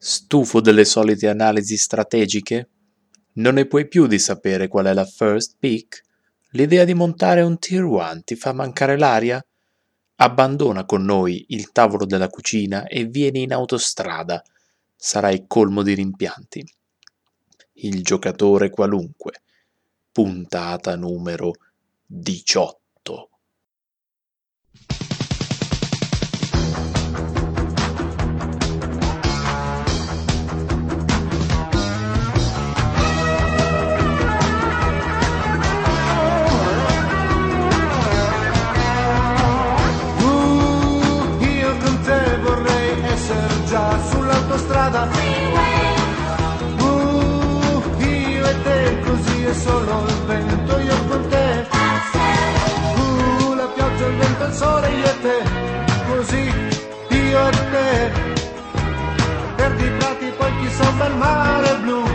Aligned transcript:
Stufo 0.00 0.60
delle 0.60 0.84
solite 0.84 1.26
analisi 1.26 1.76
strategiche? 1.76 2.68
Non 3.34 3.54
ne 3.54 3.66
puoi 3.66 3.88
più 3.88 4.06
di 4.06 4.20
sapere 4.20 4.68
qual 4.68 4.86
è 4.86 4.92
la 4.94 5.04
first 5.04 5.56
pick? 5.58 6.02
L'idea 6.50 6.84
di 6.84 6.94
montare 6.94 7.42
un 7.42 7.58
tier 7.58 7.82
1 7.82 8.22
ti 8.22 8.36
fa 8.36 8.52
mancare 8.52 8.96
l'aria? 8.96 9.44
Abbandona 10.20 10.84
con 10.84 11.02
noi 11.02 11.46
il 11.48 11.72
tavolo 11.72 12.06
della 12.06 12.28
cucina 12.28 12.86
e 12.86 13.06
vieni 13.06 13.42
in 13.42 13.52
autostrada. 13.52 14.40
Sarai 14.94 15.46
colmo 15.48 15.82
di 15.82 15.94
rimpianti. 15.94 16.64
Il 17.72 18.04
giocatore 18.04 18.70
qualunque. 18.70 19.42
Puntata 20.12 20.94
numero 20.94 21.50
18. 22.06 22.77
Così 56.28 56.52
io 57.08 57.48
e 57.48 57.50
te. 57.50 58.10
Perdi 59.56 59.84
i 59.84 59.90
prati 59.98 60.32
poi 60.36 60.52
chi 60.60 60.70
sopra 60.70 61.06
il 61.06 61.16
mare 61.16 61.76
blu. 61.76 62.06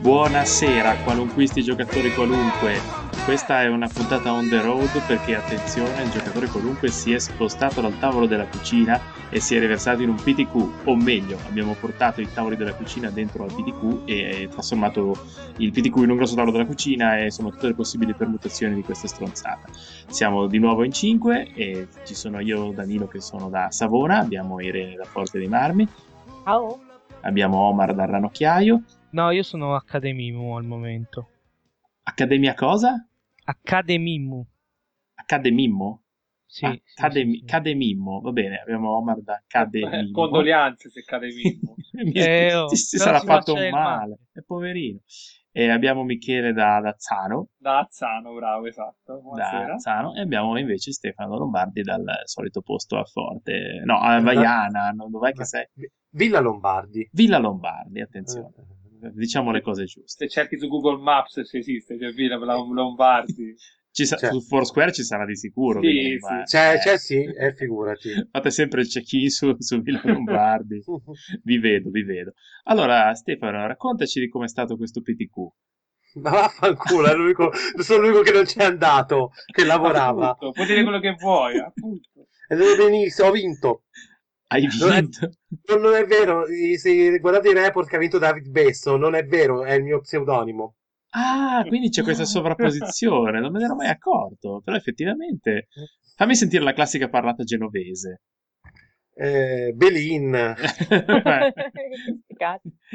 Buonasera, 0.00 0.96
qualunquisti 1.04 1.62
giocatori 1.62 2.12
qualunque. 2.12 3.11
Questa 3.24 3.62
è 3.62 3.68
una 3.68 3.86
puntata 3.86 4.32
on 4.32 4.48
the 4.48 4.60
road 4.60 5.00
perché 5.06 5.36
attenzione, 5.36 6.02
il 6.02 6.10
giocatore 6.10 6.48
qualunque 6.48 6.88
si 6.88 7.12
è 7.12 7.18
spostato 7.20 7.80
dal 7.80 7.96
tavolo 8.00 8.26
della 8.26 8.46
cucina 8.46 9.00
e 9.30 9.38
si 9.38 9.54
è 9.54 9.60
riversato 9.60 10.02
in 10.02 10.08
un 10.08 10.16
PTQ, 10.16 10.86
o 10.88 10.96
meglio, 10.96 11.38
abbiamo 11.46 11.74
portato 11.78 12.20
i 12.20 12.28
tavoli 12.32 12.56
della 12.56 12.74
cucina 12.74 13.10
dentro 13.10 13.44
al 13.44 13.52
PTQ 13.52 14.08
e 14.08 14.48
trasformato 14.50 15.16
il 15.58 15.70
PTQ 15.70 15.96
in 15.98 16.10
un 16.10 16.16
grosso 16.16 16.34
tavolo 16.34 16.50
della 16.50 16.66
cucina 16.66 17.18
e 17.18 17.30
sono 17.30 17.50
tutte 17.50 17.68
le 17.68 17.74
possibili 17.74 18.12
permutazioni 18.12 18.74
di 18.74 18.82
questa 18.82 19.06
stronzata. 19.06 19.68
Siamo 20.08 20.48
di 20.48 20.58
nuovo 20.58 20.82
in 20.82 20.92
5 20.92 21.52
e 21.54 21.86
ci 22.04 22.14
sono 22.14 22.40
io, 22.40 22.72
Danilo, 22.72 23.06
che 23.06 23.20
sono 23.20 23.48
da 23.48 23.70
Savona, 23.70 24.18
abbiamo 24.18 24.60
Irene 24.60 24.96
da 24.96 25.04
Forte 25.04 25.38
dei 25.38 25.48
Marmi. 25.48 25.86
Ciao. 26.44 26.80
Abbiamo 27.20 27.58
Omar 27.58 27.94
da 27.94 28.04
Ranocchiaio 28.04 28.82
No, 29.10 29.30
io 29.30 29.42
sono 29.42 29.76
Accademimu 29.76 30.56
al 30.56 30.64
momento. 30.64 31.28
Accademia 32.02 32.54
cosa? 32.54 33.06
Accademimu. 33.44 34.46
Accademimmo? 35.14 36.02
Sì, 36.44 36.66
Accademi- 36.66 37.32
sì, 37.32 37.38
sì, 37.38 37.44
Cademimmo, 37.46 38.20
va 38.20 38.30
bene, 38.30 38.60
abbiamo 38.60 38.94
Omar 38.94 39.22
da 39.22 39.42
Cademimmo. 39.46 39.96
Eh, 39.96 40.10
condolianze 40.10 40.90
se 40.90 41.02
Cademimmo. 41.02 41.76
eh, 42.12 42.54
oh, 42.54 42.68
si, 42.74 42.76
si 42.76 42.98
sarà 42.98 43.20
fatto 43.20 43.54
un 43.54 43.70
male, 43.70 44.18
è 44.32 44.40
poverino. 44.42 45.00
E 45.50 45.68
abbiamo 45.68 46.02
Michele 46.02 46.52
da, 46.52 46.80
da 46.80 46.94
Zano. 46.98 47.48
Da 47.56 47.80
Azzano, 47.80 48.34
bravo, 48.34 48.66
esatto. 48.66 49.20
Buonasera. 49.20 49.66
Da 49.66 49.72
Azzano. 49.74 50.14
E 50.14 50.20
abbiamo 50.20 50.58
invece 50.58 50.92
Stefano 50.92 51.36
Lombardi 51.36 51.82
dal 51.82 52.04
solito 52.24 52.60
posto 52.62 52.98
a 52.98 53.04
Forte. 53.04 53.82
No, 53.84 53.98
a 53.98 54.20
Vaiana, 54.20 54.90
no, 54.90 55.08
dov'è 55.10 55.32
che 55.32 55.44
sei? 55.44 55.66
Villa 56.10 56.40
Lombardi. 56.40 57.08
Villa 57.12 57.38
Lombardi, 57.38 58.00
attenzione. 58.00 58.48
Eh 58.56 58.81
diciamo 59.10 59.50
le 59.50 59.60
cose 59.60 59.84
giuste. 59.84 60.26
Se 60.26 60.28
cerchi 60.28 60.58
su 60.58 60.68
Google 60.68 61.02
Maps 61.02 61.40
se 61.40 61.58
esiste, 61.58 61.96
c'è 61.96 62.12
Villa 62.12 62.36
Lombardi. 62.36 63.54
Ci 63.92 64.06
sa- 64.06 64.16
su 64.16 64.40
Foursquare 64.40 64.90
ci 64.90 65.02
sarà 65.02 65.26
di 65.26 65.36
sicuro. 65.36 65.80
Sì, 65.82 66.16
sì. 66.18 66.42
C'è, 66.44 66.78
c'è 66.78 66.96
sì, 66.96 67.22
eh, 67.22 67.54
figurati. 67.54 68.10
Fate 68.32 68.50
sempre 68.50 68.80
il 68.80 68.88
check-in 68.88 69.28
su, 69.28 69.54
su 69.58 69.82
Villa 69.82 70.00
Lombardi. 70.04 70.82
vi 71.44 71.58
vedo, 71.58 71.90
vi 71.90 72.02
vedo. 72.02 72.32
Allora, 72.64 73.14
Stefano, 73.14 73.66
raccontaci 73.66 74.20
di 74.20 74.28
com'è 74.28 74.48
stato 74.48 74.76
questo 74.76 75.02
PTQ. 75.02 75.36
Ma 76.14 76.30
vaffanculo, 76.30 77.06
è 77.06 77.14
l'unico, 77.14 77.50
sono 77.78 78.02
l'unico 78.02 78.22
che 78.22 78.32
non 78.32 78.44
c'è 78.44 78.64
andato, 78.64 79.30
che 79.46 79.64
lavorava. 79.64 80.30
Appunto, 80.30 80.52
puoi 80.52 80.66
dire 80.66 80.82
quello 80.82 81.00
che 81.00 81.14
vuoi, 81.18 81.58
appunto. 81.58 82.28
Ed 82.48 82.60
è 82.60 82.76
benissimo, 82.76 83.28
ho 83.28 83.30
vinto. 83.30 83.84
Hai 84.52 84.66
vinto? 84.66 84.86
Non 84.86 84.94
è, 84.94 85.02
non 85.80 85.94
è 85.94 86.04
vero, 86.04 86.44
se 86.76 87.18
guardate 87.18 87.48
i 87.48 87.54
report 87.54 87.88
che 87.88 87.96
ha 87.96 87.98
vinto 87.98 88.18
David 88.18 88.50
Besso, 88.50 88.96
non 88.96 89.14
è 89.14 89.24
vero, 89.24 89.64
è 89.64 89.72
il 89.72 89.82
mio 89.82 90.00
pseudonimo. 90.00 90.74
Ah, 91.14 91.64
quindi 91.66 91.88
c'è 91.88 92.02
questa 92.02 92.24
sovrapposizione, 92.24 93.40
non 93.40 93.50
me 93.50 93.60
ne 93.60 93.64
ero 93.64 93.74
mai 93.74 93.88
accorto, 93.88 94.60
però 94.62 94.76
effettivamente... 94.76 95.68
Fammi 96.14 96.34
sentire 96.34 96.62
la 96.62 96.74
classica 96.74 97.08
parlata 97.08 97.42
genovese. 97.42 98.20
Eh, 99.14 99.72
Belin. 99.74 100.32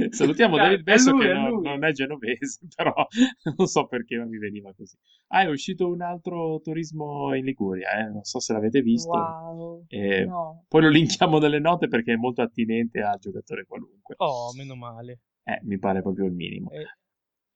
Salutiamo 0.09 0.57
David 0.57 0.83
Besso 0.83 1.17
che 1.17 1.33
non, 1.33 1.56
non, 1.77 1.89
è 1.89 1.91
genovese, 1.93 2.67
però 2.75 2.93
non 3.57 3.67
so 3.67 3.87
perché 3.87 4.15
non 4.15 4.29
mi 4.29 4.37
veniva 4.37 4.73
così. 4.73 4.97
Ah, 5.27 5.41
è 5.41 5.47
uscito 5.47 5.87
un 5.87 6.01
altro 6.01 6.59
turismo 6.61 7.33
in 7.33 7.45
Liguria, 7.45 7.99
eh? 7.99 8.09
non 8.09 8.23
so 8.23 8.39
se 8.39 8.53
l'avete 8.53 8.81
visto. 8.81 9.09
Wow. 9.09 9.85
Eh, 9.87 10.25
no. 10.25 10.65
Poi 10.67 10.81
lo 10.81 10.89
linkiamo 10.89 11.37
nelle 11.39 11.59
note 11.59 11.87
perché 11.87 12.13
è 12.13 12.17
molto 12.17 12.41
attinente 12.41 13.01
a 13.01 13.15
giocatore 13.17 13.65
qualunque. 13.65 14.15
Oh, 14.17 14.53
meno 14.55 14.75
male. 14.75 15.19
Eh, 15.43 15.59
mi 15.63 15.79
pare 15.79 16.01
proprio 16.01 16.25
il 16.25 16.33
minimo. 16.33 16.69
Eh. 16.71 16.85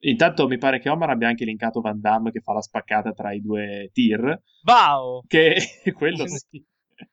Intanto 0.04 0.48
mi 0.48 0.58
pare 0.58 0.80
che 0.80 0.90
Omar 0.90 1.10
abbia 1.12 1.28
anche 1.28 1.46
linkato 1.46 1.82
Van 1.82 2.00
Damme 2.00 2.32
che 2.32 2.40
fa 2.40 2.54
la 2.54 2.62
spaccata 2.62 3.12
tra 3.12 3.34
i 3.34 3.42
due 3.42 3.90
tir. 3.92 4.42
Wow! 4.64 5.24
Che 5.28 5.56
quello 5.94 6.26
sì. 6.28 6.66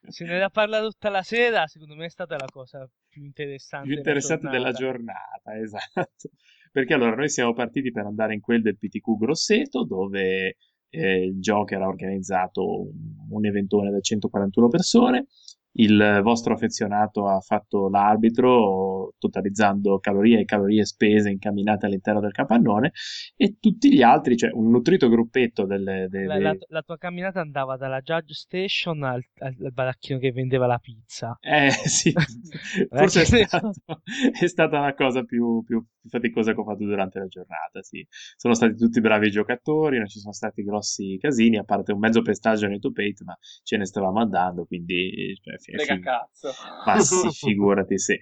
Se 0.08 0.24
ne 0.24 0.38
da 0.38 0.50
parlare 0.50 0.84
tutta 0.84 1.08
la 1.08 1.22
sera, 1.22 1.66
secondo 1.66 1.94
me 1.94 2.06
è 2.06 2.10
stata 2.10 2.36
la 2.36 2.48
cosa 2.50 2.88
più 3.08 3.24
interessante. 3.24 3.88
Più 3.88 3.96
interessante 3.96 4.48
della 4.48 4.72
giornata, 4.72 5.56
esatto. 5.58 6.30
Perché 6.78 6.94
allora 6.94 7.16
noi 7.16 7.28
siamo 7.28 7.54
partiti 7.54 7.90
per 7.90 8.06
andare 8.06 8.34
in 8.34 8.40
quel 8.40 8.62
del 8.62 8.78
PTQ 8.78 9.18
Grosseto, 9.18 9.84
dove 9.84 10.58
eh, 10.90 11.24
il 11.24 11.40
Joker 11.40 11.82
ha 11.82 11.88
organizzato 11.88 12.82
un, 12.82 13.16
un 13.30 13.44
eventone 13.44 13.90
da 13.90 13.98
141 13.98 14.68
persone 14.68 15.26
il 15.78 16.20
vostro 16.22 16.54
affezionato 16.54 17.28
ha 17.28 17.40
fatto 17.40 17.88
l'arbitro 17.88 19.14
totalizzando 19.18 19.98
calorie 19.98 20.40
e 20.40 20.44
calorie 20.44 20.84
spese 20.84 21.30
incamminate 21.30 21.86
all'interno 21.86 22.20
del 22.20 22.32
capannone 22.32 22.92
e 23.36 23.58
tutti 23.60 23.92
gli 23.92 24.02
altri, 24.02 24.36
cioè 24.36 24.50
un 24.52 24.70
nutrito 24.70 25.08
gruppetto 25.08 25.66
delle... 25.66 26.08
delle... 26.08 26.26
La, 26.26 26.38
la, 26.38 26.56
la, 26.68 26.82
tua 26.82 26.96
camminata 26.96 27.40
andava 27.40 27.76
dalla 27.76 28.00
Judge 28.00 28.34
Station 28.34 29.02
al, 29.04 29.24
al, 29.38 29.54
baracchino 29.72 30.18
che 30.18 30.32
vendeva 30.32 30.66
la 30.66 30.78
pizza. 30.78 31.36
Eh 31.40 31.70
sì, 31.86 32.12
forse 32.88 33.22
è, 33.22 33.44
stato, 33.44 33.72
è, 34.40 34.46
stata 34.46 34.80
la 34.80 34.94
cosa 34.94 35.22
più, 35.22 35.62
più, 35.62 35.84
faticosa 36.08 36.54
che 36.54 36.60
ho 36.60 36.64
fatto 36.64 36.84
durante 36.84 37.20
la 37.20 37.26
giornata, 37.26 37.82
sì. 37.82 38.04
Sono 38.36 38.54
stati 38.54 38.76
tutti 38.76 39.00
bravi 39.00 39.30
giocatori, 39.30 39.98
non 39.98 40.08
ci 40.08 40.18
sono 40.18 40.32
stati 40.32 40.64
grossi 40.64 41.18
casini, 41.20 41.56
a 41.56 41.64
parte 41.64 41.92
un 41.92 42.00
mezzo 42.00 42.22
pestaggio 42.22 42.66
nei 42.66 42.80
top 42.80 42.96
8, 42.98 43.24
ma 43.24 43.36
ce 43.62 43.76
ne 43.76 43.84
stavamo 43.84 44.18
andando, 44.18 44.64
quindi... 44.64 45.36
Cioè, 45.40 45.56
Frega 45.72 45.94
fig- 45.94 46.04
cazzo. 46.04 46.50
Ma 46.84 46.98
sì, 46.98 47.28
figurati 47.46 47.98
se. 47.98 48.20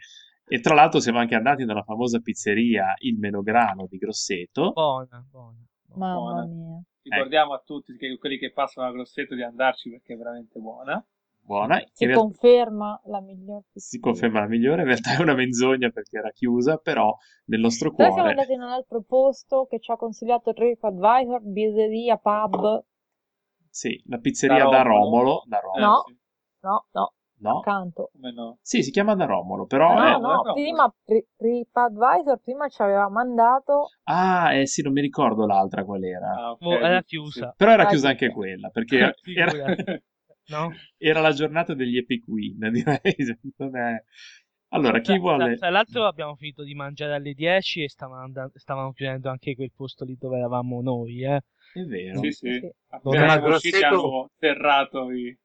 E 0.49 0.61
tra 0.61 0.75
l'altro 0.75 1.01
siamo 1.01 1.19
anche 1.19 1.35
andati 1.35 1.65
nella 1.65 1.83
famosa 1.83 2.21
pizzeria 2.21 2.95
Il 2.99 3.19
Menograno 3.19 3.87
di 3.89 3.99
Grosseto. 3.99 4.73
Buona, 4.73 5.25
buona. 5.29 5.67
Mamma 5.95 6.15
buona. 6.15 6.47
mia. 6.47 6.83
Ricordiamo 7.03 7.55
ecco. 7.55 7.61
a 7.61 7.65
tutti 7.65 7.97
che 7.97 8.17
quelli 8.19 8.39
che 8.39 8.53
passano 8.53 8.87
a 8.87 8.93
Grosseto 8.93 9.35
di 9.35 9.43
andarci 9.43 9.91
perché 9.91 10.15
è 10.15 10.17
veramente 10.17 10.59
buona. 10.59 11.05
Buona. 11.47 11.81
Si 11.93 12.05
in 12.05 12.13
conferma 12.13 13.01
la 13.05 13.21
migliore. 13.21 13.67
Si 13.73 14.01
conferma 14.01 14.41
la 14.41 14.49
migliore, 14.49 14.83
in 14.83 14.89
realtà 14.89 15.17
è 15.17 15.21
una 15.21 15.35
menzogna 15.35 15.91
perché 15.91 16.19
era 16.19 16.31
chiusa, 16.31 16.77
però 16.79 17.17
nel 17.45 17.61
nostro 17.61 17.93
cuore... 17.93 18.11
Noi 18.11 18.19
siamo 18.19 18.31
andati 18.31 18.53
in 18.53 18.63
un 18.63 18.69
altro 18.69 19.03
posto 19.03 19.67
che 19.71 19.79
ci 19.79 19.93
ha 19.93 19.97
consigliato 19.97 20.53
TripAdvisor, 20.53 21.43
pizzeria, 21.53 22.17
pub. 22.17 22.85
Sì, 23.71 24.03
la 24.07 24.19
pizzeria 24.19 24.65
da, 24.65 24.71
da 24.71 24.83
Romolo. 24.83 25.45
Da 25.47 25.61
Romolo. 25.61 25.87
No, 25.87 26.03
sì. 26.05 26.19
no, 26.63 26.87
no. 26.91 27.13
No? 27.39 27.59
Accanto. 27.59 28.11
Come 28.13 28.33
no? 28.33 28.59
Sì, 28.63 28.83
si 28.83 28.91
chiama 28.91 29.15
da 29.15 29.27
Romolo, 29.27 29.67
però... 29.67 29.95
No, 29.95 30.05
è... 30.05 30.19
no, 30.19 30.53
prima 30.55 30.95
TripAdvisor 31.37 32.41
prima 32.43 32.69
ci 32.69 32.81
aveva 32.81 33.09
mandato... 33.09 33.89
Ah, 34.05 34.55
eh 34.55 34.67
sì, 34.67 34.83
non 34.83 34.93
mi 34.93 35.03
ricordo 35.03 35.47
l'altra 35.47 35.85
qual 35.85 36.03
era. 36.03 36.31
Ah, 36.35 36.51
okay. 36.53 36.69
oh, 36.69 36.79
era 36.79 37.03
chiusa. 37.03 37.55
Però 37.57 37.73
era 37.73 37.87
chiusa 37.87 38.09
anche 38.09 38.31
quella, 38.31 38.71
perché 38.71 39.15
era... 39.35 39.75
no? 40.49 40.73
era 40.97 41.21
la 41.21 41.33
giornata 41.33 41.75
degli 41.75 41.97
Epic 41.97 42.27
Win, 42.27 42.59
direi. 42.71 43.01
Non 43.57 43.77
è... 43.77 44.03
Allora, 44.71 44.99
chi 44.99 45.13
Tra, 45.13 45.19
vuole... 45.19 45.57
tra 45.57 45.71
l'altro 45.71 46.07
abbiamo 46.07 46.35
finito 46.35 46.65
di 46.65 46.75
mangiare 46.75 47.15
alle 47.15 47.35
10 47.35 47.85
e 47.85 47.89
stavano, 47.89 48.23
andando- 48.23 48.59
stavano 48.59 48.93
chiudendo 48.93 49.29
anche 49.31 49.55
quel 49.55 49.73
posto 49.75 50.05
lì 50.05 50.17
dove 50.19 50.39
eravamo 50.39 50.83
noi, 50.83 51.23
eh. 51.23 51.41
È 51.73 51.83
vero. 51.83 52.19
Sì, 52.19 52.33
sì. 52.33 52.53
Sì. 52.61 52.71
Appena 52.89 53.35
usciti 53.35 53.79
Grosseto- 53.79 53.87
hanno 53.87 54.31
serrato 54.39 55.11
i... 55.13 55.39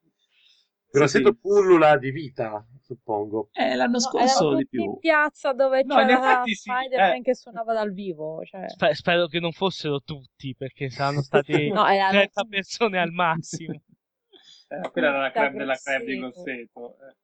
Grosseto 0.92 1.32
sì. 1.32 1.38
pullula 1.40 1.98
di 1.98 2.12
vita, 2.12 2.66
suppongo. 2.82 3.50
Eh, 3.54 3.76
l'anno 3.76 3.94
No, 3.94 4.00
scorso 4.00 4.42
erano 4.44 4.56
di 4.58 4.68
più. 4.68 4.84
in 4.84 4.98
piazza 5.00 5.54
dove 5.54 5.84
No, 5.84 5.96
c'era 5.96 6.12
effetti 6.14 6.54
sì, 6.56 6.70
Spider-Man 6.70 7.16
eh. 7.16 7.22
che 7.22 7.36
suonava 7.36 7.74
dal 7.74 7.94
vivo. 7.94 8.44
Cioè... 8.44 8.70
Spe- 8.70 8.94
spero 8.96 9.28
che 9.28 9.40
non 9.40 9.52
fossero 9.54 10.02
tutti, 10.02 10.54
perché 10.56 10.90
saranno 10.90 11.22
stati 11.24 11.70
No, 11.70 11.86
erano 11.88 12.12
30 12.12 12.44
persone 12.50 13.00
al 13.00 13.12
massimo. 13.12 13.82
Eh, 14.70 14.90
quella 14.92 15.08
era 15.10 15.20
la 15.22 15.32
creme 15.32 15.58
della 15.58 15.76
creme 15.76 16.06
di 16.06 16.18
Grosseto. 16.18 16.70
Grosseto. 16.74 16.98
eh. 17.08 17.16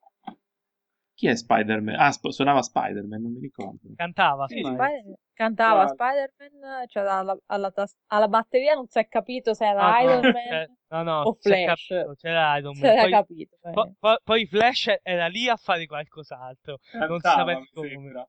Chi 1.18 1.25
è 1.28 1.36
Spider-Man? 1.36 1.96
Ah, 1.96 2.12
sp- 2.12 2.30
suonava 2.30 2.62
Spider-Man, 2.62 3.19
non 3.24 3.31
mi 3.34 3.40
ricordo. 3.40 3.80
Cantava, 3.96 4.46
Sì, 4.48 4.60
Spider- 4.60 5.18
cantava. 5.34 5.88
Spider-Man, 5.88 6.86
cioè 6.88 7.04
alla, 7.08 7.36
alla 7.48 7.72
tas- 7.72 7.96
alla 8.12 8.28
batteria 8.28 8.75
non 8.75 8.86
si 8.88 9.00
è 9.00 9.08
capito 9.08 9.56
se 9.56 9.66
era 9.66 9.96
Ah, 9.96 10.02
Iron 10.04 10.22
Man 10.38 10.78
no, 10.90 11.02
no, 11.04 11.22
o 11.24 11.34
Flash. 11.42 11.88
capito, 11.88 12.14
c'era 12.18 12.56
Iron 12.60 12.78
Man. 12.78 12.86
era 12.92 13.02
Poi, 13.02 13.10
capito. 13.12 13.56
eh. 13.64 13.72
po- 13.72 13.94
po- 14.00 14.19
poi 14.24 14.46
Flash 14.46 14.94
era 15.02 15.25
lì 15.25 15.50
a 15.50 15.56
fare 15.56 15.88
qualcos'altro. 15.88 16.78
Non 16.94 17.19
si 17.19 17.22
Cantava, 17.22 17.52
sapeva 17.54 17.66
come. 17.74 18.28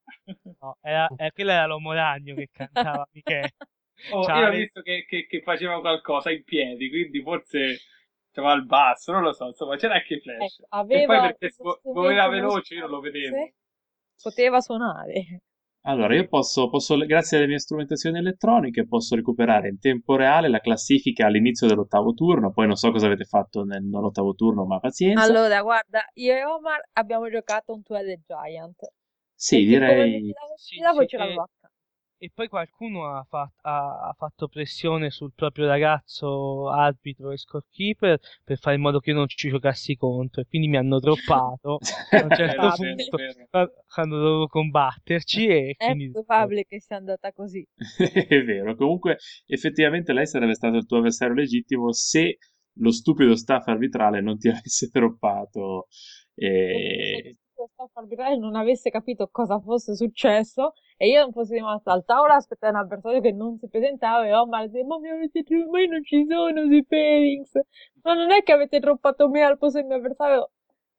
No, 0.59 0.77
era, 0.81 1.07
eh, 1.19 1.31
quello 1.33 1.51
era 1.51 1.67
l'uomo 1.67 1.93
ragno 1.93 2.35
che 2.37 2.49
cantava, 2.51 3.07
Michele. 3.13 3.51
Oh, 4.13 4.23
Ciao, 4.25 4.41
io 4.41 4.47
ho 4.49 4.51
visto 4.53 4.81
che, 4.81 5.05
che- 5.07 5.27
che 5.27 5.43
faceva 5.43 5.79
qualcosa 5.81 6.31
in 6.31 6.43
piedi, 6.43 6.89
quindi 6.89 7.21
forse 7.21 7.77
c'aveva 8.39 8.55
il 8.55 8.65
basso, 8.65 9.13
non 9.13 9.23
lo 9.23 9.33
so, 9.33 9.47
insomma, 9.47 9.77
c'era 9.77 9.95
anche 9.95 10.21
Flash. 10.21 10.59
Ecco, 10.59 10.67
aveva 10.71 11.03
e 11.03 11.07
poi 11.07 11.35
perché 11.39 11.55
muoveva 11.83 12.29
veloce 12.29 12.75
io 12.75 12.81
non 12.83 12.91
lo 12.91 13.01
vedevo. 13.01 13.51
Poteva 14.23 14.61
suonare. 14.61 15.43
Allora, 15.83 16.15
io 16.15 16.27
posso, 16.29 16.69
posso, 16.69 16.97
grazie 16.99 17.39
alle 17.39 17.47
mie 17.47 17.59
strumentazioni 17.59 18.19
elettroniche, 18.19 18.87
posso 18.87 19.15
recuperare 19.15 19.69
in 19.69 19.79
tempo 19.79 20.17
reale 20.17 20.49
la 20.49 20.59
classifica 20.59 21.27
all'inizio 21.27 21.67
dell'ottavo 21.67 22.13
turno. 22.13 22.53
Poi 22.53 22.67
non 22.67 22.77
so 22.77 22.91
cosa 22.91 23.07
avete 23.07 23.25
fatto 23.25 23.63
nel, 23.63 23.83
nell'ottavo 23.85 24.35
turno, 24.35 24.67
ma 24.67 24.81
pazienza. 24.81 25.23
Allora, 25.23 25.63
guarda, 25.63 26.03
io 26.15 26.35
e 26.35 26.45
Omar 26.45 26.89
abbiamo 26.93 27.31
giocato 27.31 27.73
un 27.73 27.83
Twilight 27.83 28.23
Giant. 28.27 28.77
sì, 29.35 29.65
perché 29.65 29.79
come 29.79 30.05
direi. 30.05 30.21
fidavo, 30.21 30.57
Sì, 30.57 30.75
fidavo 30.75 31.01
sì, 31.01 31.07
ce 31.07 31.17
l'avevo 31.17 31.49
e- 32.19 32.31
poi 32.35 32.49
qualcuno 32.49 33.07
ha, 33.07 33.25
fa- 33.29 33.51
ha- 33.63 34.09
ha 34.09 34.15
fatto 34.17 34.49
pressione 34.49 35.11
sul 35.11 35.33
proprio 35.35 35.67
ragazzo 35.67 36.69
arbitro 36.69 37.31
e 37.31 37.37
scorekeeper 37.39 38.19
per 38.45 38.59
fare 38.59 38.77
in 38.77 38.83
modo 38.83 39.01
che 39.01 39.11
io 39.11 39.17
non 39.17 39.29
ci 39.29 39.49
giocassi 39.49 39.97
contro 39.97 40.41
e 40.43 40.47
quindi 40.47 40.69
mi 40.69 40.77
hanno 40.77 40.99
droppato 40.99 41.79
a 42.11 42.23
un 42.25 42.33
certo 42.33 42.71
qua- 43.51 43.71
quando 43.87 44.19
dovevo 44.19 44.47
combatterci 44.49 45.47
e 45.47 45.75
È 45.77 45.85
quindi 45.85 46.13
probabile 46.13 46.65
che 46.67 46.81
sia 46.81 46.97
andata 46.97 47.33
così. 47.33 47.67
È 48.29 48.43
vero, 48.45 48.75
comunque 48.75 49.19
effettivamente 49.47 50.13
lei 50.13 50.27
sarebbe 50.27 50.55
stato 50.55 50.77
il 50.77 50.87
tuo 50.87 50.99
avversario 50.99 51.35
legittimo 51.35 51.93
se 51.93 52.39
lo 52.81 52.91
stupido 52.93 53.35
staff 53.37 53.67
arbitrale 53.69 54.21
non 54.21 54.39
ti 54.39 54.49
avesse 54.49 54.89
droppato. 54.93 55.89
E... 56.35 57.37
Lo 57.59 57.67
staff 57.73 57.91
arbitrale 57.97 58.37
non 58.39 58.55
avesse 58.57 58.89
capito 58.91 59.29
cosa 59.31 59.59
fosse 59.61 59.95
successo 59.97 60.73
e 60.97 61.09
io 61.09 61.23
non 61.23 61.33
fossi 61.33 61.55
rimasta 61.55 61.93
al 61.93 62.05
tavolo 62.05 62.33
a 62.33 62.37
aspettare 62.37 62.73
un 62.73 62.79
avversario 62.81 63.21
che 63.21 63.33
non 63.33 63.59
si 63.59 63.69
presentava 63.69 64.25
e 64.27 64.33
Omar 64.35 64.69
diceva 64.69 64.87
ma 64.87 64.99
mi 65.01 65.09
avete 65.11 65.43
tro- 65.43 65.69
ma 65.69 65.81
io 65.81 65.89
non 65.91 66.05
ci 66.05 66.25
sono 66.29 66.63
sui 66.67 66.85
pairings 66.85 67.53
ma 68.03 68.15
non 68.15 68.31
è 68.31 68.43
che 68.45 68.53
avete 68.53 68.79
droppato 68.79 69.29
me 69.29 69.43
al 69.43 69.59
posto 69.59 69.79
del 69.79 69.89
mio 69.89 69.97
avversario 69.97 70.51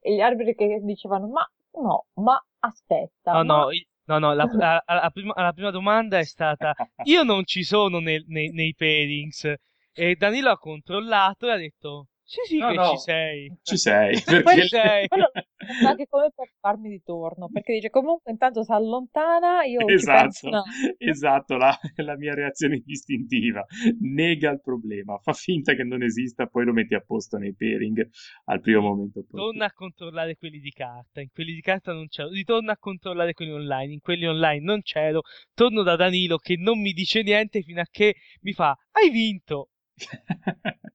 e 0.01 0.13
gli 0.15 0.19
arbitri 0.21 0.53
che 0.55 0.79
dicevano 0.83 1.27
ma 1.27 1.49
no 1.81 2.05
ma 2.15 2.43
aspetta 2.59 3.31
No, 3.31 3.43
ma 3.43 3.43
no, 3.43 3.69
no, 4.07 4.19
no, 4.19 4.33
la, 4.33 4.45
la- 4.53 4.83
la 4.87 5.09
prima, 5.11 5.33
la 5.35 5.53
prima 5.53 5.71
domanda 5.71 6.17
è 6.19 6.23
stata: 6.25 6.73
io 7.03 7.23
non 7.23 7.45
ci 7.45 7.63
sono 7.63 7.99
nel- 7.99 8.25
nei, 8.27 8.49
nei 8.51 8.73
pairings. 8.75 9.53
E 9.93 10.15
Danilo 10.15 10.49
ha 10.51 10.57
controllato 10.57 11.47
e 11.47 11.51
ha 11.51 11.57
detto: 11.57 12.07
Sì, 12.31 12.41
sì, 12.45 12.57
No, 12.59 12.69
che 12.69 12.75
no. 12.75 12.89
ci 12.91 12.97
sei. 12.97 13.57
Ci 13.63 13.77
sei, 13.77 14.13
Poi 14.43 14.43
perché... 14.43 14.67
sei. 14.67 15.07
quello 15.07 15.31
è 15.33 15.83
anche 15.85 16.05
come 16.07 16.29
per 16.35 16.51
farmi 16.59 16.89
di 16.89 17.01
torno 17.03 17.49
perché 17.49 17.73
dice 17.73 17.89
comunque 17.89 18.31
intanto 18.31 18.63
si 18.63 18.71
allontana 18.71 19.63
io 19.63 19.79
ci 19.79 19.85
penso 19.85 20.11
Esatto, 20.11 20.47
attimo. 20.47 20.63
esatto, 20.97 21.57
la, 21.57 21.75
la 21.95 22.15
mia 22.17 22.33
reazione 22.35 22.81
istintiva. 22.85 23.65
Nega 23.99 24.51
il 24.51 24.61
problema, 24.61 25.17
fa 25.17 25.33
finta 25.33 25.73
che 25.73 25.83
non 25.83 26.03
esista, 26.03 26.45
poi 26.45 26.65
lo 26.65 26.73
metti 26.73 26.93
a 26.93 27.01
posto 27.01 27.37
nei 27.37 27.55
pairing 27.55 28.07
al 28.45 28.61
primo 28.61 28.81
momento. 28.81 29.19
opportuno. 29.19 29.43
Torna 29.45 29.65
a 29.65 29.73
controllare 29.73 30.35
quelli 30.37 30.59
di 30.59 30.69
carta. 30.71 31.21
In 31.21 31.29
quelli 31.33 31.53
di 31.53 31.61
carta 31.61 31.93
non 31.93 32.07
c'ero. 32.07 32.29
Ritorna 32.29 32.73
a 32.73 32.77
controllare 32.77 33.33
quelli 33.33 33.51
online. 33.51 33.93
In 33.93 33.99
quelli 34.01 34.27
online 34.27 34.63
non 34.63 34.81
c'ero. 34.83 35.21
Torno 35.55 35.81
da 35.81 35.95
Danilo 35.95 36.37
che 36.37 36.55
non 36.57 36.79
mi 36.79 36.91
dice 36.93 37.21
niente 37.23 37.61
fino 37.63 37.81
a 37.81 37.87
che 37.89 38.15
mi 38.41 38.53
fa: 38.53 38.75
Hai 38.91 39.09
vinto. 39.09 39.69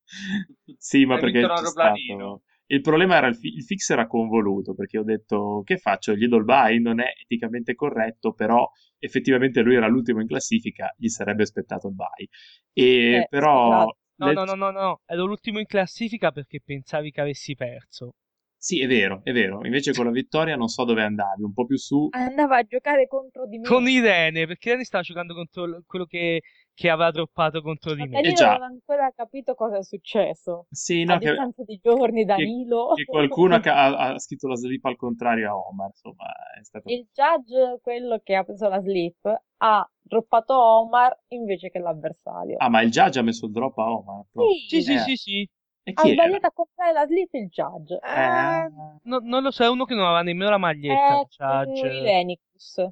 Sì, 0.79 1.05
ma 1.05 1.19
perché 1.19 1.51
c'è 1.53 1.65
stato... 1.67 2.43
Il 2.67 2.81
problema 2.81 3.17
era 3.17 3.27
il, 3.27 3.37
fi- 3.37 3.55
il 3.55 3.63
fix 3.63 3.91
era 3.91 4.07
convoluto 4.07 4.75
perché 4.75 4.99
ho 4.99 5.03
detto 5.05 5.61
che 5.65 5.77
faccio? 5.77 6.15
Gli 6.15 6.27
do 6.27 6.39
il 6.39 6.45
bye, 6.45 6.79
non 6.79 6.99
è 6.99 7.13
eticamente 7.23 7.75
corretto, 7.75 8.33
però 8.33 8.67
effettivamente 8.99 9.61
lui 9.61 9.75
era 9.75 9.87
l'ultimo 9.87 10.21
in 10.23 10.27
classifica, 10.27 10.93
gli 10.97 11.09
sarebbe 11.09 11.43
aspettato 11.43 11.89
il 11.89 11.95
bye. 11.95 12.29
E 12.73 13.21
Eh, 13.21 13.29
però. 13.29 13.85
No, 14.17 14.27
nel- 14.27 14.35
no, 14.35 14.45
no, 14.45 14.55
no, 14.55 14.71
no. 14.71 15.01
Ero 15.07 15.25
l'ultimo 15.27 15.59
in 15.59 15.67
classifica 15.67 16.31
perché 16.33 16.61
pensavi 16.65 17.11
che 17.11 17.21
avessi 17.21 17.55
perso. 17.55 18.15
Sì, 18.65 18.81
è 18.81 18.87
vero, 18.87 19.21
è 19.25 19.33
vero. 19.33 19.63
Invece 19.67 19.93
con 19.93 20.07
la 20.07 20.11
vittoria 20.11 20.57
non 20.57 20.69
so 20.69 20.85
dove 20.85 21.03
andavi, 21.03 21.43
un 21.43 21.53
po' 21.53 21.67
più 21.67 21.77
su. 21.77 22.09
andava 22.15 22.57
a 22.57 22.63
giocare 22.63 23.07
contro 23.07 23.47
di 23.47 23.59
me 23.59 23.69
Con 23.69 23.87
Irene, 23.87 24.47
perché 24.47 24.69
Irene 24.71 24.85
stava 24.85 25.03
giocando 25.03 25.35
contro 25.35 25.83
quello 25.87 26.07
che, 26.07 26.41
che 26.73 26.89
aveva 26.89 27.11
droppato 27.11 27.61
contro 27.61 27.95
di 27.95 28.01
me. 28.07 28.09
Danilo 28.09 28.29
Eh 28.31 28.33
già. 28.33 28.53
non 28.53 28.63
ha 28.63 28.65
ancora 28.65 29.13
capito 29.15 29.55
cosa 29.55 29.77
è 29.77 29.83
successo. 29.83 30.65
Sì, 30.71 31.03
a 31.03 31.13
no, 31.13 31.19
che, 31.19 31.29
distanza 31.29 31.63
di 31.63 31.79
giorni, 31.83 32.25
Danilo. 32.25 32.95
che 32.95 33.05
qualcuno 33.05 33.57
ha, 33.57 33.61
ha- 33.63 34.13
ha 34.15 34.19
scritto 34.19 34.49
la 34.49 34.57
slip 34.57 34.83
al 34.87 34.97
contrario 34.97 35.51
a 35.51 35.57
Omar, 35.57 35.89
insomma, 35.89 36.25
è 36.59 36.65
stato... 36.65 36.89
Il 36.89 37.07
judge, 37.13 37.81
quello 37.83 38.19
che 38.25 38.35
ha 38.35 38.45
preso 38.45 38.67
la 38.69 38.81
slip, 38.81 39.43
ha 39.59 39.91
droppato 40.01 40.55
Omar 40.59 41.15
invece 41.29 41.69
che 41.69 41.81
l'avversario. 41.81 42.57
Ah, 42.61 42.71
ma 42.71 42.81
il 42.81 42.91
judge 42.91 43.19
ha 43.19 43.23
messo 43.23 43.45
il 43.45 43.53
drop 43.53 43.77
a 43.79 43.91
Omar? 43.93 44.25
proprio. 44.33 44.55
Sì, 44.55 44.81
Sì, 44.81 44.83
sì, 44.83 44.93
Eh, 44.93 44.99
sì, 44.99 45.17
sì. 45.17 45.49
E 45.87 45.93
ha 45.95 46.03
era? 46.09 46.13
sbagliato 46.15 46.47
a 46.47 46.53
comprare 46.53 46.93
la 46.93 47.07
slip 47.07 47.33
il 47.35 47.49
judge. 47.49 47.95
Eh, 48.03 48.69
No- 49.03 49.21
non 49.23 49.43
lo 49.43 49.51
so, 49.51 49.65
è 49.65 49.69
uno 49.69 49.85
che 49.85 49.95
non 49.95 50.05
aveva 50.05 50.23
nemmeno 50.23 50.51
la 50.51 50.59
maglietta. 50.59 51.21
È 51.21 51.27
Judge. 51.29 51.87
Irenicus. 51.89 52.89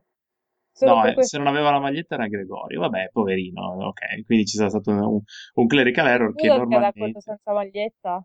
Solo 0.75 0.95
No, 0.95 1.05
eh, 1.07 1.13
questo. 1.15 1.37
se 1.37 1.39
non 1.39 1.47
aveva 1.49 1.71
la 1.71 1.81
maglietta 1.81 2.15
era 2.15 2.27
Gregorio. 2.27 2.81
Vabbè, 2.81 3.09
poverino. 3.13 3.87
Ok, 3.89 4.25
quindi 4.27 4.47
ci 4.47 4.57
sarà 4.57 4.69
stato 4.69 4.91
un, 4.91 5.21
un 5.55 5.67
clerical 5.67 6.07
error 6.07 6.35
che 6.35 6.41
che 6.43 6.47
era 6.47 6.57
quello 6.65 6.71
normalmente... 6.81 7.21
senza 7.21 7.53
maglietta. 7.53 8.25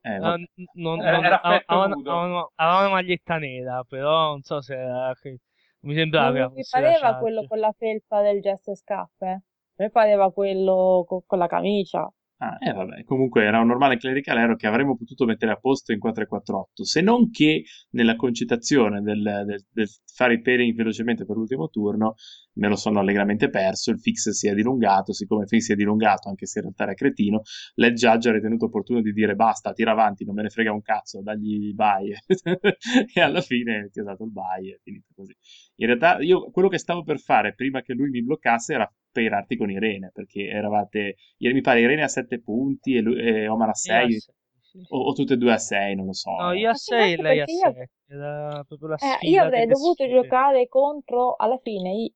Eh, 0.00 0.18
No, 0.18 0.36
non, 0.74 1.00
Era- 1.00 1.18
era 1.18 1.40
aveva- 1.42 1.58
petto 1.58 1.72
aveva- 1.82 2.50
una 2.56 2.88
maglietta 2.88 3.36
nera, 3.38 3.82
però 3.84 4.28
non 4.30 4.42
so 4.42 4.60
se 4.60 4.74
era. 4.74 5.12
che- 5.20 5.38
Mi 5.80 5.94
sembrava 5.94 6.32
che 6.32 6.38
non 6.40 6.52
mi 6.52 6.62
fosse 6.62 6.80
la 6.80 6.86
pareva 6.90 7.18
quello 7.18 7.46
con 7.46 7.58
la 7.58 7.72
felpa 7.76 8.22
del 8.22 8.40
gesto 8.40 8.70
e 8.72 8.76
scarpe. 8.76 9.26
A 9.28 9.40
me 9.76 9.90
pareva 9.90 10.32
quello 10.32 11.04
co- 11.06 11.22
con 11.26 11.38
la 11.38 11.46
camicia. 11.46 12.08
Ah, 12.40 12.56
eh, 12.60 12.72
vabbè, 12.72 13.02
comunque 13.02 13.42
era 13.42 13.58
un 13.60 13.66
normale 13.66 13.96
clerical 13.96 14.38
error 14.38 14.54
che 14.56 14.68
avremmo 14.68 14.96
potuto 14.96 15.24
mettere 15.24 15.50
a 15.50 15.56
posto 15.56 15.90
in 15.92 15.98
4-4-8, 15.98 16.84
se 16.84 17.00
non 17.00 17.30
che 17.30 17.64
nella 17.90 18.14
concitazione 18.14 19.00
del, 19.02 19.42
del- 19.44 19.64
del 19.72 19.88
fare 20.14 20.34
i 20.34 20.40
pairing 20.40 20.72
velocemente 20.76 21.24
per 21.24 21.34
l'ultimo 21.34 21.68
turno 21.68 22.14
me 22.54 22.68
lo 22.68 22.76
sono 22.76 23.00
allegramente 23.00 23.50
perso, 23.50 23.90
il 23.90 23.98
fix 23.98 24.28
si 24.30 24.46
è 24.46 24.54
dilungato, 24.54 25.12
siccome 25.12 25.42
il 25.42 25.48
fix 25.48 25.64
si 25.64 25.72
è 25.72 25.74
dilungato, 25.74 26.28
anche 26.28 26.46
se 26.46 26.58
in 26.60 26.64
realtà 26.66 26.84
era 26.84 26.94
cretino, 26.94 27.42
l'head 27.74 28.00
ha 28.04 28.30
ritenuto 28.32 28.66
opportuno 28.66 29.00
di 29.00 29.12
dire 29.12 29.34
basta, 29.34 29.72
tira 29.72 29.90
avanti, 29.90 30.24
non 30.24 30.34
me 30.36 30.42
ne 30.42 30.48
frega 30.50 30.72
un 30.72 30.82
cazzo, 30.82 31.20
dagli 31.22 31.72
bye. 31.74 32.18
e 33.14 33.20
alla 33.20 33.40
fine 33.40 33.88
ti 33.90 33.98
ha 34.00 34.04
dato 34.04 34.22
il 34.24 34.30
bye, 34.32 34.74
è 34.74 34.78
finito 34.82 35.06
così. 35.14 35.34
In 35.76 35.86
realtà 35.86 36.18
io 36.20 36.50
quello 36.50 36.68
che 36.68 36.78
stavo 36.78 37.02
per 37.02 37.18
fare 37.20 37.54
prima 37.54 37.82
che 37.82 37.94
lui 37.94 38.10
mi 38.10 38.22
bloccasse 38.22 38.74
era 38.74 38.92
pairarti 39.18 39.56
con 39.56 39.70
Irene, 39.70 40.10
perché 40.12 40.48
eravate, 40.48 41.16
mi 41.54 41.60
pare 41.60 41.80
Irene 41.80 42.02
a 42.02 42.08
7 42.08 42.40
punti 42.40 42.94
e, 42.96 43.00
lui- 43.00 43.18
e 43.20 43.48
Omar 43.48 43.70
a 43.70 43.74
Io 43.92 44.02
a 44.04 44.08
6, 44.08 44.18
sei, 44.18 44.34
sì. 44.60 44.86
o, 44.88 44.98
o 45.08 45.12
tutte 45.12 45.34
e 45.34 45.36
due 45.36 45.52
a 45.52 45.58
6, 45.58 45.94
non 45.96 46.06
lo 46.06 46.12
so. 46.14 46.30
No, 46.38 46.52
io 46.52 46.70
a 46.70 46.74
Ma 46.74 46.78
sì, 46.78 46.94
6 46.94 47.14
e 47.14 47.16
lei 47.18 47.40
a 47.40 47.46
perché 47.46 47.52
io- 47.52 47.76
7. 47.76 47.90
Era 48.06 48.64
proprio 48.66 48.88
la 48.88 48.98
Eh, 49.00 49.28
io 49.28 49.42
avrei 49.42 49.66
dovuto 49.66 50.06
sfide. 50.06 50.08
giocare 50.08 50.68
contro, 50.68 51.34
alla 51.36 51.58
fine, 51.58 52.10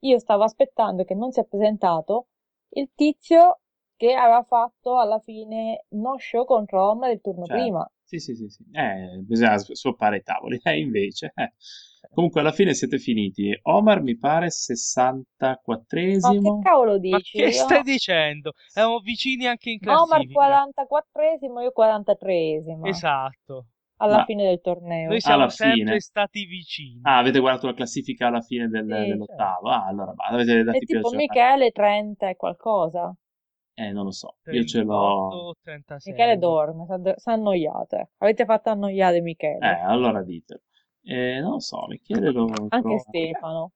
io 0.00 0.18
stavo 0.18 0.42
aspettando 0.44 1.04
che 1.04 1.14
non 1.14 1.32
si 1.32 1.40
è 1.40 1.44
presentato 1.46 2.28
il 2.70 2.90
tizio 2.94 3.60
che 3.96 4.12
aveva 4.14 4.42
fatto 4.42 4.98
alla 4.98 5.18
fine 5.20 5.86
no 5.90 6.16
show 6.18 6.44
contro 6.44 6.90
Omar 6.90 7.10
il 7.12 7.20
turno 7.20 7.44
Certo. 7.44 7.62
prima. 7.62 7.90
Sì, 8.04 8.18
sì, 8.18 8.34
sì, 8.36 8.48
sì. 8.48 8.64
Eh, 8.72 9.18
bisogna 9.22 9.58
s- 9.58 9.72
swappare 9.72 10.18
i 10.18 10.22
tavoli. 10.22 10.60
Eh, 10.62 10.78
invece, 10.78 11.32
eh. 11.34 11.52
Comunque 12.14 12.40
alla 12.40 12.52
fine 12.52 12.72
siete 12.72 12.98
finiti. 12.98 13.58
Omar 13.62 14.00
mi 14.02 14.16
pare 14.16 14.44
Ma 14.46 14.48
64esimo. 14.48 16.40
che 16.40 16.68
cavolo 16.68 16.92
Ma 16.92 16.98
dici? 16.98 17.36
che 17.38 17.50
stai 17.52 17.78
Io- 17.78 17.82
dicendo? 17.82 18.52
Eravamo 18.72 19.00
vicini 19.00 19.46
anche 19.46 19.70
in 19.70 19.78
Omar 19.88 20.18
classifica. 20.20 20.38
44esimo, 20.38 21.60
io 21.62 21.72
43esimo. 21.72 22.86
Esatto. 22.86 23.66
alla 23.98 24.16
Ma- 24.18 24.24
fine 24.26 24.44
del 24.44 24.60
torneo. 24.60 25.08
Noi 25.08 25.20
siamo 25.22 25.42
Alla 25.42 25.50
sempre 25.50 25.78
fine. 25.84 26.00
stati 26.00 26.44
vicini. 26.44 27.00
Ah, 27.02 27.16
avete 27.18 27.38
guardato 27.40 27.66
la 27.66 27.72
classifica 27.74 28.26
alla 28.26 28.42
fine 28.42 28.68
del- 28.68 28.84
Sì, 28.86 29.08
dell'ottavo? 29.08 29.68
Ah, 29.70 29.86
allora 29.86 30.12
avete 30.28 30.52
E 30.58 30.64
dati 30.64 30.78
più 30.84 30.96
tipo. 31.02 31.16
Michele 31.16 31.70
30 31.70 32.28
e 32.28 32.36
qualcosa. 32.36 33.14
Eh, 33.78 33.92
non 33.92 34.04
lo 34.04 34.10
so, 34.10 34.36
io 34.46 34.64
ce 34.64 34.78
38, 34.78 34.84
l'ho... 34.84 35.54
36. 35.62 36.12
Michele 36.12 36.38
dorme, 36.38 36.86
si 37.16 37.28
è 37.28 37.32
annoiato. 37.32 37.96
ecco. 37.96 38.10
Avete 38.18 38.46
fatto 38.46 38.70
annoiare 38.70 39.20
Michele. 39.20 39.58
Eh, 39.58 39.80
allora 39.82 40.22
ditelo. 40.22 40.60
Eh, 41.02 41.40
non 41.40 41.52
lo 41.52 41.60
so, 41.60 41.86
Michele 41.86 42.32
lo... 42.32 42.50
Anche. 42.68 42.98
Stefano. 43.00 43.72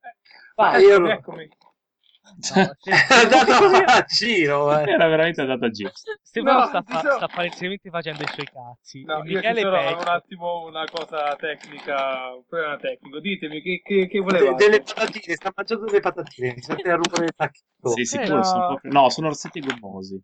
Ma 0.56 0.70
Vai. 0.70 0.82
io 0.82 0.98
no. 0.98 1.10
Eccomi. 1.10 1.48
No, 2.54 2.62
È 2.84 3.14
andato 3.22 3.52
a 3.90 4.04
giro, 4.04 4.78
eh. 4.78 4.82
Era 4.90 5.08
veramente 5.08 5.40
andato 5.40 5.64
a 5.64 5.70
giro. 5.70 5.90
Stefano 6.22 6.58
No, 6.60 6.66
sta, 6.66 6.82
fa- 6.82 7.00
sono- 7.00 7.14
sta 7.16 7.26
palesemente 7.28 7.90
facendo 7.90 8.22
i 8.22 8.26
suoi 8.28 8.46
cazzi. 8.46 9.02
No, 9.04 9.16
io 9.24 9.36
Michele 9.36 9.62
peggio. 9.62 9.98
un 10.00 10.08
attimo 10.08 10.64
una 10.66 10.84
cosa 10.84 11.34
tecnica, 11.36 12.34
un 12.34 12.44
problema 12.46 12.76
tecnico. 12.76 13.18
Ditemi 13.20 13.60
che, 13.60 13.80
che, 13.82 14.06
che 14.06 14.18
De- 14.18 14.20
volevate. 14.20 14.64
delle 14.64 14.82
patatine, 14.82 15.34
sta 15.34 15.52
mangiando 15.54 15.84
delle 15.86 16.00
patatine, 16.00 16.54
mi 16.54 16.62
sente 16.62 16.88
a 16.90 16.94
rompere 16.94 17.24
il 17.24 17.32
sacchetto. 17.36 17.88
Sì, 17.90 18.04
sicuro, 18.04 18.36
no. 18.36 18.42
sono 18.44 18.66
proprio... 18.66 18.92
No, 18.92 19.10
sono 19.10 19.26
orsetti 19.28 19.60
gommosi. 19.60 20.22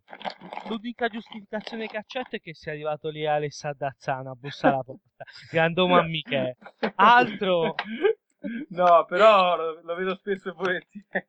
L'unica 0.69 1.07
giustificazione 1.07 1.87
che 1.87 1.97
accetto 1.97 2.35
è 2.35 2.39
che 2.39 2.53
sia 2.53 2.71
arrivato 2.71 3.09
lì 3.09 3.25
Alessa 3.25 3.73
Dazzano 3.75 4.31
a 4.31 4.35
bussare 4.35 4.75
alla 4.75 4.83
porta. 4.83 5.23
Grandoma 5.51 5.99
a 5.99 6.03
Michele. 6.03 6.57
Altro. 6.95 7.75
No, 8.69 9.05
però 9.05 9.55
lo, 9.55 9.81
lo 9.81 9.95
vedo 9.95 10.15
spesso 10.15 10.49
e 10.49 10.53
volentieri. 10.53 11.27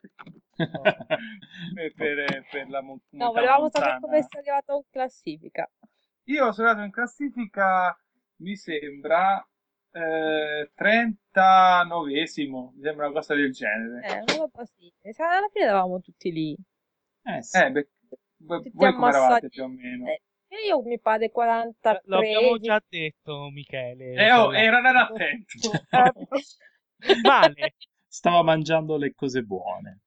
per, 0.58 1.92
per, 1.94 2.46
per 2.50 2.68
la 2.68 2.82
mon- 2.82 3.00
No, 3.10 3.32
volevamo 3.32 3.68
sapere 3.70 3.92
montana. 3.92 4.00
come 4.00 4.22
sei 4.22 4.40
arrivato 4.40 4.74
in 4.76 4.82
classifica. 4.90 5.70
Io 6.24 6.52
sono 6.52 6.68
andato 6.68 6.86
in 6.86 6.92
classifica, 6.92 7.98
mi 8.36 8.56
sembra, 8.56 9.46
eh, 9.92 10.70
39esimo, 10.76 12.72
mi 12.74 12.82
sembra 12.82 13.06
una 13.06 13.14
cosa 13.14 13.34
del 13.34 13.52
genere. 13.52 14.06
Eh, 14.06 14.12
una 14.20 14.36
roba 14.36 14.64
simile. 14.64 15.12
Sa- 15.12 15.36
Alla 15.36 15.48
fine 15.52 15.64
eravamo 15.64 16.00
tutti 16.00 16.32
lì. 16.32 16.56
Eh, 17.22 17.42
sì. 17.42 17.58
Eh, 17.58 17.70
beh, 17.70 17.88
voi 18.38 18.58
Tutti 18.62 18.70
voi 18.74 18.92
come 18.94 19.08
eravate 19.08 19.48
più 19.48 19.62
o 19.64 19.68
meno? 19.68 20.06
Eh, 20.08 20.22
E 20.50 20.66
io 20.66 20.82
mi 20.82 20.98
pare 20.98 21.30
43. 21.30 22.02
Lo 22.04 22.18
abbiamo 22.18 22.58
già 22.58 22.82
detto, 22.88 23.48
Michele. 23.50 24.12
Eh, 24.14 24.32
oh, 24.32 24.52
era 24.54 24.80
non 24.80 24.96
attento. 24.96 25.70
Male. 27.24 27.74
Stava 28.06 28.42
mangiando 28.42 28.96
le 28.96 29.14
cose 29.14 29.42
buone. 29.42 30.00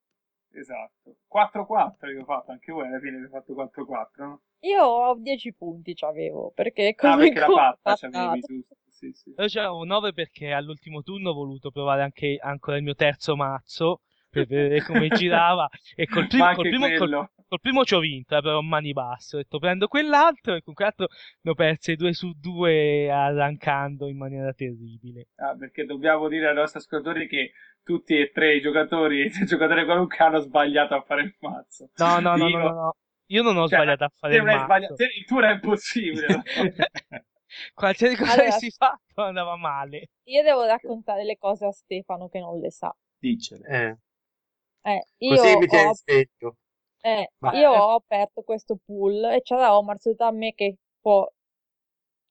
esatto. 0.54 1.18
4-4 1.28 2.12
io 2.12 2.22
ho 2.22 2.26
fatto, 2.26 2.52
anche 2.52 2.72
voi 2.72 2.88
alla 2.88 3.00
fine 3.00 3.18
avete 3.18 3.30
fatto 3.30 3.54
4-4, 3.54 4.26
no? 4.26 4.42
Io 4.64 4.84
ho 4.84 5.16
10 5.16 5.54
punti 5.54 5.94
c'avevo, 5.94 6.52
perché 6.54 6.94
Ah, 6.98 7.12
come 7.12 7.32
perché 7.32 7.40
la 7.40 7.48
patta 7.48 7.96
c'avevi 7.96 8.42
tu. 8.42 8.62
Sì, 8.88 9.12
sì. 9.14 9.30
Io 9.36 9.48
c'avevo 9.48 9.84
9 9.84 10.14
perché 10.14 10.52
all'ultimo 10.52 11.02
turno 11.02 11.32
ho 11.32 11.34
voluto 11.34 11.72
provare 11.72 12.04
anche 12.04 12.38
ancora 12.40 12.78
il 12.78 12.84
mio 12.84 12.94
terzo 12.94 13.36
mazzo 13.36 14.02
per 14.32 14.48
vedere 14.48 14.82
come 14.82 15.10
girava 15.10 15.70
e 15.96 16.08
col 16.08 16.26
primo, 16.28 16.54
col 16.54 16.70
primo, 16.70 16.88
col- 16.98 17.30
col 17.48 17.60
primo 17.60 17.84
ci 17.84 17.94
ho 17.96 18.00
vinto, 18.00 18.38
eh, 18.38 18.42
però 18.42 18.60
a 18.60 18.64
mani 18.64 18.94
basse. 18.94 19.36
Ho 19.36 19.40
detto 19.40 19.60
prendo 19.60 19.88
quell'altro 19.88 20.56
e 20.56 20.62
con 20.64 20.74
quell'altro 20.74 21.08
ne 21.42 21.52
ho 21.52 21.54
perse 21.54 21.96
due 21.96 22.14
su 22.14 22.32
due 22.40 23.12
arrancando 23.12 24.08
in 24.08 24.18
maniera 24.18 24.54
terribile. 24.54 25.28
Ah, 25.36 25.56
perché 25.56 25.86
dobbiamo 25.86 26.30
dire 26.30 26.48
ai 26.48 26.56
nostri 26.56 26.80
ascoltatori 26.80 27.28
che 27.28 27.52
tutti 27.84 28.16
e 28.18 28.32
tre 28.32 28.56
i 28.56 28.62
giocatori, 28.62 29.26
il 29.42 29.46
giocatore 29.46 29.84
qualunque 29.86 30.18
hanno 30.18 30.40
sbagliato 30.40 30.96
a 30.96 31.02
fare 31.02 31.24
il 31.24 31.36
mazzo. 31.40 31.90
No, 31.98 32.20
no, 32.20 32.36
no, 32.38 32.48
Io- 32.48 32.58
no, 32.58 32.64
no, 32.70 32.74
no. 32.74 32.96
Io 33.32 33.44
non 33.44 33.56
ho 33.58 33.68
Cioè, 33.68 33.80
sbagliato 33.80 34.04
a 34.06 34.12
fare 34.18 34.36
il 34.38 34.44
mazzo. 34.44 34.64
sbagliato- 34.64 34.94
il 35.04 35.26
tuo 35.26 35.42
è 35.42 35.52
impossibile. 35.52 36.42
Qualsiasi 37.74 38.16
cosa 38.16 38.32
Allora- 38.34 38.48
avessi 38.48 38.72
fatto 38.72 39.22
andava 39.22 39.56
male. 39.58 40.10
Io 40.24 40.42
devo 40.44 40.66
raccontare 40.66 41.24
le 41.26 41.38
cose 41.38 41.66
a 41.66 41.72
Stefano 41.72 42.30
che 42.30 42.40
non 42.40 42.60
le 42.60 42.72
sa. 42.72 42.96
Dicele. 43.18 43.68
Eh, 43.68 43.98
Eh, 44.84 45.04
io, 45.20 45.36
così 45.36 45.56
mi 45.58 45.68
tieni 45.68 45.88
ho, 45.90 45.94
sveglio. 45.94 46.56
eh, 47.04 47.30
Ma- 47.40 47.52
io 47.54 47.72
ho 47.72 47.96
aperto 47.96 48.42
questo 48.42 48.78
pool 48.84 49.24
e 49.26 49.42
c'era 49.42 49.78
Omar 49.78 50.00
seduto 50.00 50.24
a 50.26 50.32
me 50.32 50.54
che 50.54 50.78
può 51.00 51.30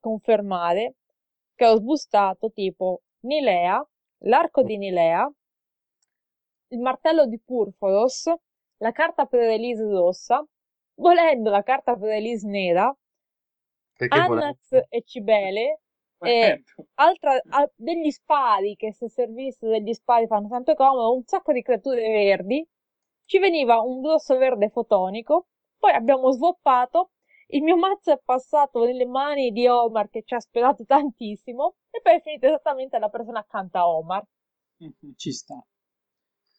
confermare 0.00 0.94
che 1.54 1.66
ho 1.66 1.76
sbustato 1.76 2.50
tipo 2.52 3.02
Nilea, 3.20 3.86
l'arco 4.24 4.62
di 4.62 4.78
Nilea, 4.78 5.30
il 6.68 6.78
martello 6.78 7.26
di 7.26 7.38
Purforos, 7.38 8.32
la 8.78 8.92
carta 8.92 9.26
per 9.26 9.40
release 9.40 9.82
rossa, 9.82 10.44
volendo 10.94 11.50
la 11.50 11.62
carta 11.62 11.94
per 11.96 12.08
release 12.08 12.46
nera, 12.46 12.94
Perché 13.96 14.16
Annax 14.16 14.56
volevo- 14.70 14.86
e 14.88 15.02
Cibele, 15.04 15.80
e 16.22 16.62
altra, 16.94 17.40
a- 17.48 17.70
degli 17.74 18.10
spari 18.10 18.76
che 18.76 18.92
se 18.92 19.08
servissero 19.08 19.72
degli 19.72 19.92
spari 19.94 20.26
fanno 20.26 20.48
sempre 20.48 20.74
comodo, 20.74 21.14
un 21.14 21.22
sacco 21.24 21.52
di 21.52 21.62
creature 21.62 22.00
verdi, 22.00 22.66
ci 23.24 23.38
veniva 23.38 23.80
un 23.80 24.00
grosso 24.00 24.36
verde 24.36 24.68
fotonico, 24.70 25.46
poi 25.78 25.92
abbiamo 25.92 26.30
swappato, 26.32 27.10
il 27.48 27.62
mio 27.62 27.76
mazzo 27.76 28.12
è 28.12 28.20
passato 28.24 28.84
nelle 28.84 29.06
mani 29.06 29.50
di 29.50 29.66
Omar 29.66 30.08
che 30.08 30.22
ci 30.24 30.34
ha 30.34 30.40
sperato 30.40 30.84
tantissimo 30.84 31.74
e 31.90 32.00
poi 32.00 32.16
è 32.16 32.20
finito 32.20 32.46
esattamente 32.46 32.96
alla 32.96 33.08
persona 33.08 33.40
accanto 33.40 33.78
a 33.78 33.88
Omar. 33.88 34.22
Ci 35.16 35.32
sta. 35.32 35.62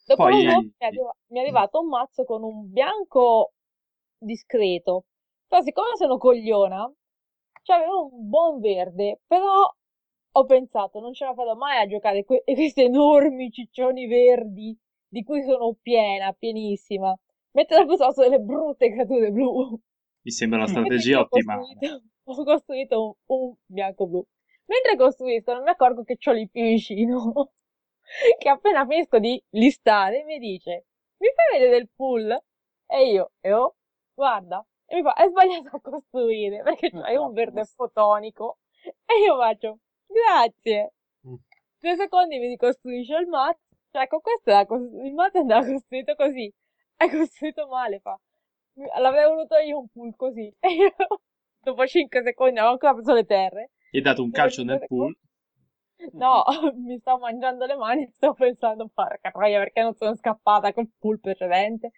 Dopo 0.05 0.23
Poi- 0.23 0.41
swap 0.41 0.61
mi 0.63 0.73
è, 0.77 0.85
arriva- 0.85 1.15
mi 1.27 1.37
è 1.37 1.41
arrivato 1.41 1.79
un 1.79 1.87
mazzo 1.87 2.23
con 2.23 2.43
un 2.43 2.69
bianco 2.71 3.53
discreto, 4.17 5.05
però 5.47 5.61
siccome 5.61 5.95
sono 5.95 6.17
cogliona, 6.17 6.91
c'avevo 7.63 8.09
un 8.13 8.29
buon 8.29 8.59
verde, 8.59 9.19
però 9.27 9.69
ho 10.33 10.45
pensato, 10.45 10.99
non 10.99 11.13
ce 11.13 11.25
la 11.25 11.33
farò 11.33 11.55
mai 11.55 11.81
a 11.81 11.87
giocare 11.87 12.23
que- 12.23 12.43
questi 12.55 12.83
enormi 12.83 13.51
ciccioni 13.51 14.07
verdi 14.07 14.77
di 15.07 15.23
cui 15.23 15.43
sono 15.43 15.75
piena, 15.81 16.31
pienissima. 16.33 17.15
Mentre 17.51 17.85
dopo 17.85 17.97
sono 17.97 18.13
delle 18.15 18.39
brutte 18.39 18.91
creature 18.91 19.29
blu. 19.31 19.77
Mi 20.23 20.31
sembra 20.31 20.59
una 20.59 20.67
strategia 20.67 21.19
ho 21.19 21.27
costruito, 21.27 22.03
ho 22.23 22.43
costruito 22.43 23.03
un, 23.03 23.13
un 23.25 23.53
bianco-blu. 23.65 24.25
Mentre 24.65 24.95
costruisco 24.95 25.53
non 25.53 25.63
mi 25.63 25.69
accorgo 25.69 26.03
che 26.03 26.17
c'ho 26.17 26.31
lì 26.31 26.47
più 26.47 26.61
vicino, 26.61 27.51
che 28.39 28.49
appena 28.49 28.85
finisco 28.85 29.19
di 29.19 29.41
listare 29.49 30.23
mi 30.23 30.39
dice, 30.39 30.85
mi 31.17 31.27
fai 31.35 31.59
vedere 31.59 31.77
il 31.77 31.89
pool? 31.93 32.41
E 32.87 33.11
io, 33.11 33.31
e 33.41 33.51
oh, 33.51 33.75
guarda, 34.13 34.65
e 34.91 34.95
mi 34.95 35.03
fa, 35.03 35.13
è 35.13 35.27
sbagliato 35.29 35.69
a 35.77 35.79
costruire, 35.79 36.61
perché 36.63 36.89
c'hai 36.91 37.15
un 37.15 37.31
verde 37.31 37.63
fotonico. 37.63 38.57
E 39.05 39.23
io 39.25 39.37
faccio, 39.37 39.79
grazie. 40.05 40.93
Mm. 41.25 41.35
Due 41.79 41.95
secondi 41.95 42.37
mi 42.37 42.47
ricostruisce 42.47 43.15
il 43.15 43.27
mazzo. 43.27 43.59
Cioè, 43.89 44.03
ecco, 44.03 44.19
questo 44.19 44.49
era 44.49 44.65
cos- 44.65 44.81
il 44.81 45.13
mazzo 45.13 45.37
andava 45.39 45.65
costruito 45.65 46.15
così. 46.15 46.53
È 46.97 47.09
costruito 47.09 47.67
male, 47.67 47.99
fa. 48.01 48.19
L'avrei 48.99 49.27
voluto 49.27 49.55
io 49.57 49.79
un 49.79 49.87
pool 49.87 50.13
così. 50.15 50.53
E 50.59 50.73
io, 50.73 50.93
dopo 51.59 51.87
5 51.87 52.21
secondi, 52.23 52.59
avevo 52.59 52.73
ancora 52.73 52.93
preso 52.93 53.13
le 53.13 53.25
terre. 53.25 53.71
Gli 53.91 53.97
hai 53.97 54.03
dato 54.03 54.23
un 54.23 54.31
calcio 54.31 54.63
nel 54.63 54.83
pool. 54.87 55.15
No, 56.13 56.43
mi 56.75 56.97
stavo 56.99 57.19
mangiando 57.19 57.65
le 57.65 57.75
mani 57.75 58.03
e 58.03 58.11
stavo 58.11 58.33
pensando, 58.33 58.89
porca 58.93 59.31
troia, 59.31 59.59
perché 59.59 59.81
non 59.81 59.93
sono 59.95 60.15
scappata 60.15 60.73
col 60.73 60.89
pool 60.99 61.19
precedente. 61.21 61.91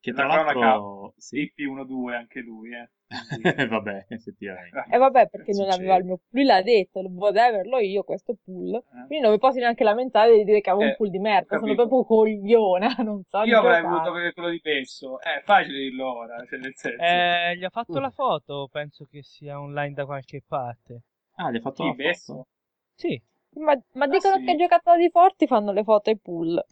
Che 0.00 0.12
tra 0.12 0.26
l'altro... 0.26 1.14
Sì. 1.16 1.52
IP1-2 1.56 2.12
anche 2.14 2.40
lui, 2.40 2.70
eh. 2.74 2.88
Vabbè, 3.68 4.04
effettivamente. 4.08 4.84
E 4.90 4.98
vabbè, 4.98 5.28
perché 5.28 5.52
non 5.52 5.64
Succede. 5.64 5.74
aveva 5.82 5.96
il 5.96 6.04
mio... 6.04 6.20
Lui 6.30 6.44
l'ha 6.44 6.62
detto, 6.62 7.02
vorrei 7.08 7.48
averlo 7.48 7.78
io 7.78 8.02
questo 8.04 8.36
pool. 8.44 8.74
Eh. 8.74 8.82
Quindi 9.06 9.20
non 9.20 9.32
mi 9.32 9.38
posso 9.38 9.58
neanche 9.58 9.82
lamentare 9.82 10.36
di 10.36 10.44
dire 10.44 10.60
che 10.60 10.70
avevo 10.70 10.84
Eh, 10.84 10.88
un 10.90 10.96
pool 10.96 11.10
di 11.10 11.18
merda. 11.18 11.56
Sono 11.58 11.74
capito. 11.74 11.88
proprio 11.88 12.04
cogliona, 12.04 12.88
non 13.02 13.22
so 13.28 13.42
Io 13.42 13.58
avrei 13.58 13.82
voluto 13.82 14.12
vedere 14.12 14.32
quello 14.34 14.50
di 14.50 14.60
Pesso. 14.60 15.20
È 15.20 15.40
facile 15.44 15.78
dirlo 15.78 16.16
ora, 16.18 16.44
cioè 16.46 16.58
nel 16.58 16.72
senso. 16.76 17.02
Eh, 17.02 17.56
gli 17.56 17.64
ha 17.64 17.70
fatto 17.70 17.98
Mm. 17.98 18.02
la 18.02 18.10
foto, 18.10 18.68
penso 18.70 19.04
che 19.10 19.22
sia 19.22 19.58
online 19.58 19.94
da 19.94 20.04
qualche 20.04 20.42
parte. 20.46 21.00
Ah, 21.36 21.50
gli 21.50 21.54
hai 21.56 21.60
fatto 21.60 21.82
Chi, 21.82 21.88
la 21.88 21.94
Pesso? 21.94 22.32
foto? 22.34 22.46
Sì, 22.94 23.22
Ma, 23.54 23.74
ma 23.94 24.06
dicono 24.06 24.36
sì? 24.36 24.44
che 24.44 24.50
i 24.52 24.56
giocatori 24.56 25.08
forti 25.10 25.46
fanno 25.46 25.72
le 25.72 25.82
foto 25.82 26.10
ai 26.10 26.18
pool. 26.18 26.62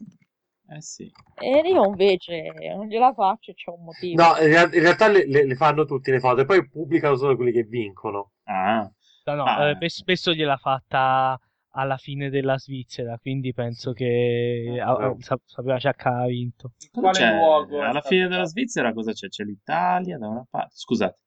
Eh 0.69 0.81
sì. 0.81 1.09
E 1.39 1.61
io 1.65 1.85
invece 1.85 2.51
non 2.75 2.87
gliela 2.87 3.13
faccio, 3.13 3.53
c'è 3.53 3.71
un 3.71 3.83
motivo. 3.85 4.21
No, 4.21 4.35
in, 4.41 4.47
real- 4.47 4.73
in 4.73 4.81
realtà 4.81 5.07
le, 5.07 5.25
le- 5.25 5.45
le 5.45 5.55
fanno 5.55 5.85
tutte 5.85 6.11
le 6.11 6.19
foto 6.19 6.41
e 6.41 6.45
poi 6.45 6.67
pubblicano 6.67 7.15
solo 7.15 7.35
quelli 7.35 7.51
che 7.53 7.63
vincono. 7.63 8.31
Ah, 8.43 8.89
no, 9.25 9.33
no, 9.35 9.43
Ah. 9.45 9.69
eh, 9.69 9.77
pe- 9.77 9.89
spesso 9.89 10.33
gliel'ha 10.33 10.57
fatta 10.57 11.39
alla 11.71 11.97
fine 11.97 12.29
della 12.29 12.57
Svizzera, 12.57 13.17
quindi 13.19 13.53
penso 13.53 13.93
che 13.93 14.77
Ah, 14.83 14.93
ah, 14.95 15.15
sa- 15.19 15.39
sapeva 15.45 15.77
già 15.77 15.93
che 15.93 16.07
aveva 16.07 16.25
vinto. 16.25 16.73
Quale 16.91 17.17
c'è? 17.17 17.33
luogo 17.35 17.81
Alla 17.81 18.01
fine 18.01 18.23
della 18.23 18.37
fatto? 18.39 18.49
Svizzera 18.49 18.93
cosa 18.93 19.11
c'è? 19.13 19.27
C'è 19.29 19.43
l'Italia 19.43 20.17
da 20.17 20.27
una 20.27 20.45
parte. 20.49 20.73
Scusate. 20.75 21.19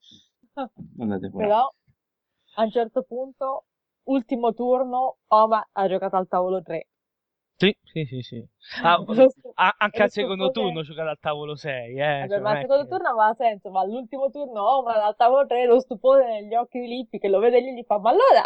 Andate 0.98 1.30
fuori. 1.30 1.46
Però 1.46 1.72
a 2.56 2.62
un 2.62 2.70
certo 2.70 3.02
punto, 3.04 3.64
ultimo 4.08 4.52
turno, 4.52 5.18
Oma 5.28 5.66
ha 5.72 5.88
giocato 5.88 6.16
al 6.16 6.28
tavolo 6.28 6.60
3. 6.62 6.88
Sì, 7.60 7.76
sì, 7.84 8.04
sì, 8.06 8.22
sì. 8.22 8.44
Ah, 8.82 8.96
stu- 9.28 9.52
a- 9.54 9.74
anche 9.78 10.02
al 10.02 10.10
secondo 10.10 10.50
turno 10.50 10.82
giocare 10.82 11.10
al 11.10 11.18
tavolo 11.20 11.54
6, 11.56 11.98
eh. 11.98 12.28
Vabbè, 12.28 12.32
cioè, 12.34 12.42
ma 12.42 12.50
al 12.52 12.58
è 12.58 12.60
secondo 12.60 12.82
che- 12.82 12.88
turno 12.88 13.08
aveva 13.08 13.34
senso, 13.34 13.70
ma 13.70 13.80
all'ultimo 13.80 14.30
turno, 14.30 14.60
oh, 14.62 14.82
ma 14.82 15.04
al 15.04 15.16
tavolo 15.16 15.46
3 15.46 15.66
lo 15.66 15.80
stupore 15.80 16.26
negli 16.40 16.54
occhi 16.54 16.78
di 16.80 16.86
Lippi 16.86 17.18
che 17.18 17.28
lo 17.28 17.38
vede 17.40 17.60
lì 17.60 17.68
e 17.70 17.74
gli 17.74 17.84
fa, 17.84 17.98
ma 17.98 18.10
allora... 18.10 18.42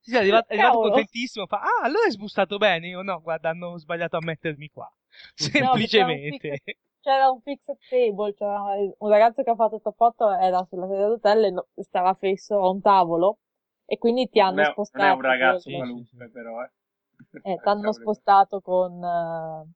Sì, 0.00 0.10
sì, 0.10 0.16
è 0.16 0.18
arrivato, 0.18 0.48
è 0.48 0.52
arrivato 0.54 0.78
contentissimo, 0.78 1.46
fa, 1.46 1.60
ah, 1.60 1.84
allora 1.84 2.04
hai 2.04 2.10
sbustato 2.10 2.56
bene? 2.58 2.88
Io 2.88 3.02
no, 3.02 3.20
guarda, 3.20 3.50
hanno 3.50 3.78
sbagliato 3.78 4.16
a 4.16 4.20
mettermi 4.20 4.68
qua. 4.68 4.92
No, 5.36 5.74
Semplicemente. 5.74 6.60
fix- 6.62 6.76
C'era 7.00 7.30
un 7.30 7.40
fixed 7.42 7.76
table, 7.88 8.34
c'era 8.34 8.62
un 8.98 9.08
ragazzo 9.10 9.42
che 9.42 9.50
ha 9.50 9.54
fatto 9.56 9.80
top 9.80 10.00
8 10.00 10.30
era 10.32 10.64
sulla 10.68 10.86
sedia 10.88 11.06
d'hotel 11.08 11.44
e 11.44 11.50
no- 11.50 11.66
stava 11.76 12.14
fisso 12.14 12.58
a 12.62 12.68
un 12.68 12.80
tavolo 12.80 13.38
e 13.86 13.98
quindi 13.98 14.28
ti 14.28 14.38
hanno 14.40 14.56
non, 14.56 14.64
è, 14.64 14.66
non 14.68 14.74
spostato. 14.86 15.04
è 15.04 15.10
un 15.14 15.20
ragazzo 15.20 15.70
con- 15.70 15.78
qualunque, 15.78 16.30
però, 16.30 16.62
eh. 16.62 16.70
eh, 17.42 17.56
ti 17.56 17.68
hanno 17.68 17.80
Cavolo. 17.80 17.92
spostato 17.92 18.60
con, 18.60 19.02
eh, 19.02 19.70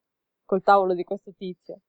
col 0.44 0.62
tavolo 0.62 0.94
di 0.94 1.04
questo 1.04 1.32
tizio. 1.36 1.80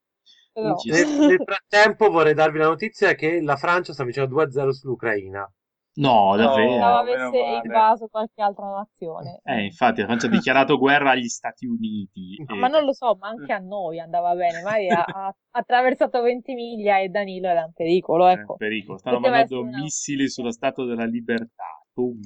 Però, 0.52 0.76
Nel, 0.86 1.08
nel 1.08 1.44
frattempo 1.46 2.10
vorrei 2.10 2.34
darvi 2.34 2.58
la 2.58 2.68
notizia 2.68 3.14
che 3.14 3.42
la 3.42 3.56
Francia 3.56 3.94
sta 3.94 4.04
vincendo 4.04 4.34
2-0 4.36 4.70
sull'Ucraina. 4.72 5.50
No, 5.98 6.36
davvero. 6.36 6.68
Pensavo 6.74 7.04
meno 7.04 7.28
avesse 7.28 7.42
male. 7.44 7.62
invaso 7.64 8.08
qualche 8.08 8.42
altra 8.42 8.70
nazione. 8.70 9.40
Eh, 9.44 9.64
infatti, 9.64 10.02
la 10.02 10.06
Francia 10.06 10.28
ha 10.28 10.30
dichiarato 10.30 10.78
guerra 10.78 11.12
agli 11.12 11.28
Stati 11.28 11.66
Uniti. 11.66 12.36
E- 12.36 12.54
Ma 12.54 12.68
non 12.68 12.84
lo 12.84 12.94
so, 12.94 13.16
ma 13.20 13.30
anche 13.30 13.52
a 13.52 13.58
noi 13.58 14.00
andava 14.00 14.36
bene. 14.36 14.62
Magari 14.62 14.90
ha, 14.90 15.34
attraversato 15.52 16.22
20 16.22 16.54
miglia 16.54 17.00
e 17.00 17.10
Danilo 17.10 17.48
era 17.48 17.64
in 17.66 17.74
pericolo, 17.74 18.28
eh, 18.28 18.34
ecco. 18.34 18.56
pericolo. 18.58 19.00
Stanno 19.00 19.16
Poteva 19.18 19.38
mandando 19.38 19.68
una- 19.68 19.78
missili 19.80 20.30
sulla 20.30 20.52
Statua 20.52 20.86
della 20.86 21.06
Libertà. 21.06 21.82
Boom. 21.94 22.20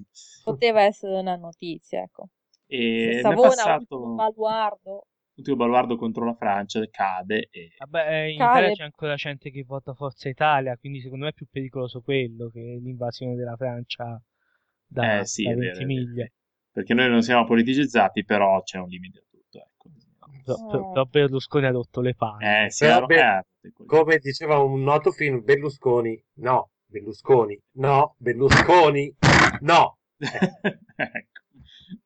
Poteva 0.43 0.81
essere 0.81 1.17
una 1.17 1.37
notizia, 1.37 2.01
ecco. 2.01 2.27
E 2.73 3.05
nel 3.13 3.19
Savona, 3.21 3.47
passato, 3.49 3.95
ultimo 3.97 4.15
baluardo. 4.15 5.05
l'ultimo 5.33 5.55
baluardo 5.57 5.95
contro 5.97 6.23
la 6.25 6.35
Francia 6.35 6.79
cade 6.89 7.47
e 7.51 7.73
Vabbè, 7.77 8.07
eh, 8.25 8.31
in 8.31 8.37
Cade. 8.37 8.59
Italia 8.59 8.75
c'è 8.75 8.83
ancora 8.83 9.15
gente 9.15 9.51
che 9.51 9.63
vota 9.63 9.93
Forza 9.93 10.29
Italia, 10.29 10.77
quindi 10.77 11.01
secondo 11.01 11.25
me 11.25 11.31
è 11.31 11.33
più 11.33 11.47
pericoloso 11.49 12.01
quello 12.01 12.49
che 12.49 12.79
l'invasione 12.81 13.35
della 13.35 13.55
Francia 13.57 14.21
da, 14.85 15.19
Eh, 15.19 15.25
sì, 15.25 15.43
da 15.43 15.51
è 15.51 15.55
20 15.55 15.59
vero, 15.59 15.73
è 15.73 15.85
vero, 15.85 15.87
miglia. 15.87 16.27
perché 16.71 16.93
noi 16.93 17.09
non 17.09 17.21
siamo 17.21 17.45
politicizzati, 17.45 18.23
però 18.23 18.61
c'è 18.63 18.77
un 18.77 18.87
limite 18.87 19.19
a 19.19 19.23
tutto. 19.29 19.57
Ecco. 19.57 19.89
Però, 20.43 20.65
però- 20.67 20.79
Eh. 20.83 20.91
però 20.91 21.03
Berlusconi 21.05 21.65
ha 21.65 21.71
rotto 21.71 21.99
le 22.01 22.15
palle. 22.15 22.65
Eh, 22.65 22.71
sì, 22.71 22.85
Però, 22.85 23.05
beh, 23.05 23.37
eh. 23.37 23.71
Come 23.85 24.17
diceva 24.17 24.59
un 24.59 24.81
noto 24.81 25.11
film, 25.11 25.43
Berlusconi, 25.43 26.19
no, 26.39 26.71
Berlusconi, 26.85 27.59
no, 27.73 28.15
Berlusconi, 28.17 29.13
no. 29.61 29.97
ecco, 30.95 31.40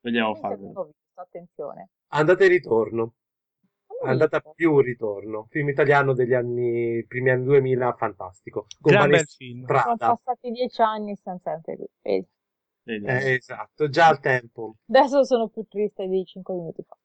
vogliamo 0.01 0.35
farlo. 0.35 0.91
attenzione. 1.13 1.89
Andata 2.07 2.43
e 2.43 2.47
ritorno, 2.47 3.13
andata 4.03 4.39
più 4.39 4.79
ritorno, 4.79 5.45
film 5.49 5.69
italiano 5.69 6.13
degli 6.13 6.33
anni, 6.33 7.03
primi 7.07 7.29
anni 7.29 7.45
2000, 7.45 7.93
fantastico. 7.93 8.67
Con 8.79 8.91
Gran 8.91 9.09
bel 9.09 9.25
film. 9.25 9.65
Sono 9.65 9.95
passati 9.97 10.51
dieci 10.51 10.81
anni 10.81 11.15
siamo 11.15 11.39
sempre 11.43 11.75
qui. 11.75 11.85
Vedi? 12.01 12.27
Vediamo. 12.83 13.19
Eh, 13.19 13.33
esatto, 13.33 13.89
già 13.89 14.07
al 14.07 14.19
tempo. 14.19 14.75
Adesso 14.87 15.23
sono 15.23 15.47
più 15.47 15.65
triste 15.67 16.07
di 16.07 16.23
cinque 16.25 16.53
minuti 16.53 16.83
fa. 16.83 16.95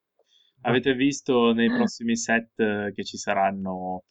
Avete 0.63 0.93
visto 0.95 1.53
nei 1.53 1.69
prossimi 1.69 2.17
set 2.17 2.59
eh, 2.61 2.93
che 2.95 3.03
ci 3.03 3.17
saranno? 3.17 4.05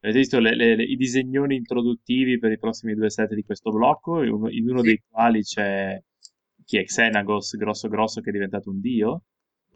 Avete 0.00 0.18
visto 0.18 0.38
le- 0.38 0.54
le- 0.54 0.76
le- 0.76 0.82
i 0.84 0.94
disegnoni 0.96 1.56
introduttivi 1.56 2.38
per 2.38 2.52
i 2.52 2.58
prossimi 2.58 2.94
due 2.94 3.08
set 3.08 3.32
di 3.32 3.42
questo 3.44 3.70
blocco? 3.70 4.22
In 4.22 4.32
uno, 4.32 4.50
in 4.50 4.68
uno 4.68 4.80
Sì. 4.80 4.88
dei 4.88 5.02
quali 5.08 5.40
c'è 5.40 5.98
chi 6.66 6.78
è 6.78 6.84
Xenagos, 6.84 7.56
grosso 7.56 7.88
grosso, 7.88 8.20
che 8.20 8.30
è 8.30 8.32
diventato 8.32 8.70
un 8.70 8.80
dio. 8.80 9.22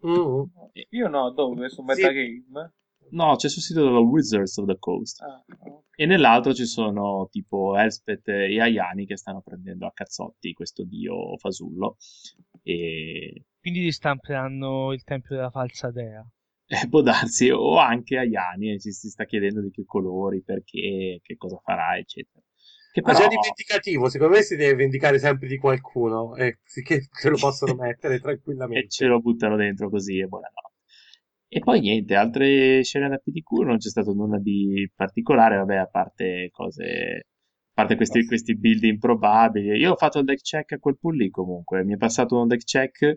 Mm. 0.05 0.43
Io 0.89 1.07
no, 1.07 1.31
dove? 1.31 1.69
Su 1.69 1.81
Sì. 1.81 1.85
Metagame? 1.85 2.73
No, 3.11 3.35
c'è 3.35 3.49
sostituito 3.49 3.89
dalla 3.89 3.99
Wizards 3.99 4.57
of 4.57 4.67
the 4.67 4.77
Coast. 4.77 5.21
Ah, 5.21 5.43
ok. 5.45 5.83
E 5.95 6.05
nell'altro 6.05 6.53
ci 6.53 6.65
sono 6.65 7.27
tipo 7.29 7.77
Elspeth 7.77 8.27
e 8.27 8.59
Ayani 8.59 9.05
che 9.05 9.17
stanno 9.17 9.41
prendendo 9.41 9.85
a 9.85 9.91
cazzotti 9.93 10.53
questo 10.53 10.83
dio 10.83 11.37
fasullo. 11.37 11.97
E 12.63 13.45
Quindi 13.59 13.81
ristamperanno 13.81 14.93
il 14.93 15.03
Tempio 15.03 15.35
della 15.35 15.49
Falsa 15.49 15.91
Dea. 15.91 16.25
eh, 16.67 16.87
può 16.89 17.01
darsi, 17.01 17.49
o 17.49 17.77
anche 17.77 18.17
Ayani, 18.17 18.71
e 18.71 18.79
ci 18.79 18.91
si 18.91 19.09
sta 19.09 19.25
chiedendo 19.25 19.61
di 19.61 19.71
che 19.71 19.83
colori, 19.85 20.41
perché, 20.41 21.19
che 21.21 21.35
cosa 21.35 21.57
farà, 21.57 21.97
eccetera. 21.97 22.40
Che 22.91 23.01
Ma 23.01 23.13
però, 23.13 23.19
già 23.19 23.27
di 23.27 23.37
vendicativo, 23.37 24.09
secondo 24.09 24.35
me 24.35 24.41
si 24.43 24.55
deve 24.55 24.75
vendicare 24.75 25.17
sempre 25.19 25.47
di 25.47 25.57
qualcuno 25.57 26.35
e 26.35 26.59
sì 26.63 26.81
che 26.83 27.07
ce 27.11 27.29
lo 27.29 27.37
possono 27.37 27.73
mettere 27.75 28.15
e 28.15 28.19
tranquillamente. 28.19 28.87
ce 28.87 29.05
lo 29.05 29.19
buttano 29.19 29.55
dentro 29.55 29.89
così 29.89 30.19
e 30.19 30.27
buonanotte. 30.27 30.69
E 31.53 31.59
poi 31.59 31.79
niente, 31.81 32.15
altre 32.15 32.81
scene 32.83 33.09
da 33.09 33.17
PDQ 33.17 33.63
non 33.63 33.77
c'è 33.77 33.89
stato 33.89 34.13
nulla 34.13 34.37
di 34.39 34.89
particolare, 34.95 35.57
vabbè, 35.57 35.75
a 35.77 35.87
parte 35.87 36.49
cose, 36.51 36.83
a 37.27 37.71
parte 37.73 37.95
questi, 37.95 38.25
questi 38.25 38.55
build 38.57 38.83
improbabili. 38.83 39.77
Io 39.77 39.91
ho 39.93 39.95
fatto 39.97 40.19
il 40.19 40.25
deck 40.25 40.41
check 40.41 40.71
a 40.73 40.79
quel 40.79 40.97
pool 40.99 41.17
lì 41.17 41.29
comunque, 41.29 41.83
mi 41.83 41.93
è 41.93 41.97
passato 41.97 42.39
un 42.39 42.47
deck 42.47 42.63
check 42.63 43.15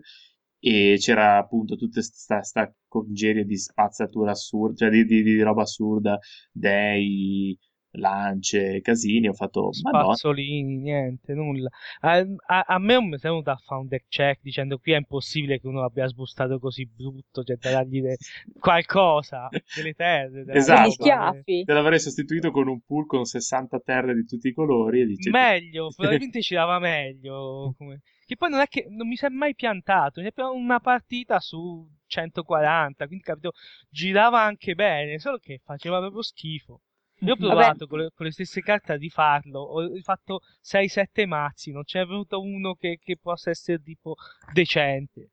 e 0.59 0.95
c'era 0.99 1.37
appunto 1.37 1.75
tutta 1.75 2.01
sta, 2.01 2.41
sta 2.41 2.73
congerie 2.87 3.45
di 3.45 3.57
spazzatura 3.57 4.31
assurda, 4.31 4.75
cioè 4.75 4.89
di, 4.89 5.05
di- 5.05 5.23
di 5.23 5.41
roba 5.41 5.61
assurda, 5.63 6.17
dei, 6.51 7.57
lance, 7.95 8.81
casini, 8.81 9.27
ho 9.27 9.33
fatto, 9.33 9.71
madonna. 9.81 10.15
Spazzolini, 10.15 10.77
niente, 10.77 11.33
nulla. 11.33 11.69
A, 11.99 12.23
a- 12.47 12.63
a 12.67 12.79
me 12.79 12.93
non 12.93 13.07
mi 13.09 13.15
è 13.15 13.19
venuto 13.19 13.51
a 13.51 13.57
fare 13.57 13.81
un 13.81 13.87
deck 13.87 14.05
check 14.07 14.39
dicendo 14.41 14.77
qui 14.77 14.93
è 14.93 14.97
impossibile 14.97 15.59
che 15.59 15.67
uno 15.67 15.83
abbia 15.83 16.07
sbustato 16.07 16.59
così 16.59 16.85
brutto, 16.85 17.43
cioè 17.43 17.57
da 17.57 17.71
dargli 17.71 18.01
de- 18.01 18.17
qualcosa, 18.57 19.49
delle 19.73 19.93
terre. 19.93 20.43
della 20.45 20.53
Esatto. 20.57 20.91
Schiaffi. 20.91 21.63
Te 21.65 21.73
l'avrei 21.73 21.99
sostituito 21.99 22.51
con 22.51 22.67
un 22.69 22.79
pool 22.85 23.05
con 23.05 23.25
60 23.25 23.79
terre 23.79 24.13
di 24.15 24.25
tutti 24.25 24.47
i 24.47 24.53
colori 24.53 25.01
e 25.01 25.05
dici... 25.05 25.29
Meglio, 25.29 25.89
probabilmente 25.95 26.41
ci 26.41 26.53
dava 26.55 26.79
meglio. 26.79 27.73
come- 27.77 28.01
Che 28.25 28.35
poi 28.37 28.49
non 28.49 28.61
è 28.61 28.67
che 28.67 28.85
non 28.89 29.07
mi 29.07 29.15
si 29.17 29.25
è 29.25 29.29
mai 29.29 29.55
piantato, 29.55 30.21
ne 30.21 30.27
abbiamo 30.27 30.53
una 30.53 30.79
partita 30.79 31.39
su 31.39 31.85
140, 32.07 33.07
quindi 33.07 33.23
capito, 33.25 33.51
girava 33.89 34.41
anche 34.41 34.73
bene, 34.75 35.19
solo 35.19 35.37
che 35.37 35.59
faceva 35.63 35.99
proprio 35.99 36.21
schifo. 36.21 36.81
Io 37.19 37.33
ho 37.33 37.37
provato 37.37 37.87
con 37.87 37.99
le, 37.99 38.11
con 38.13 38.25
le 38.25 38.31
stesse 38.31 38.61
carte 38.61 38.91
a 38.91 38.97
rifarlo, 38.97 39.59
ho 39.59 40.01
fatto 40.01 40.41
6-7 40.61 41.25
mazzi, 41.25 41.71
non 41.71 41.83
c'è 41.83 42.05
venuto 42.05 42.41
uno 42.41 42.75
che, 42.75 42.99
che 43.01 43.17
possa 43.17 43.49
essere 43.49 43.81
tipo 43.81 44.15
decente. 44.53 45.31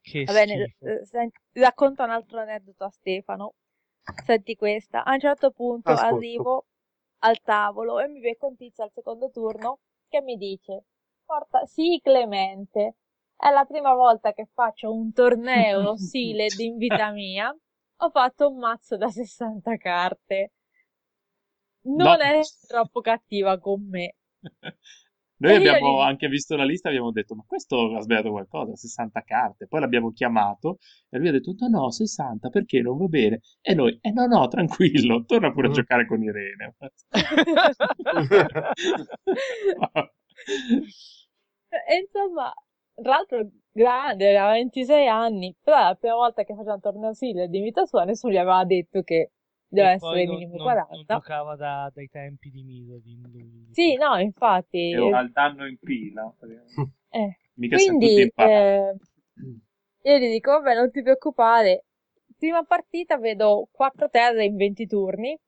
Che 0.00 0.24
Va 0.24 0.32
bene, 0.32 0.76
eh, 0.78 1.04
senti, 1.04 1.38
racconto 1.52 2.02
un 2.02 2.10
altro 2.10 2.40
aneddoto 2.40 2.84
a 2.84 2.90
Stefano. 2.90 3.54
Senti 4.24 4.56
questa. 4.56 5.04
A 5.04 5.12
un 5.12 5.20
certo 5.20 5.50
punto 5.50 5.90
Ascolto. 5.90 6.14
arrivo 6.14 6.66
al 7.18 7.40
tavolo 7.42 8.00
e 8.00 8.08
mi 8.08 8.20
becco 8.20 8.46
un 8.46 8.56
tizio 8.56 8.82
al 8.82 8.90
secondo 8.92 9.30
turno 9.30 9.80
che 10.08 10.22
mi 10.22 10.36
dice: 10.36 10.84
Porta, 11.24 11.66
sì, 11.66 12.00
Clemente, 12.02 12.96
è 13.36 13.50
la 13.50 13.64
prima 13.66 13.94
volta 13.94 14.32
che 14.32 14.48
faccio 14.52 14.92
un 14.92 15.12
torneo 15.12 15.96
Sealed 15.96 16.58
in 16.58 16.76
vita 16.78 17.10
mia. 17.10 17.54
Ho 18.02 18.10
fatto 18.10 18.48
un 18.48 18.58
mazzo 18.58 18.96
da 18.96 19.10
60 19.10 19.76
carte. 19.76 20.52
Non 21.84 22.04
No. 22.04 22.14
è 22.20 22.40
troppo 22.66 23.00
cattiva 23.00 23.58
con 23.58 23.86
me. 23.88 24.16
Noi 25.40 25.52
E 25.52 25.56
abbiamo 25.56 26.00
anche 26.02 26.28
visto 26.28 26.54
la 26.54 26.64
lista 26.64 26.88
e 26.88 26.90
abbiamo 26.92 27.12
detto, 27.12 27.34
ma 27.34 27.42
questo 27.46 27.94
ha 27.96 28.00
sbagliato 28.02 28.30
qualcosa, 28.30 28.76
60 28.76 29.22
carte. 29.22 29.66
Poi 29.66 29.80
l'abbiamo 29.80 30.12
chiamato 30.12 30.76
e 31.08 31.16
lui 31.18 31.28
ha 31.28 31.32
detto, 31.32 31.54
no, 31.58 31.68
no, 31.68 31.90
60, 31.90 32.50
perché 32.50 32.82
non 32.82 32.98
va 32.98 33.06
bene? 33.06 33.40
E 33.62 33.74
noi, 33.74 33.96
eh 34.02 34.10
no, 34.12 34.26
no, 34.26 34.46
tranquillo, 34.48 35.24
torna 35.24 35.50
pure 35.52 35.68
a 35.68 35.70
Mm. 35.70 35.72
giocare 35.72 36.06
con 36.06 36.22
Irene. 36.22 36.74
E 41.72 41.96
insomma, 42.00 42.52
tra 42.94 43.10
l'altro 43.10 43.48
grande, 43.72 44.28
aveva 44.28 44.52
26 44.52 45.06
anni, 45.08 45.54
però 45.62 45.78
è 45.78 45.82
la 45.84 45.94
prima 45.94 46.14
volta 46.14 46.42
che 46.44 46.54
faceva 46.54 46.74
un 46.74 46.80
torneo 46.80 47.12
Silver 47.14 47.48
di 47.48 47.60
vita 47.60 47.84
sua, 47.86 48.04
nessuno 48.04 48.32
gli 48.32 48.36
aveva 48.36 48.64
detto 48.64 49.02
che 49.02 49.32
deve 49.70 49.92
E 49.92 49.96
poi 49.98 50.10
essere 50.10 50.24
non- 50.26 50.34
minimo 50.34 50.54
non- 50.56 50.62
40. 50.64 50.94
Non 50.94 51.04
giocava 51.06 51.56
da- 51.56 51.90
dai 51.94 52.08
tempi 52.08 52.50
di 52.50 52.62
Mirodin 52.62 53.22
lui. 53.30 53.68
Sì, 53.72 53.94
no, 53.94 54.18
infatti. 54.18 54.90
E 54.90 55.12
Al 55.12 55.30
danno 55.30 55.66
in 55.66 55.78
pila. 55.78 56.32
eh, 57.10 57.38
Mica 57.54 57.76
Quindi, 57.76 58.30
eh, 58.34 58.94
io 60.02 60.16
gli 60.18 60.30
dico, 60.30 60.50
vabbè, 60.52 60.74
non 60.74 60.90
ti 60.90 61.02
preoccupare. 61.02 61.84
Prima 62.36 62.62
partita 62.64 63.18
vedo 63.18 63.68
4 63.70 64.08
terre 64.08 64.44
in 64.44 64.56
20 64.56 64.86
turni 64.86 65.38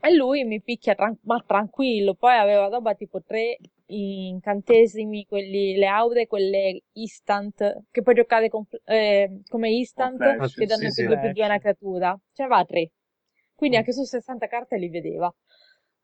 e 0.00 0.14
lui 0.14 0.44
mi 0.44 0.62
picchia 0.62 0.94
tran- 0.94 1.18
ma 1.22 1.42
tranquillo. 1.46 2.14
Poi 2.14 2.36
aveva 2.36 2.68
roba 2.68 2.94
tipo 2.94 3.22
3 3.22 3.58
incantesimi, 3.88 5.26
quelli, 5.26 5.76
le 5.76 5.86
aure, 5.86 6.26
quelle 6.26 6.82
instant, 6.92 7.82
che 7.90 8.02
puoi 8.02 8.14
giocare 8.14 8.48
con- 8.48 8.66
eh, 8.84 9.40
come 9.48 9.70
instant, 9.70 10.18
che 10.18 10.66
danno 10.66 10.90
sì, 10.90 11.04
più 11.04 11.16
sì. 11.16 11.32
più 11.32 11.42
a 11.42 11.46
una 11.46 11.58
creatura. 11.58 12.18
Ce 12.32 12.42
n'aveva 12.42 12.64
3. 12.64 12.90
Quindi 13.56 13.76
Mm. 13.76 13.78
anche 13.78 13.92
su 13.92 14.04
60 14.04 14.46
carte 14.46 14.76
li 14.78 14.88
vedeva. 14.88 15.34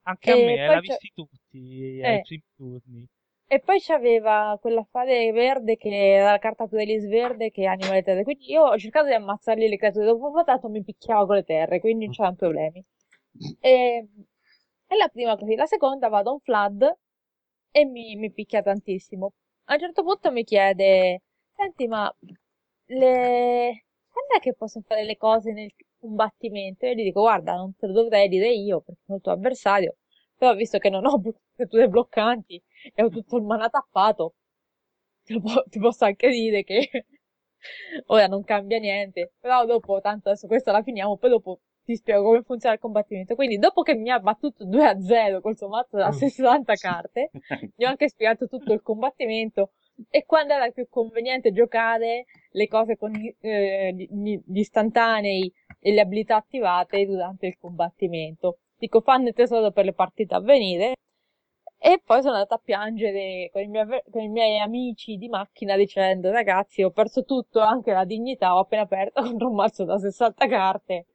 Anche 0.04 0.30
a 0.30 0.36
E 0.36 0.36
me, 0.36 0.68
poi 0.68 0.76
l'ha 0.76 0.78
visti 0.80 1.10
tutti 1.12 2.00
Eh. 2.02 2.20
ai 2.20 2.20
primi 2.20 2.44
turni. 2.54 3.08
E 3.46 3.60
poi 3.60 3.78
c'aveva 3.80 4.56
quell'affare 4.60 5.30
verde 5.32 5.76
che 5.76 5.88
era 6.16 6.30
la 6.32 6.38
carta 6.38 6.66
Pudelis 6.66 7.06
verde 7.06 7.50
che 7.50 7.66
anima 7.66 7.92
le 7.92 8.02
terre. 8.02 8.22
Quindi 8.24 8.50
io 8.50 8.62
ho 8.64 8.78
cercato 8.78 9.06
di 9.06 9.12
ammazzargli 9.14 9.68
le 9.68 9.76
creature. 9.76 10.06
Dopo 10.06 10.26
un 10.28 10.32
po' 10.32 10.44
tanto 10.44 10.68
mi 10.70 10.82
picchiava 10.82 11.26
con 11.26 11.36
le 11.36 11.44
terre, 11.44 11.78
quindi 11.80 12.04
non 12.04 12.12
c'erano 12.14 12.34
problemi. 12.36 12.82
E, 13.60 14.08
e 14.86 14.96
la 14.96 15.08
prima 15.08 15.36
così. 15.36 15.54
La 15.54 15.66
seconda 15.66 16.08
vado 16.08 16.30
a 16.30 16.32
un 16.34 16.40
flood 16.40 16.96
e 17.70 17.84
mi, 17.84 18.16
mi 18.16 18.32
picchia 18.32 18.62
tantissimo. 18.62 19.32
A 19.64 19.74
un 19.74 19.80
certo 19.80 20.02
punto 20.02 20.30
mi 20.32 20.44
chiede, 20.44 21.22
senti, 21.54 21.86
ma 21.86 22.10
le... 22.86 23.84
quando 24.08 24.34
è 24.36 24.40
che 24.40 24.54
posso 24.54 24.80
fare 24.82 25.04
le 25.04 25.16
cose 25.16 25.52
nel 25.52 25.72
combattimento? 26.02 26.84
E 26.86 26.90
io 26.90 26.94
gli 26.96 27.04
dico, 27.04 27.20
guarda, 27.22 27.54
non 27.56 27.74
te 27.76 27.86
lo 27.86 27.92
dovrei 27.94 28.28
dire 28.28 28.52
io 28.52 28.80
perché 28.80 29.00
sono 29.04 29.16
il 29.18 29.22
tuo 29.24 29.32
avversario, 29.32 29.96
però 30.36 30.54
visto 30.54 30.78
che 30.78 30.90
non 30.90 31.06
ho 31.06 31.20
creature 31.54 31.88
bloccanti 31.88 32.62
e 32.94 33.02
ho 33.02 33.08
tutto 33.08 33.36
il 33.36 33.44
mana 33.44 33.68
tappato, 33.68 34.34
ti, 35.24 35.40
po- 35.40 35.64
ti 35.68 35.78
posso 35.78 36.04
anche 36.04 36.28
dire 36.30 36.64
che 36.64 36.88
ora 38.06 38.26
non 38.26 38.42
cambia 38.44 38.78
niente, 38.78 39.32
però 39.40 39.64
dopo, 39.66 40.00
tanto 40.00 40.28
adesso 40.28 40.46
questa 40.46 40.72
la 40.72 40.82
finiamo, 40.82 41.16
poi 41.16 41.30
dopo 41.30 41.60
ti 41.84 41.96
spiego 41.96 42.22
come 42.24 42.42
funziona 42.42 42.74
il 42.74 42.80
combattimento. 42.80 43.34
Quindi, 43.34 43.58
dopo 43.58 43.82
che 43.82 43.94
mi 43.94 44.10
ha 44.10 44.18
battuto 44.20 44.64
2 44.64 44.84
a 44.86 45.00
0 45.00 45.40
col 45.40 45.56
suo 45.56 45.68
mazzo 45.68 45.96
da 45.96 46.10
Mm. 46.10 46.12
60 46.12 46.76
carte, 46.78 47.32
gli 47.74 47.84
ho 47.84 47.88
anche 47.88 48.08
spiegato 48.08 48.46
tutto 48.48 48.72
il 48.72 48.82
combattimento 48.82 49.72
e 50.10 50.24
quando 50.24 50.52
era 50.54 50.70
più 50.70 50.86
conveniente 50.88 51.52
giocare 51.52 52.26
le 52.50 52.68
cose 52.68 52.96
con 52.96 53.10
gli, 53.10 53.34
eh, 53.40 53.92
gli- 53.94 54.40
gli 54.46 54.58
istantanei 54.58 55.52
e 55.80 55.92
le 55.92 56.00
abilità 56.00 56.36
attivate 56.36 57.06
durante 57.06 57.46
il 57.46 57.56
combattimento. 57.58 58.58
Dico, 58.76 59.00
fanne 59.00 59.32
tesoro 59.32 59.70
per 59.70 59.84
le 59.84 59.92
partite 59.92 60.34
a 60.34 60.40
venire. 60.40 60.94
E 61.78 62.00
poi 62.04 62.22
sono 62.22 62.34
andata 62.34 62.54
a 62.54 62.60
piangere 62.62 63.50
con 63.52 63.62
i, 63.62 63.66
miei, 63.66 63.86
con 64.10 64.22
i 64.22 64.28
miei 64.28 64.58
amici 64.60 65.16
di 65.16 65.28
macchina 65.28 65.76
dicendo, 65.76 66.30
ragazzi, 66.30 66.82
ho 66.82 66.90
perso 66.90 67.24
tutto, 67.24 67.58
anche 67.60 67.92
la 67.92 68.04
dignità, 68.04 68.54
ho 68.54 68.60
appena 68.60 68.82
aperto 68.82 69.20
contro 69.22 69.48
un 69.48 69.54
mazzo 69.56 69.84
da 69.84 69.98
60 69.98 70.46
carte. 70.46 71.06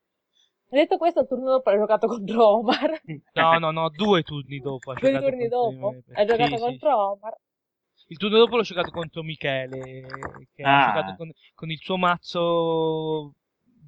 Detto 0.70 0.98
questo, 0.98 1.22
il 1.22 1.28
turno 1.28 1.52
dopo 1.52 1.70
ho 1.70 1.78
giocato 1.78 2.08
contro 2.08 2.48
Omar. 2.58 3.02
No, 3.34 3.58
no, 3.60 3.72
no, 3.72 3.90
due 3.90 4.22
turni 4.24 4.60
dopo. 4.60 4.92
ha 4.92 4.96
Due 4.96 5.12
giocato 5.12 5.30
turni 5.30 5.48
dopo 5.48 5.94
hai 6.14 6.26
giocato 6.26 6.50
sì, 6.50 6.58
sì, 6.58 6.64
contro 6.64 7.12
Omar. 7.12 7.38
Il 8.08 8.18
turno 8.18 8.38
dopo 8.38 8.56
l'ho 8.56 8.62
giocato 8.64 8.90
contro 8.92 9.22
Michele, 9.24 10.06
che 10.56 10.64
Ah. 10.64 10.84
ha 10.84 10.88
giocato 10.88 11.16
con, 11.18 11.32
con 11.54 11.70
il 11.72 11.78
suo 11.80 11.98
mazzo 11.98 13.34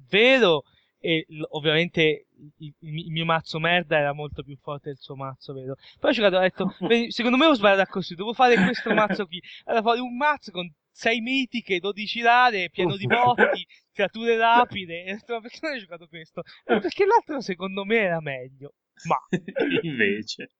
vero 0.08 0.64
e 0.98 1.24
l- 1.28 1.42
ovviamente 1.50 2.26
il, 2.58 2.74
il- 2.80 3.10
mio 3.10 3.24
mazzo 3.24 3.58
merda 3.58 3.96
era 3.96 4.12
molto 4.12 4.42
più 4.42 4.56
forte 4.60 4.90
del 4.90 4.98
suo 4.98 5.16
mazzo 5.16 5.54
vero. 5.54 5.76
Poi 5.98 6.10
ho 6.10 6.12
giocato 6.12 6.36
ho 6.36 6.40
detto, 6.40 6.74
"Vedi, 6.80 7.10
secondo 7.10 7.36
me 7.38 7.46
ho 7.46 7.54
sbagliato 7.54 7.90
così, 7.90 8.14
devo 8.14 8.34
fare 8.34 8.56
questo 8.56 8.92
mazzo 8.92 9.26
qui. 9.26 9.40
Allora 9.64 9.82
fare 9.82 10.00
un 10.00 10.16
mazzo 10.16 10.50
con 10.50 10.70
6 10.92 11.20
mitiche, 11.20 11.78
12 11.80 12.20
rare, 12.20 12.68
pieno 12.68 12.96
di 12.96 13.06
botti, 13.06 13.66
creature 13.92 14.36
rapide. 14.36 15.04
E 15.04 15.12
ho 15.12 15.14
detto, 15.14 15.32
ma 15.34 15.40
perché 15.40 15.58
non 15.62 15.72
hai 15.72 15.78
giocato 15.80 16.06
questo? 16.08 16.42
"Eh, 16.66 16.78
Perché 16.78 17.06
l'altro 17.06 17.40
secondo 17.40 17.84
me 17.86 17.96
era 17.96 18.20
meglio. 18.20 18.74
Ma 19.08 19.16
invece. 19.82 20.50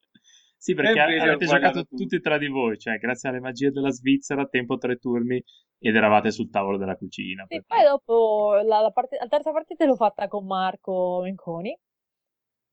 Sì, 0.61 0.75
perché 0.75 1.01
avete 1.01 1.46
giocato 1.46 1.81
tutto. 1.85 1.96
tutti 1.96 2.20
tra 2.20 2.37
di 2.37 2.49
voi, 2.49 2.77
cioè 2.79 2.99
grazie 2.99 3.31
alle 3.31 3.40
magie 3.40 3.70
della 3.70 3.90
Svizzera, 3.90 4.44
tempo 4.44 4.77
tre 4.77 4.96
turni 4.96 5.42
ed 5.79 5.96
eravate 5.96 6.31
sul 6.31 6.51
tavolo 6.51 6.77
della 6.77 6.96
cucina. 6.96 7.46
Sì, 7.49 7.62
poi 7.66 7.83
dopo 7.83 8.61
la, 8.62 8.81
la 8.81 8.90
parte- 8.90 9.16
la 9.18 9.27
terza 9.27 9.53
partita 9.53 9.87
l'ho 9.87 9.96
fatta 9.96 10.29
con 10.29 10.44
Marco 10.44 11.20
Menconi, 11.23 11.75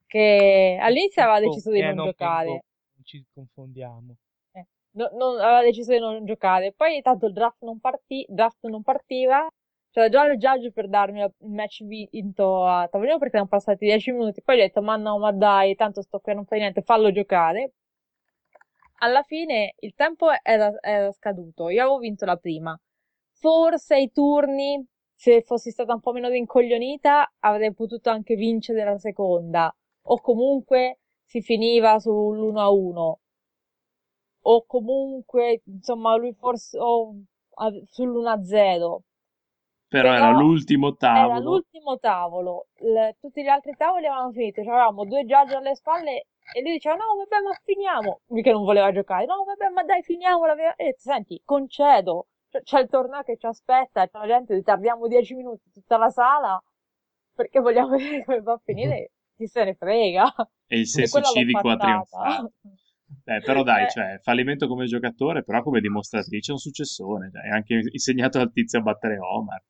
che 0.06 0.78
all'inizio 0.82 1.22
aveva 1.22 1.40
deciso 1.40 1.72
di 1.72 1.80
Eh, 1.80 1.86
non 1.88 1.96
non 1.96 2.06
giocare. 2.08 2.50
non 2.50 3.04
ci 3.04 3.26
confondiamo. 3.34 4.16
No- 4.98 5.10
non- 5.14 5.40
aveva 5.40 5.62
deciso 5.62 5.92
di 5.94 6.00
non 6.00 6.26
giocare. 6.26 6.74
Poi 6.76 7.02
tanto 7.02 7.28
il 7.28 7.34
draft 7.34 7.62
non, 7.62 7.80
parti- 7.80 8.26
draft 8.28 8.66
non 8.68 8.82
partiva. 8.82 9.48
C'era 9.98 10.10
già 10.10 10.26
il 10.26 10.38
judge 10.38 10.72
per 10.72 10.88
darmi 10.90 11.22
il 11.22 11.50
match 11.50 11.84
vinto 11.84 12.64
a 12.64 12.88
tavolino 12.88 13.18
perché 13.18 13.38
erano 13.38 13.50
passati 13.50 13.86
10 13.86 14.12
minuti. 14.12 14.44
Poi 14.44 14.60
ho 14.60 14.60
detto, 14.60 14.84
ma 14.84 14.96
no, 14.96 15.18
ma 15.18 15.32
dai, 15.32 15.74
tanto 15.74 16.04
sto 16.04 16.20
qui, 16.20 16.36
non 16.36 16.46
fai 16.46 16.60
niente, 16.60 16.84
fallo 16.84 17.12
giocare. 17.12 17.74
Alla 19.00 19.24
fine 19.24 19.74
il 19.80 19.96
tempo 19.96 20.28
era, 20.44 20.72
era 20.82 21.12
scaduto. 21.12 21.70
Io 21.70 21.82
avevo 21.82 21.98
vinto 21.98 22.26
la 22.26 22.36
prima. 22.36 22.80
Forse 23.40 23.96
ai 23.96 24.12
turni, 24.12 24.86
se 25.16 25.42
fossi 25.42 25.72
stata 25.72 25.96
un 25.96 26.00
po' 26.00 26.12
meno 26.12 26.30
rincoglionita, 26.30 27.34
avrei 27.40 27.74
potuto 27.74 28.12
anche 28.12 28.36
vincere 28.36 28.84
la 28.84 29.00
seconda. 29.00 29.76
O 30.10 30.22
comunque 30.22 31.00
si 31.26 31.42
finiva 31.42 31.98
sull'1 31.98 32.60
a 32.60 32.70
1 32.70 33.20
o 34.44 34.64
comunque, 34.66 35.62
insomma, 35.66 36.16
lui 36.18 36.34
forse 36.34 36.78
o 36.80 37.16
a- 37.56 37.72
sull'1-0. 37.92 39.02
Però 39.90 40.14
era 40.14 40.28
Però 40.28 40.40
l'ultimo 40.40 40.88
Era 40.90 40.98
tavolo. 40.98 41.40
l'ultimo 41.40 41.98
tavolo, 42.00 42.68
l- 42.80 43.10
tutti 43.20 43.42
gli 43.44 43.48
altri 43.48 43.74
tavoli 43.76 44.06
avevano 44.06 44.32
finito, 44.32 44.62
cioè 44.64 44.74
avevamo 44.74 45.06
due 45.06 45.26
judge 45.26 45.56
alle 45.56 45.76
spalle 45.76 46.28
e 46.54 46.62
lui 46.62 46.74
diceva 46.74 46.96
no, 46.96 47.16
vabbè, 47.18 47.42
ma 47.44 47.54
finiamo. 47.64 48.22
Che 48.42 48.52
non 48.52 48.64
voleva 48.64 48.92
giocare, 48.92 49.26
no, 49.26 49.44
vabbè, 49.46 49.70
ma 49.70 49.84
dai, 49.84 50.02
finiamola. 50.04 50.54
E 50.76 50.84
detto, 50.86 51.00
senti, 51.00 51.42
concedo, 51.44 52.28
C'è- 52.50 52.62
c'è 52.64 52.80
il 52.82 52.90
torneo 52.90 53.24
che 53.24 53.38
ci 53.38 53.46
aspetta, 53.46 54.08
c'è 54.08 54.18
la 54.20 54.26
gente, 54.28 54.54
ritardiamo 54.56 55.08
10 55.08 55.34
minuti 55.36 55.70
tutta 55.72 55.98
la 55.98 56.10
sala 56.10 56.62
perché 57.36 57.60
vogliamo 57.60 57.90
vedere 57.98 58.24
come 58.26 58.42
va 58.42 58.54
a 58.54 58.62
finire, 58.64 59.12
chi 59.36 59.48
se 59.48 59.64
ne 59.66 59.76
frega. 59.76 60.34
E 60.68 60.80
il 60.80 60.88
senso 60.88 61.22
civico 61.22 61.70
ha 61.70 61.78
fattata. 61.78 61.86
trionfato. 61.86 62.52
Eh, 63.24 63.42
però 63.42 63.64
dai, 63.64 63.86
Eh. 63.86 63.90
cioè, 63.90 64.20
fallimento 64.22 64.68
come 64.68 64.86
giocatore, 64.86 65.42
però 65.44 65.62
come 65.62 65.80
dimostratrice 65.80 66.52
è 66.52 66.54
un 66.54 66.60
successone. 66.60 67.30
Cioè, 67.32 67.42
hai 67.42 67.50
anche 67.52 67.80
insegnato 67.92 68.40
al 68.40 68.52
tizio 68.52 68.80
a 68.80 68.82
battere 68.82 69.18
Omar. 69.18 69.62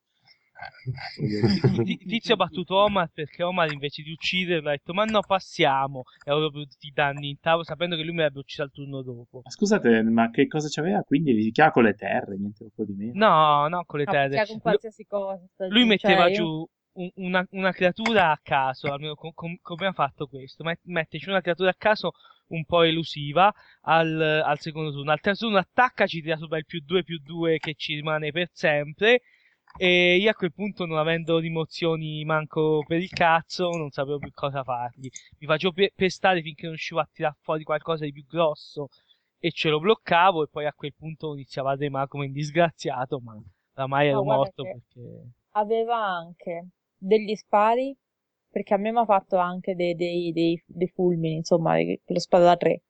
Ti- 1.84 1.98
Tizio 1.98 2.34
ha 2.34 2.38
battuto 2.38 2.76
Omar 2.76 3.10
perché 3.14 3.44
Omar 3.44 3.72
invece 3.72 4.02
di 4.04 4.12
ucciderlo 4.12 4.70
ha 4.70 4.72
detto 4.72 4.94
ma 4.94 5.04
no 5.06 5.22
passiamo 5.22 6.04
e 6.26 6.32
avevo 6.32 6.50
tutti 6.50 6.88
i 6.88 6.92
danni 6.94 7.30
in 7.30 7.40
tavola 7.40 7.64
sapendo 7.64 7.96
che 7.96 8.04
lui 8.04 8.14
mi 8.14 8.20
avrebbe 8.20 8.40
ucciso 8.40 8.64
al 8.64 8.72
turno 8.72 9.02
dopo. 9.02 9.42
Ma 9.44 9.50
scusate, 9.50 10.02
ma 10.04 10.30
che 10.30 10.48
cosa 10.48 10.68
c'aveva? 10.70 11.02
Quindi 11.04 11.34
li 11.34 11.52
chiama 11.52 11.72
con 11.72 11.84
le 11.84 11.94
terre, 11.94 12.38
niente 12.38 12.64
un 12.64 12.70
po' 12.74 12.86
di 12.86 12.94
meno. 12.94 13.12
No, 13.14 13.68
no, 13.68 13.84
con 13.86 14.00
le 14.00 14.06
No, 14.06 14.12
terre. 14.12 14.46
con 14.48 14.60
qualsiasi 14.60 15.06
cosa. 15.06 15.44
sta 15.54 15.68
Lui 15.68 15.86
metteva 15.86 16.22
cioè, 16.24 16.30
io- 16.32 16.36
giù 16.36 16.70
un- 16.94 17.12
una, 17.16 17.46
una 17.52 17.72
creatura 17.72 18.32
a 18.32 18.40
caso, 18.42 18.92
almeno 18.92 19.14
com- 19.16 19.32
com- 19.34 19.58
come 19.62 19.86
ha 19.88 19.92
fatto 19.94 20.28
questo? 20.28 20.64
Met- 20.64 20.82
Mette 20.86 21.18
giù 21.20 21.30
una 21.30 21.42
creatura 21.42 21.70
a 21.70 21.76
caso 21.78 22.12
un 22.48 22.64
po' 22.66 22.82
elusiva 22.84 23.54
al, 23.82 24.20
al 24.44 24.60
secondo 24.60 24.92
turno. 24.92 25.12
Al 25.12 25.20
terzo 25.20 25.46
turno 25.46 25.60
attacca, 25.60 26.08
ci 26.08 26.22
tira 26.22 26.38
sopra 26.38 26.58
il 26.58 26.66
più 26.66 26.82
2 26.84 27.04
più 27.04 27.20
2 27.22 27.58
che 27.60 27.74
ci 27.76 27.94
rimane 27.96 28.32
per 28.32 28.50
sempre. 28.54 29.22
E 29.80 30.18
io 30.18 30.30
a 30.32 30.34
quel 30.34 30.54
punto, 30.54 30.86
non 30.86 30.98
avendo 30.98 31.38
rimozioni 31.40 32.24
manco 32.26 32.84
per 32.86 33.00
il 33.00 33.10
cazzo, 33.10 33.76
non 33.78 33.92
sapevo 33.92 34.20
più 34.20 34.32
cosa 34.32 34.64
fargli. 34.64 35.10
Mi 35.40 35.48
facevo 35.48 35.72
pe- 35.74 35.92
pestare 35.96 36.42
finché 36.42 36.64
non 36.64 36.72
riuscivo 36.72 37.00
a 37.00 37.10
tirare 37.12 37.38
fuori 37.42 37.64
qualcosa 37.64 38.04
di 38.06 38.12
più 38.12 38.26
grosso 38.26 38.90
e 39.40 39.52
ce 39.52 39.70
lo 39.70 39.80
bloccavo. 39.80 40.44
E 40.44 40.48
poi 40.50 40.66
a 40.66 40.74
quel 40.74 40.94
punto 40.96 41.34
iniziava 41.34 41.72
a 41.72 41.76
remare 41.76 42.08
come 42.08 42.26
un 42.26 42.32
disgraziato, 42.32 43.20
ma 43.20 43.40
oramai 43.76 44.08
ero 44.08 44.24
No, 44.24 44.24
morto 44.24 44.64
perché. 44.64 45.32
aveva 45.52 45.98
anche 45.98 46.68
degli 46.98 47.36
spari, 47.36 47.96
perché 48.50 48.74
a 48.74 48.78
me 48.78 48.92
mi 48.92 49.00
ha 49.00 49.06
fatto 49.06 49.38
anche 49.38 49.76
dei, 49.76 49.96
dei- 49.96 50.32
dei- 50.34 50.62
dei 50.66 50.88
fulmini, 50.90 51.36
insomma, 51.36 51.76
lo 51.82 52.20
sparo 52.20 52.44
da 52.44 52.58
tre. 52.58 52.82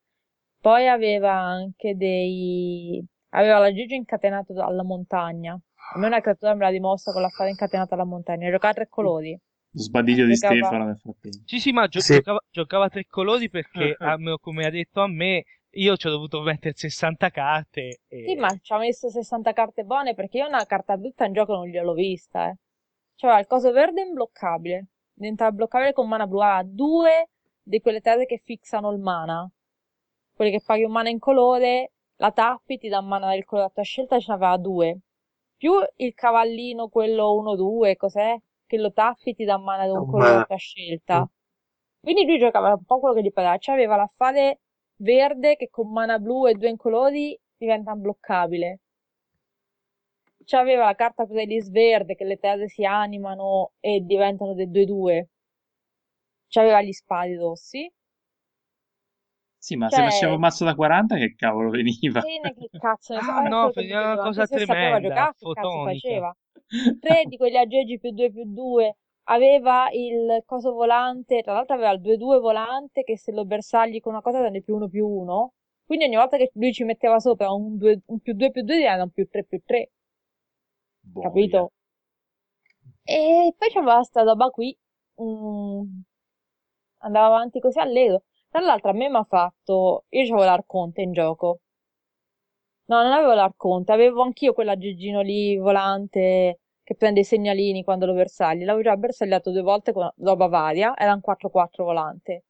Poi 0.60 0.88
aveva 0.88 1.32
anche 1.32 1.96
dei... 1.96 3.04
aveva 3.30 3.58
la 3.58 3.72
Gigi 3.72 3.94
incatenato 3.96 4.54
alla 4.62 4.82
montagna. 4.84 5.58
A 5.94 5.98
me 5.98 6.06
una 6.06 6.20
creatura 6.20 6.54
me 6.54 6.64
la 6.64 6.70
dimostra 6.70 7.12
con 7.12 7.22
l'affare 7.22 7.50
incatenato 7.50 7.94
alla 7.94 8.04
montagna. 8.04 8.50
Giocava 8.50 8.72
a 8.72 8.74
tre 8.74 8.88
colori. 8.88 9.38
Lo 9.70 9.80
sbadiglio 9.82 10.26
di 10.26 10.34
Giocava- 10.34 10.54
Stefano 10.56 10.84
nel 10.86 10.98
frattempo. 10.98 11.38
Sì, 11.44 11.58
sì, 11.60 11.72
ma 11.72 11.86
gio- 11.86 12.00
Sì. 12.00 12.14
giocava, 12.14 12.44
giocava 12.50 12.84
a 12.86 12.88
tre 12.88 13.06
colori 13.06 13.48
perché, 13.50 13.96
almeno 13.98 14.38
come 14.38 14.66
ha 14.66 14.70
detto 14.70 15.00
a 15.00 15.08
me, 15.08 15.44
io 15.70 15.96
ci 15.96 16.06
ho 16.06 16.10
dovuto 16.10 16.40
mettere 16.40 16.74
60 16.76 17.30
carte. 17.30 18.00
E... 18.08 18.24
Sì, 18.26 18.34
ma 18.36 18.56
ci 18.60 18.72
ha 18.72 18.78
messo 18.78 19.08
60 19.08 19.52
carte 19.52 19.84
buone 19.84 20.14
perché 20.14 20.38
io 20.38 20.46
una 20.46 20.64
carta 20.64 20.96
brutta 20.96 21.24
in 21.26 21.32
gioco 21.32 21.52
non 21.54 21.66
gliel'ho 21.66 21.92
vista, 21.94 22.48
eh. 22.48 22.56
Cioè, 23.14 23.38
il 23.40 23.46
coso 23.46 23.72
verde 23.72 24.02
è 24.02 24.06
imbloccabile. 24.06 24.86
Diventa 25.12 25.50
bloccabile 25.50 25.92
con 25.92 26.08
mana 26.08 26.26
blu. 26.26 26.38
Ha 26.40 26.62
due 26.64 27.28
di 27.62 27.80
quelle 27.80 28.00
terre 28.00 28.26
che 28.26 28.40
fissano 28.44 28.90
il 28.92 28.98
mana. 29.00 29.48
Quelli 30.34 30.52
che 30.52 30.62
paghi 30.64 30.84
un 30.84 30.92
mana 30.92 31.08
in 31.08 31.18
colore, 31.18 31.92
la 32.16 32.30
tappi, 32.30 32.78
ti 32.78 32.88
dà 32.88 33.00
mana 33.00 33.30
del 33.30 33.44
colore 33.44 33.66
a 33.66 33.70
tua 33.70 33.82
scelta, 33.82 34.20
ce 34.20 34.30
n'aveva 34.30 34.56
due. 34.56 34.98
Più 35.58 35.72
il 35.96 36.14
cavallino, 36.14 36.88
quello 36.88 37.34
1-2, 37.34 37.96
cos'è? 37.96 38.38
Che 38.64 38.76
lo 38.76 38.92
tappi, 38.92 39.34
ti 39.34 39.44
dà 39.44 39.58
mana 39.58 39.84
di 39.86 39.90
un 39.90 39.98
Un 39.98 40.06
colore 40.06 40.46
a 40.48 40.56
scelta. 40.56 41.28
Quindi 42.00 42.24
lui 42.26 42.38
giocava 42.38 42.74
un 42.74 42.84
po' 42.84 43.00
quello 43.00 43.16
che 43.16 43.22
gli 43.22 43.32
pareva. 43.32 43.58
Cioè, 43.58 43.74
aveva 43.74 43.96
l'affare 43.96 44.60
verde 44.98 45.56
che 45.56 45.68
con 45.68 45.90
mana 45.90 46.18
blu 46.20 46.46
e 46.46 46.54
due 46.54 46.68
incolori 46.68 47.36
diventa 47.56 47.90
imbloccabile. 47.92 48.78
C'aveva 50.44 50.84
la 50.86 50.94
carta 50.94 51.26
Prelis 51.26 51.70
verde 51.70 52.14
che 52.14 52.24
le 52.24 52.38
terre 52.38 52.68
si 52.68 52.84
animano 52.84 53.72
e 53.80 54.00
diventano 54.00 54.54
dei 54.54 54.70
2-2. 54.70 55.26
C'aveva 56.48 56.82
gli 56.82 56.92
spadi 56.92 57.34
rossi. 57.36 57.90
Sì, 59.58 59.76
ma 59.76 59.88
se 59.90 59.96
Cioè- 59.96 60.10
facevo 60.10 60.34
un 60.34 60.40
mazzo 60.40 60.64
da 60.64 60.74
40, 60.74 61.16
che 61.16 61.34
cavolo 61.34 61.70
veniva? 61.70 62.20
Bene, 62.20 62.54
che 62.54 62.70
cazzo 62.78 63.14
ne. 63.14 63.20
Ah, 63.20 63.42
no, 63.48 63.70
faceva 63.72 64.12
una 64.12 64.22
cosa 64.22 64.46
se 64.46 64.58
sapeva 64.58 64.76
tremenda, 64.76 65.08
giocare, 65.08 65.32
che 65.38 65.44
cazzo 65.52 65.68
fotonica. 65.70 66.08
faceva? 66.08 66.36
Tre 67.00 67.24
di 67.26 67.36
quegli 67.36 67.56
aggeggi 67.56 67.98
più 67.98 68.10
2 68.12 68.30
più 68.30 68.44
2 68.46 68.96
aveva 69.30 69.88
il 69.92 70.42
coso 70.46 70.72
volante, 70.72 71.42
tra 71.42 71.52
l'altro 71.54 71.74
aveva 71.74 71.90
il 71.92 72.00
2-2 72.00 72.38
volante 72.38 73.02
che 73.02 73.18
se 73.18 73.32
lo 73.32 73.44
bersagli 73.44 74.00
con 74.00 74.12
una 74.12 74.22
cosa 74.22 74.40
rende 74.40 74.62
più 74.62 74.74
1 74.76 74.88
più 74.88 75.06
1. 75.06 75.52
Quindi 75.84 76.04
ogni 76.04 76.16
volta 76.16 76.36
che 76.36 76.50
lui 76.54 76.72
ci 76.72 76.84
metteva 76.84 77.18
sopra 77.18 77.50
un, 77.52 77.76
due- 77.78 78.00
un 78.06 78.20
più 78.20 78.34
2 78.34 78.50
più 78.50 78.62
2 78.62 78.76
diventa 78.76 79.02
un 79.02 79.10
più 79.10 79.26
3 79.28 79.44
più 79.44 79.60
3, 79.64 79.90
Boia. 81.02 81.28
capito? 81.28 81.72
E 83.04 83.54
poi 83.58 83.70
c'aveva 83.70 84.02
sta 84.02 84.22
roba 84.22 84.50
qui, 84.50 84.76
mm, 85.20 85.82
andava 86.98 87.26
avanti 87.26 87.60
così 87.60 87.78
allegro. 87.80 88.22
Tra 88.50 88.60
l'altro 88.60 88.90
a 88.90 88.94
me 88.94 89.08
mi 89.08 89.16
ha 89.16 89.24
fatto, 89.24 90.04
io 90.08 90.22
c'avevo 90.22 90.44
l'Arconte 90.44 91.02
in 91.02 91.12
gioco. 91.12 91.60
No, 92.86 93.02
non 93.02 93.12
avevo 93.12 93.34
l'Arconte, 93.34 93.92
avevo 93.92 94.22
anch'io 94.22 94.54
quell'aggeggino 94.54 95.20
lì 95.20 95.56
volante 95.58 96.60
che 96.82 96.94
prende 96.94 97.20
i 97.20 97.24
segnalini 97.24 97.84
quando 97.84 98.06
lo 98.06 98.14
bersagli. 98.14 98.64
L'avevo 98.64 98.82
già 98.82 98.96
bersagliato 98.96 99.50
due 99.50 99.60
volte 99.60 99.92
con 99.92 100.10
roba 100.16 100.46
varia, 100.46 100.96
era 100.96 101.12
un 101.12 101.20
4-4 101.20 101.84
volante. 101.84 102.44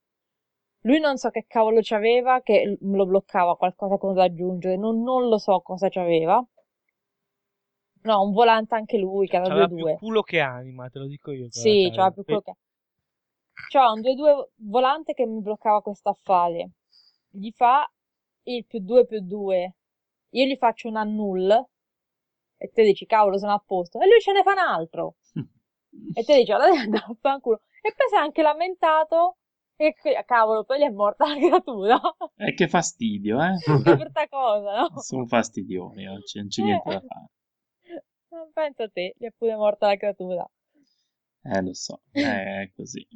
Lui 0.82 1.00
non 1.00 1.16
so 1.16 1.30
che 1.30 1.44
cavolo 1.48 1.80
c'aveva, 1.82 2.40
che 2.40 2.78
lo 2.80 3.04
bloccava 3.04 3.56
qualcosa 3.56 3.98
con 3.98 4.14
raggiungere, 4.14 4.76
non, 4.76 5.02
non 5.02 5.28
lo 5.28 5.38
so 5.38 5.60
cosa 5.60 5.88
c'aveva. 5.88 6.40
No, 8.02 8.22
un 8.22 8.32
volante 8.32 8.76
anche 8.76 8.96
lui, 8.96 9.26
che 9.26 9.36
era 9.36 9.48
C'aveva 9.48 9.66
più 9.66 9.78
2-2. 9.78 9.96
culo 9.96 10.22
che 10.22 10.38
anima, 10.38 10.88
te 10.88 11.00
lo 11.00 11.06
dico 11.06 11.32
io. 11.32 11.48
Sì, 11.50 11.90
c'aveva. 11.90 11.90
c'aveva 11.90 12.10
più 12.12 12.22
quello 12.22 12.40
che... 12.42 12.52
C'era 13.68 13.90
un 13.90 14.00
2-2 14.00 14.48
volante 14.56 15.14
che 15.14 15.26
mi 15.26 15.40
bloccava 15.40 15.82
questo 15.82 16.08
affare. 16.10 16.70
Gli 17.30 17.50
fa 17.50 17.90
il 18.44 18.64
più 18.66 18.78
2 18.80 19.06
più 19.06 19.20
2. 19.20 19.76
Io 20.30 20.44
gli 20.44 20.56
faccio 20.56 20.88
un 20.88 20.96
annull 20.96 21.50
e 22.56 22.70
te 22.72 22.82
dici, 22.82 23.06
cavolo, 23.06 23.38
sono 23.38 23.52
a 23.52 23.62
posto. 23.64 24.00
E 24.00 24.06
lui 24.06 24.20
ce 24.20 24.32
ne 24.32 24.42
fa 24.42 24.52
un 24.52 24.58
altro. 24.58 25.16
E 26.14 26.24
te 26.24 26.36
dici, 26.36 26.52
allora 26.52 26.78
andare 26.78 27.04
a 27.08 27.16
fanculo. 27.18 27.62
E 27.82 27.94
poi 27.94 28.08
si 28.08 28.14
è 28.14 28.18
anche 28.18 28.42
lamentato 28.42 29.38
e 29.76 29.94
cavolo, 30.26 30.64
poi 30.64 30.80
gli 30.80 30.82
è 30.82 30.90
morta 30.90 31.28
la 31.28 31.36
creatura. 31.36 32.00
Eh, 32.36 32.54
che 32.54 32.68
fastidio, 32.68 33.40
eh? 33.40 33.54
Che 33.84 33.96
brutta 33.96 34.28
cosa, 34.28 34.80
no? 34.80 35.00
Sono 35.00 35.26
fastidioni, 35.26 36.04
non 36.04 36.20
c'è, 36.22 36.40
non 36.40 36.48
c'è 36.48 36.62
niente 36.62 36.90
da 36.90 37.00
fare. 37.00 37.30
Non 38.30 38.50
penso 38.52 38.82
a 38.82 38.88
te, 38.90 39.14
gli 39.16 39.24
è 39.24 39.32
pure 39.36 39.56
morta 39.56 39.86
la 39.86 39.96
creatura. 39.96 40.46
Eh, 41.42 41.62
lo 41.62 41.72
so, 41.72 42.02
è 42.10 42.70
così. 42.76 43.06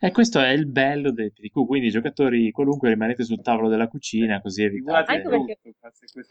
E 0.00 0.12
questo 0.12 0.38
è 0.38 0.50
il 0.50 0.66
bello 0.66 1.10
del 1.10 1.32
PDQ, 1.32 1.66
quindi 1.66 1.88
i 1.88 1.90
giocatori 1.90 2.52
qualunque 2.52 2.88
rimanete 2.88 3.24
sul 3.24 3.40
tavolo 3.42 3.68
della 3.68 3.88
cucina, 3.88 4.40
così 4.40 4.62
evitate... 4.62 5.10
Anche 5.12 5.28
perché 5.28 5.58
è 5.62 5.70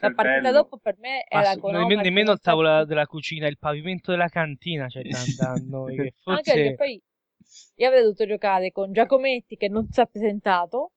La 0.00 0.10
partita 0.12 0.40
bello. 0.40 0.52
dopo 0.52 0.78
per 0.78 0.96
me 0.98 1.26
Ma 1.30 1.40
era 1.40 1.52
su- 1.52 1.60
con 1.60 1.72
nemmeno, 1.74 2.00
nemmeno 2.00 2.32
il 2.32 2.40
tavolo 2.40 2.84
della 2.86 3.04
cucina, 3.06 3.46
il 3.46 3.58
pavimento 3.58 4.10
della 4.10 4.28
cantina 4.28 4.86
c'è 4.86 5.02
da 5.02 5.18
da 5.36 5.62
noi. 5.68 5.96
Che 5.96 6.00
Anche 6.00 6.14
forse 6.22 6.52
perché 6.54 6.74
poi 6.76 7.02
io 7.76 7.86
avrei 7.86 8.02
dovuto 8.02 8.26
giocare 8.26 8.72
con 8.72 8.90
Giacometti 8.92 9.56
che 9.56 9.68
non 9.68 9.86
si 9.90 10.00
è 10.00 10.06
presentato 10.06 10.92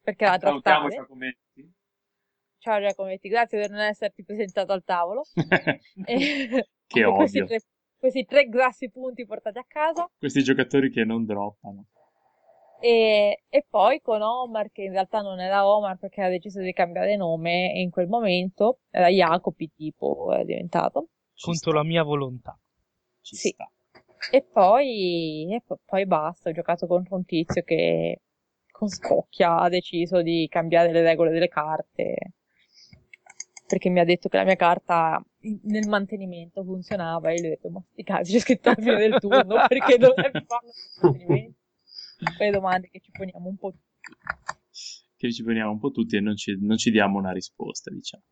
perché 0.00 0.24
era 0.24 0.38
trattare. 0.38 0.94
Giacometti. 0.94 1.72
Ciao 2.58 2.80
Giacometti, 2.80 3.28
grazie 3.28 3.58
per 3.60 3.70
non 3.70 3.80
esserti 3.80 4.22
presentato 4.24 4.72
al 4.72 4.84
tavolo. 4.84 5.22
E- 6.06 6.68
Che 6.86 7.02
con 7.02 7.14
questi 7.16 7.40
odio. 7.40 7.48
tre, 7.58 7.66
questi 7.98 8.24
tre 8.24 8.48
grassi 8.48 8.88
punti 8.88 9.26
portati 9.26 9.58
a 9.58 9.64
casa. 9.66 10.08
Questi 10.16 10.44
giocatori 10.44 10.90
che 10.90 11.04
non 11.04 11.24
droppano. 11.24 11.86
E, 12.84 13.44
e 13.48 13.66
poi 13.66 14.02
con 14.02 14.20
Omar, 14.20 14.70
che 14.70 14.82
in 14.82 14.92
realtà 14.92 15.22
non 15.22 15.40
era 15.40 15.66
Omar 15.66 15.96
perché 15.96 16.20
ha 16.20 16.28
deciso 16.28 16.60
di 16.60 16.74
cambiare 16.74 17.16
nome 17.16 17.72
in 17.76 17.88
quel 17.88 18.08
momento, 18.08 18.80
era 18.90 19.08
Jacopi 19.08 19.72
tipo, 19.74 20.30
era 20.30 20.44
diventato. 20.44 21.08
Ci 21.32 21.46
contro 21.46 21.70
sta, 21.70 21.80
la 21.80 21.82
mia 21.82 22.02
volontà. 22.02 22.58
ci 23.22 23.36
Sì. 23.36 23.48
sta. 23.48 23.70
E 24.30 24.42
poi, 24.42 25.48
e 25.50 25.62
po- 25.64 25.78
poi 25.82 26.04
basta, 26.04 26.50
ho 26.50 26.52
giocato 26.52 26.86
contro 26.86 27.16
un 27.16 27.24
tizio 27.24 27.62
che 27.62 28.20
con 28.70 28.88
scocchia 28.88 29.60
ha 29.60 29.68
deciso 29.70 30.20
di 30.20 30.46
cambiare 30.50 30.92
le 30.92 31.00
regole 31.00 31.30
delle 31.30 31.48
carte 31.48 32.32
perché 33.66 33.88
mi 33.88 34.00
ha 34.00 34.04
detto 34.04 34.28
che 34.28 34.36
la 34.36 34.44
mia 34.44 34.56
carta 34.56 35.24
nel 35.62 35.88
mantenimento 35.88 36.62
funzionava 36.62 37.30
e 37.30 37.34
io 37.36 37.40
gli 37.40 37.46
ho 37.46 37.48
detto 37.48 37.70
ma 37.70 37.82
sti 37.92 38.02
cazzi 38.02 38.32
c'è 38.32 38.38
scritto 38.40 38.68
alla 38.68 38.82
fine 38.82 38.96
del 38.96 39.18
turno 39.18 39.64
perché 39.66 39.96
dovrebbe 39.96 40.44
farlo 40.46 40.68
nel 40.68 41.00
mantenimento 41.00 41.62
poi 42.36 42.50
domande 42.50 42.88
che 42.88 43.00
ci 43.00 43.10
poniamo 43.10 43.48
un 43.48 43.56
po' 43.56 43.70
tutti 43.70 45.02
Che 45.16 45.32
ci 45.32 45.42
poniamo 45.42 45.70
un 45.70 45.78
po' 45.78 45.90
tutti 45.90 46.16
e 46.16 46.20
non 46.20 46.36
ci, 46.36 46.56
non 46.60 46.76
ci 46.76 46.90
diamo 46.90 47.18
una 47.18 47.32
risposta, 47.32 47.90
diciamo. 47.90 48.24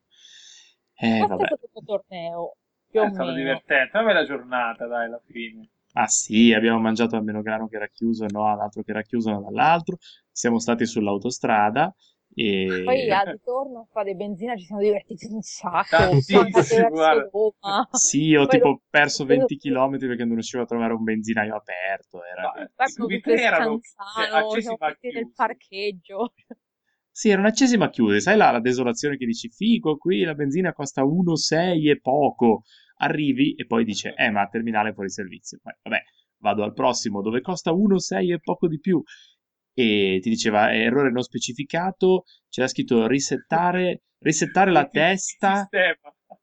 Eh, 0.95 1.19
questo 1.19 1.27
vabbè. 1.27 1.43
è 1.43 1.47
stato 1.47 1.79
il 1.79 1.85
torneo 1.85 2.57
più 2.89 3.01
È 3.01 3.11
stato 3.11 3.33
divertente, 3.33 3.97
una 3.97 4.07
bella 4.07 4.25
giornata, 4.25 4.87
dai, 4.87 5.07
alla 5.07 5.23
fine. 5.25 5.71
Ah 5.95 6.07
sì, 6.07 6.53
abbiamo 6.53 6.79
mangiato 6.79 7.17
al 7.17 7.25
Menograno 7.25 7.69
che 7.69 7.77
era 7.77 7.89
chiuso, 7.89 8.27
no, 8.31 8.51
all'altro 8.51 8.83
che 8.83 8.91
era 8.93 9.03
chiuso, 9.03 9.31
no, 9.31 9.43
dall'altro. 9.43 9.99
Siamo 10.31 10.59
stati 10.59 10.87
sull'autostrada 10.87 11.95
e... 12.35 12.83
poi 12.85 13.11
al 13.13 13.27
ritorno 13.27 13.81
a 13.81 13.87
fare 13.91 14.15
benzina 14.15 14.57
ci 14.57 14.65
siamo 14.65 14.81
divertiti 14.83 15.27
un 15.31 15.43
sacco 15.43 15.97
Tantissimo. 15.97 16.89
Roma 16.89 17.89
Sì, 17.93 18.35
ho 18.35 18.47
Poi 18.47 18.49
tipo 18.49 18.69
dopo- 18.69 18.83
perso 18.89 19.25
poi 19.25 19.37
20 19.39 19.57
dopo- 19.71 19.97
km 19.97 20.07
perché 20.07 20.25
non 20.25 20.35
riuscivo 20.35 20.63
a 20.63 20.67
trovare 20.67 20.93
un 20.95 21.03
benzinaio 21.03 21.55
aperto. 21.55 22.21
Era... 22.25 22.53
Dovuto 22.97 23.31
erano 23.31 23.81
cioè, 23.81 24.61
siamo 24.61 24.77
nel 25.01 25.33
parcheggio. 25.35 26.33
Sì, 27.11 27.29
erano 27.29 27.49
accesi 27.49 27.77
ma 27.77 27.91
chiuse. 27.91 28.21
Sai 28.21 28.37
là 28.37 28.51
la 28.51 28.61
desolazione 28.61 29.17
che 29.17 29.27
dici, 29.27 29.51
figo, 29.51 29.99
qui 29.99 30.23
la 30.23 30.35
benzina 30.35 30.73
costa 30.73 31.03
1,6 31.03 31.91
e 31.91 32.01
poco. 32.01 32.63
Arrivi 32.97 33.55
e 33.55 33.67
poi 33.67 33.85
dice, 33.85 34.15
eh, 34.17 34.31
ma 34.31 34.47
terminale 34.49 34.93
fuori 34.95 35.11
servizio. 35.11 35.59
Poi, 35.63 35.75
vabbè, 35.83 36.03
vado 36.39 36.63
al 36.63 36.73
prossimo 36.73 37.21
dove 37.21 37.41
costa 37.41 37.71
1,6 37.73 38.33
e 38.33 38.41
poco 38.41 38.67
di 38.67 38.79
più. 38.81 39.03
E 39.75 40.19
ti 40.23 40.29
diceva, 40.29 40.73
errore 40.75 41.11
non 41.11 41.23
specificato, 41.23 42.25
c'era 42.49 42.69
scritto 42.69 43.07
risettare, 43.07 44.03
risettare 44.19 44.71
la 44.71 44.87
testa. 44.91 45.69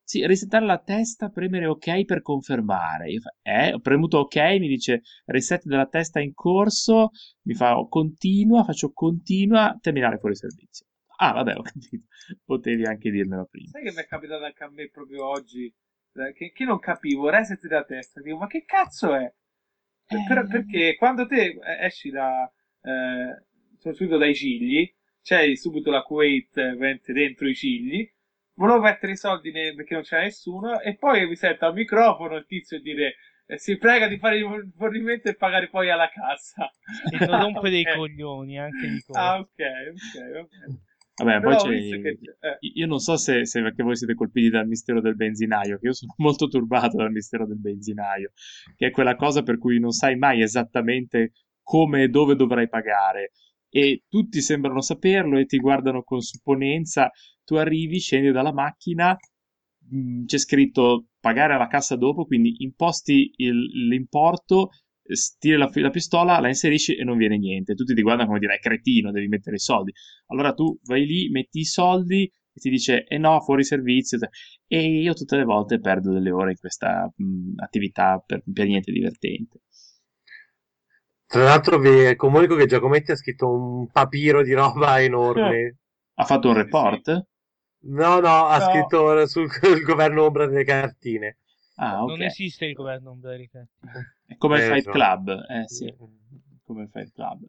Sì, 0.04 0.26
risettare 0.26 0.66
la 0.66 0.80
testa, 0.80 1.30
premere 1.30 1.68
ok 1.68 2.04
per 2.06 2.22
confermare. 2.24 3.12
Io 3.12 3.20
fa, 3.22 3.30
eh, 3.44 3.74
ho 3.74 3.80
premuto 3.80 4.18
ok, 4.20 4.36
mi 4.60 4.68
dice 4.68 5.02
reset 5.26 5.64
della 5.66 5.86
testa 5.86 6.20
in 6.20 6.34
corso, 6.34 7.12
mi 7.44 7.54
fa 7.54 7.76
continua, 7.88 8.64
faccio 8.64 8.92
continua, 8.92 9.78
terminare 9.80 10.18
fuori 10.18 10.36
servizio. 10.36 10.88
Ah, 11.18 11.34
vabbè, 11.34 11.56
ho 11.56 11.62
capito. 11.62 12.06
Potevi 12.44 12.86
anche 12.86 13.12
dirmelo 13.12 13.46
prima. 13.50 13.70
Sai 13.72 13.84
che 13.84 13.92
mi 13.92 14.02
è 14.02 14.06
capitato 14.08 14.44
anche 14.44 14.64
a 14.64 14.70
me 14.70 14.90
proprio 14.90 15.28
oggi? 15.28 15.66
Eh, 16.14 16.34
Che, 16.34 16.52
che 16.52 16.64
non 16.66 16.80
capivo, 16.80 17.30
reset 17.30 17.62
della 17.68 17.84
testa. 17.84 18.22
Dico, 18.22 18.38
ma 18.38 18.48
che 18.48 18.64
cazzo 18.66 19.14
è? 19.16 19.32
Per- 20.06 20.24
per- 20.28 20.44
Eh. 20.46 20.48
perché 20.48 20.96
quando 20.98 21.28
te 21.28 21.46
eh, 21.62 21.86
esci 21.86 22.10
da, 22.10 22.52
eh, 22.90 23.44
soprattutto 23.78 24.18
dai 24.18 24.36
cigli, 24.36 24.92
c'hai 25.22 25.56
subito 25.58 25.92
la 25.92 26.02
Kuwait 26.02 26.58
eh, 26.58 27.02
dentro 27.14 27.48
i 27.48 27.56
cigli, 27.56 28.10
volevo 28.56 28.80
mettere 28.82 29.14
i 29.14 29.18
soldi 29.18 29.52
ne- 29.52 29.74
perché 29.74 29.94
non 29.94 30.04
c'era 30.04 30.24
nessuno, 30.24 30.80
e 30.82 30.96
poi 30.96 31.28
mi 31.28 31.36
sento 31.36 31.66
al 31.66 31.74
microfono 31.74 32.36
il 32.36 32.46
tizio 32.46 32.80
dire 32.82 33.16
eh, 33.48 33.58
si 33.58 33.78
prega 33.78 34.08
di 34.08 34.18
fare 34.18 34.38
il 34.38 34.72
fornimento 34.76 35.30
e 35.30 35.36
pagare 35.36 35.70
poi 35.70 35.90
alla 35.90 36.10
cassa. 36.10 36.72
E 37.08 37.20
non 37.26 37.38
rompere 37.40 37.78
i 37.78 37.88
Ok. 37.88 37.96
coglioni 37.96 38.60
anche 38.60 38.88
di 38.90 39.02
Ah, 39.12 39.38
cosa. 39.38 39.40
ok, 39.40 39.60
ok, 39.94 40.42
ok. 40.42 40.72
Vabbè, 41.16 41.40
Però 41.40 41.62
poi 41.64 41.82
c'è... 41.82 42.02
che 42.02 42.18
c'è- 42.22 42.48
eh. 42.48 42.58
Io 42.76 42.88
non 42.88 43.00
so 43.00 43.18
se, 43.18 43.46
se 43.46 43.62
perché 43.62 43.84
voi 43.84 43.96
siete 43.96 44.14
colpiti 44.16 44.50
dal 44.50 44.68
mistero 44.68 45.02
del 45.02 45.16
benzinaio, 45.16 45.78
che 45.78 45.88
io 45.88 45.94
sono 45.94 46.14
molto 46.20 46.48
turbato 46.48 46.98
dal 46.98 47.12
mistero 47.12 47.46
del 47.46 47.60
benzinaio, 47.60 48.32
che 48.76 48.88
è 48.88 48.92
quella 48.92 49.16
cosa 49.16 49.44
per 49.44 49.58
cui 49.58 49.80
non 49.80 49.92
sai 49.92 50.16
mai 50.18 50.42
esattamente 50.42 51.32
come 51.70 52.04
e 52.04 52.08
dove 52.10 52.36
dovrai 52.36 52.68
pagare. 52.70 53.32
E 53.70 54.04
tutti 54.10 54.42
sembrano 54.42 54.82
saperlo 54.82 55.38
e 55.38 55.46
ti 55.46 55.58
guardano 55.60 56.04
con 56.04 56.22
supponenza. 56.22 57.10
Tu 57.44 57.56
arrivi, 57.56 58.00
scendi 58.00 58.32
dalla 58.32 58.54
macchina, 58.54 59.16
mh, 59.92 60.26
c'è 60.26 60.38
scritto 60.38 61.08
pagare 61.20 61.54
alla 61.54 61.68
cassa 61.68 61.96
dopo, 61.96 62.26
quindi 62.26 62.56
imposti 62.64 63.32
il- 63.38 63.88
l'importo, 63.88 64.70
tiri 65.40 65.58
la, 65.58 65.70
la 65.74 65.90
pistola, 65.90 66.40
la 66.40 66.48
inserisci 66.48 66.96
e 66.96 67.04
non 67.04 67.18
viene 67.18 67.38
niente. 67.38 67.74
Tutti 67.76 67.94
ti 67.96 68.02
guardano 68.02 68.28
come 68.28 68.40
dire, 68.40 68.56
è 68.56 68.60
cretino, 68.60 69.12
devi 69.12 69.28
mettere 69.28 69.56
i 69.56 69.60
soldi. 69.60 69.92
Allora 70.28 70.54
tu 70.54 70.78
vai 70.84 71.06
lì, 71.06 71.30
metti 71.30 71.60
i 71.60 71.66
soldi 71.66 72.24
e 72.24 72.60
ti 72.60 72.70
dice, 72.70 73.06
eh 73.06 73.18
no, 73.18 73.40
fuori 73.42 73.64
servizio. 73.64 74.18
E 74.68 75.00
io 75.02 75.14
tutte 75.14 75.36
le 75.38 75.44
volte 75.46 75.80
perdo 75.80 76.12
delle 76.14 76.32
ore 76.32 76.52
in 76.52 76.58
questa 76.58 77.12
mh, 77.16 77.54
attività 77.58 78.22
per, 78.26 78.44
per 78.52 78.68
niente 78.68 78.92
divertente. 78.92 79.62
Tra 81.30 81.44
l'altro 81.44 81.78
vi 81.78 82.16
comunico 82.16 82.56
che 82.56 82.66
Giacometti 82.66 83.12
ha 83.12 83.16
scritto 83.16 83.48
un 83.54 83.88
papiro 83.92 84.42
di 84.42 84.52
roba 84.54 85.00
enorme. 85.00 85.78
Ha 86.16 86.24
fatto 86.26 86.48
un 86.48 86.56
report? 86.56 87.28
No, 87.82 88.20
no, 88.20 88.48
ha 88.48 88.58
No. 88.58 88.64
scritto 88.66 89.28
sul, 89.28 89.48
sul 89.52 89.84
governo 89.84 90.24
ombra 90.24 90.48
delle 90.48 90.64
cartine. 90.64 91.38
Ah, 91.76 92.02
ok. 92.02 92.10
Non 92.10 92.24
esiste 92.24 92.66
il 92.66 92.74
governo 92.74 93.12
ombra 93.12 93.30
delle 93.30 93.48
cartine. 93.48 94.16
È 94.26 94.36
come 94.38 94.58
il 94.58 94.64
Eh, 94.64 94.68
Fight 94.70 94.84
so. 94.86 94.90
Club. 94.90 95.46
Eh 95.48 95.68
sì, 95.68 95.96
come 96.66 96.82
il 96.84 96.90
Fight 96.90 97.14
Club. 97.14 97.48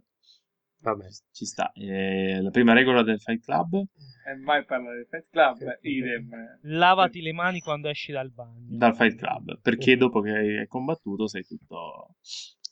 Vabbè. 0.82 1.06
Ci 1.32 1.44
sta. 1.46 1.72
Eh, 1.72 2.38
la 2.42 2.50
prima 2.50 2.74
regola 2.74 3.02
del 3.02 3.18
Fight 3.18 3.42
Club? 3.42 3.82
E 4.26 4.34
mai 4.44 4.62
parlare 4.66 4.96
del 4.96 5.06
Fight 5.08 5.26
Club, 5.30 5.78
idem. 5.80 6.58
Lavati 6.64 7.22
le 7.22 7.32
mani 7.32 7.60
quando 7.60 7.88
esci 7.88 8.12
dal 8.12 8.30
bagno. 8.30 8.76
Dal 8.76 8.94
Fight 8.94 9.16
Club, 9.16 9.58
perché 9.62 9.96
dopo 9.96 10.20
che 10.20 10.30
hai 10.30 10.66
combattuto 10.66 11.26
sei 11.26 11.44
tutto, 11.46 12.16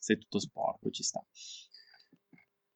sei 0.09 0.19
tutto 0.19 0.39
sporco, 0.39 0.91
ci 0.91 1.03
sta. 1.03 1.23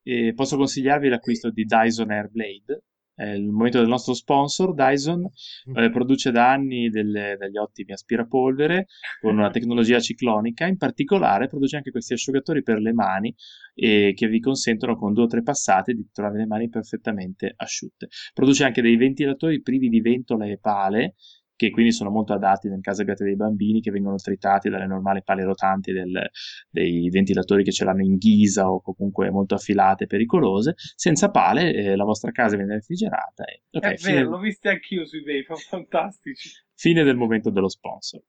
E 0.05 0.33
posso 0.35 0.57
consigliarvi 0.57 1.09
l'acquisto 1.09 1.51
di 1.51 1.65
Dyson 1.65 2.11
Airblade. 2.11 2.85
È 3.15 3.27
il 3.27 3.45
momento 3.51 3.79
del 3.79 3.89
nostro 3.89 4.15
sponsor, 4.15 4.75
Dyson, 4.75 5.29
eh, 5.75 5.91
produce 5.91 6.31
da 6.31 6.51
anni 6.51 6.89
delle- 6.89 7.37
degli 7.39 7.59
ottimi 7.59 7.93
aspirapolvere 7.93 8.87
con 9.21 9.37
una 9.37 9.51
tecnologia 9.53 10.01
ciclonica, 10.01 10.67
in 10.67 10.79
particolare 10.79 11.47
produce 11.47 11.77
anche 11.77 11.91
questi 11.91 12.15
asciugatori 12.15 12.63
per 12.63 12.79
le 12.79 12.93
mani 12.93 13.35
e 13.75 14.13
che 14.17 14.27
vi 14.29 14.41
consentono 14.41 14.97
con 14.97 15.13
due 15.13 15.25
o 15.25 15.27
tre 15.27 15.43
passate 15.43 15.93
di 15.93 16.09
trovare 16.11 16.39
le 16.39 16.47
mani 16.47 16.69
perfettamente 16.69 17.53
asciutte. 17.55 18.09
Produce 18.33 18.65
anche 18.65 18.83
dei 18.83 18.97
ventilatori 18.97 19.61
privi 19.61 19.89
di 19.89 20.01
ventola 20.01 20.47
e 20.47 20.59
pale, 20.59 21.15
che 21.67 21.71
quindi 21.71 21.93
sono 21.93 22.11
molto 22.11 22.33
adatti 22.33 22.69
nel 22.69 22.81
caso 22.81 23.03
abbiate 23.03 23.25
dei 23.25 23.37
bambini 23.37 23.81
che 23.81 23.91
vengono 23.91 24.17
tritati 24.17 24.69
dalle 24.69 24.87
normali 24.87 25.23
pale 25.23 25.45
rotanti 25.45 25.93
del- 25.93 26.29
dei 26.71 27.09
ventilatori 27.11 27.63
che 27.65 27.73
ce 27.73 27.85
l'hanno 27.85 28.03
in 28.03 28.17
ghisa 28.17 28.69
o 28.71 28.81
comunque 28.81 29.31
molto 29.31 29.55
affilate 29.55 30.05
e 30.05 30.07
pericolose. 30.07 30.75
Senza 30.77 31.31
pale 31.31 31.73
eh, 31.73 31.97
la 31.97 32.05
vostra 32.05 32.31
casa 32.31 32.57
viene 32.57 32.75
refrigerata. 32.75 33.45
E, 33.45 33.63
ok, 33.71 33.83
È 33.85 33.97
fine, 33.97 34.15
vero, 34.15 34.31
l'ho 34.31 34.39
visto 34.39 34.69
anch'io 34.69 35.05
sui 35.07 35.21
eBay, 35.21 35.45
sono 35.45 35.59
fantastici. 35.59 36.51
fine 36.75 37.03
del 37.05 37.17
momento 37.17 37.51
dello 37.51 37.69
sponsor. 37.69 38.21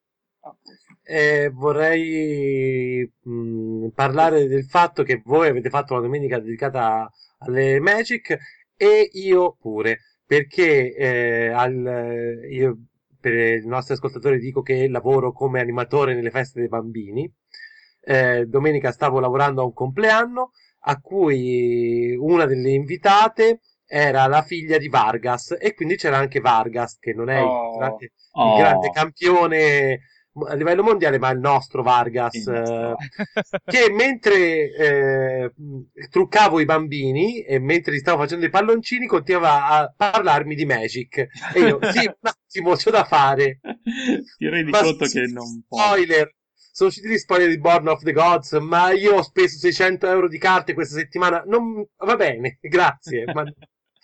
Eh, 1.05 1.49
vorrei 1.53 3.09
mh, 3.21 3.87
parlare 3.95 4.47
del 4.47 4.65
fatto 4.65 5.03
che 5.03 5.21
voi 5.25 5.47
avete 5.49 5.69
fatto 5.69 5.93
una 5.93 6.01
domenica 6.01 6.39
dedicata 6.39 7.09
alle 7.39 7.79
Magic 7.79 8.37
e 8.75 9.09
io 9.13 9.55
pure, 9.59 9.99
perché 10.25 10.93
eh, 10.95 11.47
al- 11.47 12.39
io 12.49 12.77
per 13.23 13.33
i 13.63 13.65
nostri 13.65 13.93
ascoltatori 13.93 14.37
dico 14.37 14.61
che 14.61 14.89
lavoro 14.89 15.31
come 15.31 15.61
animatore 15.61 16.13
nelle 16.13 16.29
feste 16.29 16.59
dei 16.59 16.67
bambini. 16.67 17.31
Eh, 18.05 18.45
domenica 18.47 18.91
stavo 18.91 19.19
lavorando 19.21 19.61
a 19.61 19.65
un 19.65 19.73
compleanno 19.73 20.51
a 20.85 20.99
cui 20.99 22.13
una 22.19 22.45
delle 22.45 22.71
invitate 22.71 23.61
era 23.85 24.27
la 24.27 24.41
figlia 24.41 24.77
di 24.77 24.89
Vargas 24.89 25.55
e 25.57 25.73
quindi 25.73 25.95
c'era 25.95 26.17
anche 26.17 26.41
Vargas 26.41 26.97
che 26.99 27.13
non 27.13 27.29
è 27.29 27.39
il 27.39 27.55
Oh. 27.55 27.71
grande, 27.71 28.11
il 28.41 28.51
Oh, 28.51 28.53
grande 28.53 28.89
campione 28.89 30.01
a 30.47 30.53
livello 30.55 30.83
mondiale, 30.83 31.19
ma 31.19 31.29
il 31.29 31.39
nostro 31.39 31.83
Vargas, 31.83 32.33
Il 32.35 32.43
nostro 32.51 32.97
eh, 32.97 33.61
che 33.65 33.91
mentre 33.91 34.73
eh, 34.73 35.53
truccavo 36.09 36.59
i 36.59 36.65
bambini 36.65 37.41
e 37.43 37.59
mentre 37.59 37.93
gli 37.93 37.99
stavo 37.99 38.21
facendo 38.21 38.45
i 38.45 38.49
palloncini, 38.49 39.05
continuava 39.05 39.67
a 39.67 39.93
parlarmi 39.95 40.55
di 40.55 40.65
Magic. 40.65 41.17
E 41.53 41.59
io, 41.59 41.79
sì, 41.91 41.99
un 42.05 42.13
attimo, 42.21 42.75
c'ho 42.75 42.89
da 42.91 43.03
fare. 43.03 43.59
Ti 44.37 44.49
rendi 44.49 44.71
Ma 44.71 44.81
conto 44.81 45.05
sì, 45.05 45.19
che 45.19 45.27
non 45.27 45.63
può. 45.67 45.77
Spoiler! 45.79 46.33
Sono 46.73 46.89
usciti 46.89 47.07
gli 47.07 47.17
spoiler 47.17 47.49
di 47.49 47.59
Born 47.59 47.87
of 47.87 48.01
the 48.01 48.11
Gods, 48.13 48.53
ma 48.53 48.89
io 48.91 49.17
ho 49.17 49.21
speso 49.21 49.59
600 49.59 50.07
euro 50.07 50.27
di 50.27 50.39
carte 50.39 50.73
questa 50.73 50.97
settimana. 50.97 51.43
Non... 51.45 51.85
Va 51.97 52.15
bene, 52.15 52.57
grazie. 52.61 53.25
ma... 53.31 53.43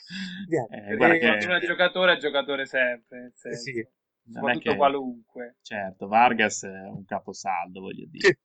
Eh, 0.10 0.96
guarda 0.96 1.15
Eh, 1.15 1.20
che- 1.38 1.60
di 1.60 1.68
giocatore 1.68 2.13
è 2.13 2.18
giocatore 2.18 2.65
sempre, 2.65 3.32
senso. 3.36 3.62
sì. 3.62 3.88
Soprattutto 4.32 4.72
che- 4.72 4.78
qualunque. 4.78 5.56
Certo, 5.62 6.08
Vargas 6.08 6.63
è 6.63 6.88
un 6.88 7.06
caposaldo, 7.06 7.82
voglio 7.82 8.06
dire. 8.10 8.39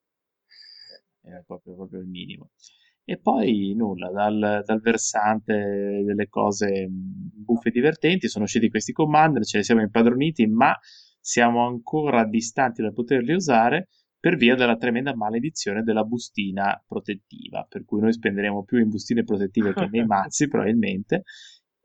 È 1.20 1.42
proprio, 1.46 1.74
proprio 1.74 2.00
il 2.00 2.06
minimo. 2.06 2.50
E 3.06 3.18
poi 3.18 3.74
nulla, 3.76 4.10
dal, 4.10 4.62
dal 4.64 4.80
versante 4.80 6.02
delle 6.04 6.28
cose 6.28 6.86
mh, 6.88 7.42
buffe 7.44 7.68
e 7.68 7.72
divertenti 7.72 8.28
sono 8.28 8.44
usciti 8.44 8.70
questi 8.70 8.92
commander, 8.92 9.44
ce 9.44 9.58
li 9.58 9.64
siamo 9.64 9.82
impadroniti, 9.82 10.46
ma 10.46 10.74
siamo 11.20 11.66
ancora 11.66 12.24
distanti 12.26 12.82
dal 12.82 12.92
poterli 12.94 13.32
usare 13.32 13.88
per 14.18 14.36
via 14.36 14.54
della 14.54 14.76
tremenda 14.76 15.14
maledizione 15.14 15.82
della 15.82 16.04
bustina 16.04 16.82
protettiva, 16.86 17.66
per 17.68 17.84
cui 17.84 18.00
noi 18.00 18.12
spenderemo 18.12 18.64
più 18.64 18.78
in 18.78 18.88
bustine 18.88 19.22
protettive 19.22 19.74
che 19.74 19.86
nei 19.90 20.04
mazzi 20.06 20.48
probabilmente, 20.48 21.24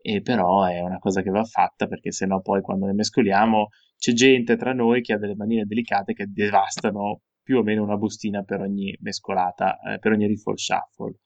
e 0.02 0.22
però 0.22 0.64
è 0.64 0.80
una 0.80 0.98
cosa 0.98 1.20
che 1.20 1.28
va 1.30 1.44
fatta 1.44 1.86
perché 1.86 2.12
sennò 2.12 2.40
poi 2.40 2.62
quando 2.62 2.86
le 2.86 2.94
mescoliamo 2.94 3.68
c'è 4.00 4.12
gente 4.12 4.56
tra 4.56 4.72
noi 4.72 5.02
che 5.02 5.12
ha 5.12 5.18
delle 5.18 5.36
manine 5.36 5.66
delicate 5.66 6.14
che 6.14 6.24
devastano 6.26 7.20
più 7.42 7.58
o 7.58 7.62
meno 7.62 7.82
una 7.82 7.98
bustina 7.98 8.42
per 8.42 8.62
ogni 8.62 8.96
mescolata, 9.00 9.78
eh, 9.80 9.98
per 9.98 10.12
ogni 10.12 10.26
riffle 10.26 10.56
shuffle. 10.56 11.18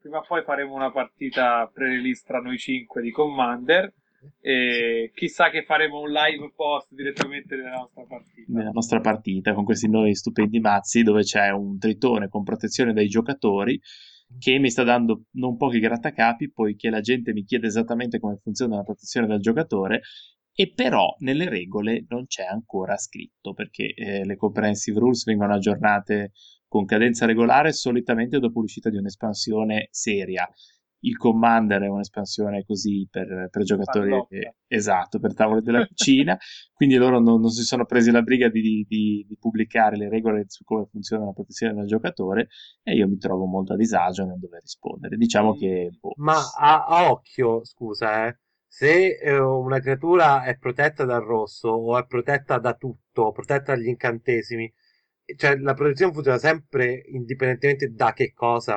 Prima 0.00 0.18
o 0.18 0.24
poi 0.26 0.42
faremo 0.42 0.74
una 0.74 0.90
partita 0.90 1.70
pre-release 1.72 2.24
tra 2.26 2.40
noi 2.40 2.58
cinque 2.58 3.02
di 3.02 3.12
Commander 3.12 3.94
e 4.40 5.12
chissà 5.14 5.50
che 5.50 5.62
faremo 5.62 6.00
un 6.00 6.10
live 6.10 6.52
post 6.56 6.88
direttamente 6.92 7.54
nella 7.54 7.76
nostra 7.76 8.04
partita. 8.04 8.52
nella 8.52 8.70
nostra 8.70 9.00
partita 9.00 9.52
con 9.52 9.64
questi 9.64 9.88
nuovi 9.88 10.14
stupendi 10.14 10.60
mazzi 10.60 11.02
dove 11.02 11.22
c'è 11.22 11.50
un 11.50 11.76
tritone 11.78 12.28
con 12.28 12.44
protezione 12.44 12.92
dai 12.92 13.08
giocatori 13.08 13.80
che 14.38 14.58
mi 14.58 14.70
sta 14.70 14.84
dando 14.84 15.24
non 15.32 15.56
pochi 15.56 15.80
grattacapi 15.80 16.52
poiché 16.52 16.88
la 16.88 17.00
gente 17.00 17.32
mi 17.32 17.42
chiede 17.42 17.66
esattamente 17.66 18.20
come 18.20 18.38
funziona 18.40 18.76
la 18.76 18.84
protezione 18.84 19.26
dal 19.26 19.40
giocatore 19.40 20.02
e 20.54 20.72
però 20.74 21.14
nelle 21.20 21.48
regole 21.48 22.04
non 22.08 22.26
c'è 22.26 22.44
ancora 22.44 22.96
scritto 22.96 23.54
perché 23.54 23.94
eh, 23.94 24.24
le 24.24 24.36
comprehensive 24.36 24.98
rules 24.98 25.24
vengono 25.24 25.54
aggiornate 25.54 26.32
con 26.68 26.84
cadenza 26.84 27.26
regolare 27.26 27.72
solitamente 27.72 28.38
dopo 28.38 28.60
l'uscita 28.60 28.90
di 28.90 28.96
un'espansione 28.96 29.88
seria. 29.90 30.48
Il 31.04 31.16
Commander 31.16 31.82
è 31.82 31.88
un'espansione 31.88 32.64
così 32.64 33.08
per, 33.10 33.48
per 33.50 33.62
giocatori 33.64 34.14
eh, 34.28 34.54
esatto, 34.68 35.18
per 35.18 35.34
tavole 35.34 35.60
della 35.60 35.84
cucina, 35.84 36.38
quindi 36.72 36.94
loro 36.94 37.18
non, 37.18 37.40
non 37.40 37.50
si 37.50 37.64
sono 37.64 37.84
presi 37.84 38.12
la 38.12 38.22
briga 38.22 38.48
di, 38.48 38.86
di- 38.88 39.24
di 39.26 39.36
pubblicare 39.38 39.96
le 39.96 40.08
regole 40.08 40.44
su 40.46 40.62
come 40.62 40.86
funziona 40.88 41.24
la 41.24 41.32
protezione 41.32 41.74
del 41.74 41.86
giocatore 41.86 42.48
e 42.84 42.94
io 42.94 43.08
mi 43.08 43.18
trovo 43.18 43.46
molto 43.46 43.72
a 43.72 43.76
disagio 43.76 44.24
nel 44.24 44.38
dover 44.38 44.60
rispondere. 44.60 45.16
Diciamo 45.16 45.54
che 45.54 45.90
boh, 46.00 46.12
Ma 46.18 46.36
a, 46.56 46.84
a 46.84 47.10
occhio, 47.10 47.64
scusa, 47.64 48.28
eh, 48.28 48.38
se 48.74 49.18
eh, 49.18 49.38
una 49.38 49.80
creatura 49.80 50.44
è 50.44 50.56
protetta 50.56 51.04
dal 51.04 51.22
rosso 51.22 51.68
o 51.68 51.98
è 51.98 52.06
protetta 52.06 52.58
da 52.58 52.72
tutto, 52.72 53.30
protetta 53.30 53.74
dagli 53.74 53.88
incantesimi, 53.88 54.72
cioè 55.36 55.58
la 55.58 55.74
protezione 55.74 56.14
funziona 56.14 56.38
sempre 56.38 57.02
indipendentemente 57.08 57.92
da 57.92 58.14
che 58.14 58.32
cosa? 58.32 58.76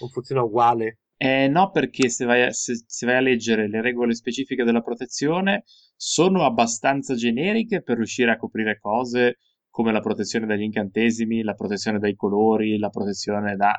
Non 0.00 0.10
funziona 0.10 0.42
uguale? 0.42 0.98
Eh, 1.16 1.48
no, 1.48 1.70
perché 1.70 2.10
se 2.10 2.26
vai, 2.26 2.42
a, 2.42 2.52
se- 2.52 2.84
se 2.86 3.06
vai 3.06 3.16
a 3.16 3.20
leggere 3.20 3.70
le 3.70 3.80
regole 3.80 4.14
specifiche 4.14 4.64
della 4.64 4.82
protezione, 4.82 5.64
sono 5.96 6.44
abbastanza 6.44 7.14
generiche 7.14 7.80
per 7.80 7.96
riuscire 7.96 8.32
a 8.32 8.36
coprire 8.36 8.78
cose 8.78 9.38
come 9.70 9.92
la 9.92 10.00
protezione 10.00 10.44
dagli 10.44 10.62
incantesimi, 10.62 11.42
la 11.42 11.54
protezione 11.54 11.98
dai 11.98 12.14
colori, 12.14 12.76
la 12.76 12.90
protezione 12.90 13.56
da... 13.56 13.72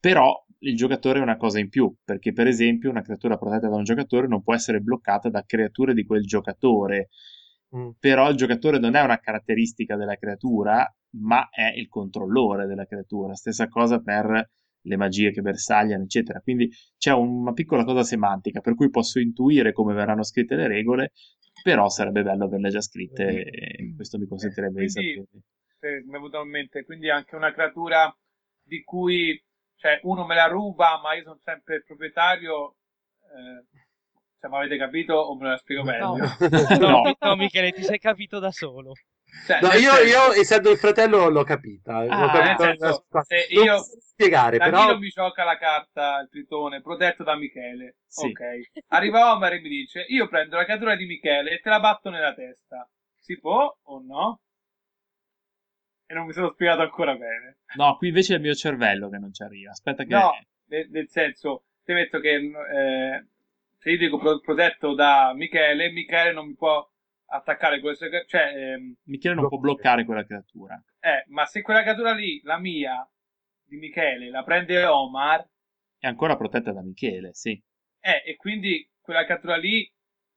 Però 0.00 0.34
il 0.62 0.76
giocatore 0.76 1.18
è 1.18 1.22
una 1.22 1.36
cosa 1.36 1.58
in 1.58 1.68
più, 1.68 1.94
perché 2.02 2.32
per 2.32 2.46
esempio 2.46 2.90
una 2.90 3.02
creatura 3.02 3.36
protetta 3.36 3.68
da 3.68 3.76
un 3.76 3.84
giocatore 3.84 4.26
non 4.26 4.42
può 4.42 4.54
essere 4.54 4.80
bloccata 4.80 5.28
da 5.28 5.44
creature 5.44 5.94
di 5.94 6.04
quel 6.04 6.22
giocatore. 6.22 7.08
Mm. 7.76 7.90
Però 7.98 8.28
il 8.28 8.36
giocatore 8.36 8.78
non 8.78 8.96
è 8.96 9.02
una 9.02 9.18
caratteristica 9.18 9.96
della 9.96 10.16
creatura, 10.16 10.92
ma 11.18 11.48
è 11.50 11.72
il 11.76 11.88
controllore 11.88 12.66
della 12.66 12.86
creatura. 12.86 13.34
Stessa 13.34 13.68
cosa 13.68 14.00
per 14.00 14.50
le 14.82 14.96
magie 14.96 15.30
che 15.30 15.42
bersagliano, 15.42 16.02
eccetera. 16.02 16.40
Quindi 16.40 16.70
c'è 16.96 17.12
una 17.12 17.52
piccola 17.52 17.84
cosa 17.84 18.02
semantica, 18.02 18.60
per 18.60 18.74
cui 18.74 18.90
posso 18.90 19.18
intuire 19.18 19.72
come 19.72 19.94
verranno 19.94 20.24
scritte 20.24 20.56
le 20.56 20.66
regole, 20.66 21.12
però 21.62 21.88
sarebbe 21.88 22.22
bello 22.22 22.44
averle 22.44 22.70
già 22.70 22.80
scritte 22.80 23.44
e 23.44 23.92
questo 23.94 24.18
mi 24.18 24.26
consentirebbe 24.26 24.84
di 24.84 24.92
Quindi- 24.92 25.14
sapere. 25.14 25.44
Eh, 25.82 26.02
mi 26.04 26.10
è 26.10 26.12
venuto 26.12 26.42
in 26.42 26.48
mente, 26.50 26.84
quindi 26.84 27.08
anche 27.08 27.36
una 27.36 27.52
creatura 27.52 28.14
di 28.62 28.82
cui 28.82 29.42
cioè, 29.80 29.98
uno 30.02 30.26
me 30.26 30.34
la 30.34 30.46
ruba, 30.46 31.00
ma 31.02 31.14
io 31.14 31.22
sono 31.22 31.38
sempre 31.42 31.76
il 31.76 31.84
proprietario. 31.84 32.76
Eh, 33.22 33.64
cioè, 34.38 34.50
ma 34.50 34.58
avete 34.58 34.76
capito 34.76 35.14
o 35.14 35.34
me 35.36 35.48
la 35.48 35.56
spiego 35.56 35.82
meglio? 35.84 36.16
No, 36.16 36.26
No. 36.78 37.16
no, 37.18 37.36
Michele, 37.36 37.72
ti 37.72 37.82
sei 37.82 37.98
capito 37.98 38.38
da 38.38 38.50
solo. 38.50 38.92
Cioè, 39.46 39.60
No, 39.60 39.68
io, 39.72 39.92
senso, 39.92 40.02
io, 40.02 40.32
essendo 40.32 40.70
il 40.70 40.78
fratello, 40.78 41.28
l'ho 41.28 41.44
capita. 41.44 41.96
Ah, 41.98 42.52
l'ho 42.52 42.58
senso, 42.58 43.04
se 43.22 43.46
non 43.54 43.64
io- 43.64 43.78
so 43.78 43.98
spiegare, 44.00 44.58
però... 44.58 44.98
Mi 44.98 45.08
gioca 45.08 45.44
la 45.44 45.56
carta, 45.56 46.18
il 46.20 46.28
tritone, 46.28 46.82
protetto 46.82 47.22
da 47.22 47.36
Michele. 47.36 47.96
Sì. 48.06 48.26
Ok. 48.26 48.40
Arriva 48.88 49.32
Omar 49.32 49.54
e 49.54 49.60
mi 49.60 49.68
dice: 49.68 50.04
Io 50.08 50.28
prendo 50.28 50.56
la 50.56 50.64
creatura 50.64 50.94
di 50.96 51.06
Michele 51.06 51.52
e 51.52 51.60
te 51.60 51.70
la 51.70 51.80
batto 51.80 52.10
nella 52.10 52.34
testa. 52.34 52.86
Si 53.18 53.38
può 53.38 53.74
o 53.82 54.02
no? 54.04 54.40
E 56.10 56.14
non 56.14 56.26
mi 56.26 56.32
sono 56.32 56.50
spiegato 56.50 56.82
ancora 56.82 57.14
bene. 57.14 57.58
No, 57.76 57.96
qui 57.96 58.08
invece 58.08 58.32
è 58.32 58.36
il 58.36 58.42
mio 58.42 58.54
cervello 58.54 59.08
che 59.08 59.18
non 59.18 59.32
ci 59.32 59.44
arriva. 59.44 59.70
Aspetta 59.70 60.02
che... 60.04 60.12
No, 60.12 60.32
nel, 60.66 60.88
nel 60.90 61.08
senso, 61.08 61.66
ti 61.84 61.92
metto 61.92 62.18
che 62.18 62.34
eh, 62.34 63.26
se 63.78 63.90
io 63.90 63.96
dico 63.96 64.18
pro- 64.18 64.40
protetto 64.40 64.94
da 64.94 65.32
Michele, 65.34 65.90
Michele 65.92 66.32
non 66.32 66.48
mi 66.48 66.54
può 66.56 66.84
attaccare 67.32 67.78
queste 67.78 68.24
cioè 68.26 68.52
ehm, 68.56 68.96
Michele 69.04 69.36
non 69.36 69.46
può 69.46 69.58
bloccare 69.58 70.04
quella 70.04 70.24
creatura. 70.24 70.82
eh, 70.98 71.24
ma 71.28 71.46
se 71.46 71.62
quella 71.62 71.82
creatura 71.82 72.12
lì, 72.12 72.40
la 72.42 72.58
mia 72.58 73.08
di 73.62 73.76
Michele, 73.76 74.30
la 74.30 74.42
prende 74.42 74.84
Omar, 74.84 75.46
È 75.96 76.08
ancora 76.08 76.36
protetta 76.36 76.72
da 76.72 76.82
Michele, 76.82 77.32
sì. 77.34 77.50
Eh, 78.00 78.22
e 78.26 78.34
quindi 78.34 78.84
quella 79.00 79.24
cartola 79.26 79.56
lì... 79.56 79.84